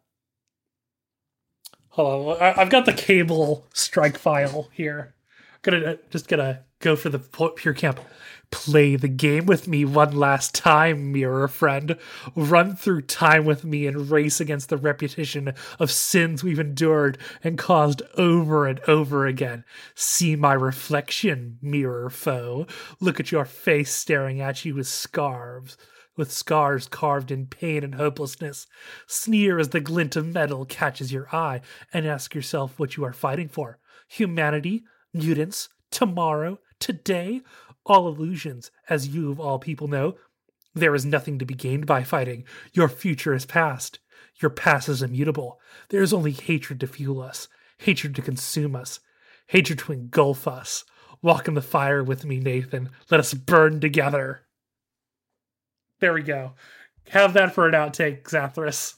hold 1.89 2.37
on 2.37 2.41
I, 2.41 2.61
i've 2.61 2.69
got 2.69 2.85
the 2.85 2.93
cable 2.93 3.65
strike 3.73 4.17
file 4.17 4.69
here. 4.73 5.13
I'm 5.53 5.59
gonna 5.73 5.97
just 6.09 6.27
gonna 6.27 6.63
go 6.79 6.95
for 6.95 7.09
the 7.09 7.19
pure 7.19 7.73
camp. 7.73 7.99
Play 8.49 8.95
the 8.95 9.09
game 9.09 9.45
with 9.45 9.67
me 9.67 9.83
one 9.83 10.15
last 10.15 10.55
time 10.55 11.11
mirror 11.11 11.47
friend. 11.49 11.97
Run 12.35 12.75
through 12.75 13.01
time 13.01 13.43
with 13.43 13.65
me 13.65 13.87
and 13.87 14.09
race 14.09 14.39
against 14.39 14.69
the 14.69 14.77
repetition 14.77 15.53
of 15.79 15.91
sins 15.91 16.43
we've 16.43 16.59
endured 16.59 17.17
and 17.43 17.57
caused 17.57 18.01
over 18.17 18.67
and 18.67 18.79
over 18.87 19.25
again. 19.25 19.65
See 19.95 20.37
my 20.37 20.53
reflection 20.53 21.57
mirror 21.61 22.09
foe. 22.09 22.67
Look 23.01 23.19
at 23.19 23.31
your 23.31 23.45
face 23.45 23.91
staring 23.91 24.39
at 24.39 24.63
you 24.63 24.75
with 24.75 24.87
scarves 24.87 25.75
with 26.17 26.31
scars 26.31 26.87
carved 26.87 27.31
in 27.31 27.45
pain 27.45 27.83
and 27.83 27.95
hopelessness. 27.95 28.67
Sneer 29.07 29.59
as 29.59 29.69
the 29.69 29.79
glint 29.79 30.15
of 30.15 30.25
metal 30.25 30.65
catches 30.65 31.13
your 31.13 31.33
eye, 31.33 31.61
and 31.93 32.05
ask 32.05 32.35
yourself 32.35 32.77
what 32.77 32.97
you 32.97 33.05
are 33.05 33.13
fighting 33.13 33.47
for 33.47 33.79
humanity, 34.09 34.83
mutants, 35.13 35.69
tomorrow, 35.91 36.59
today? 36.79 37.41
All 37.85 38.07
illusions, 38.07 38.71
as 38.89 39.07
you 39.07 39.31
of 39.31 39.39
all 39.39 39.59
people 39.59 39.87
know. 39.87 40.15
There 40.73 40.95
is 40.95 41.05
nothing 41.05 41.39
to 41.39 41.45
be 41.45 41.53
gained 41.53 41.85
by 41.85 42.03
fighting. 42.03 42.43
Your 42.73 42.89
future 42.89 43.33
is 43.33 43.45
past. 43.45 43.99
Your 44.41 44.51
past 44.51 44.89
is 44.89 45.01
immutable. 45.01 45.59
There 45.89 46.01
is 46.01 46.13
only 46.13 46.31
hatred 46.31 46.79
to 46.81 46.87
fuel 46.87 47.21
us, 47.21 47.47
hatred 47.79 48.15
to 48.15 48.21
consume 48.21 48.75
us, 48.75 48.99
hatred 49.47 49.79
to 49.79 49.93
engulf 49.93 50.47
us. 50.47 50.83
Walk 51.21 51.47
in 51.47 51.55
the 51.55 51.61
fire 51.61 52.03
with 52.03 52.25
me, 52.25 52.39
Nathan. 52.39 52.89
Let 53.09 53.19
us 53.19 53.33
burn 53.33 53.79
together. 53.79 54.41
There 55.99 56.13
we 56.13 56.21
go. 56.21 56.53
Have 57.09 57.33
that 57.33 57.53
for 57.53 57.67
an 57.67 57.73
outtake, 57.73 58.23
Zathras. 58.23 58.96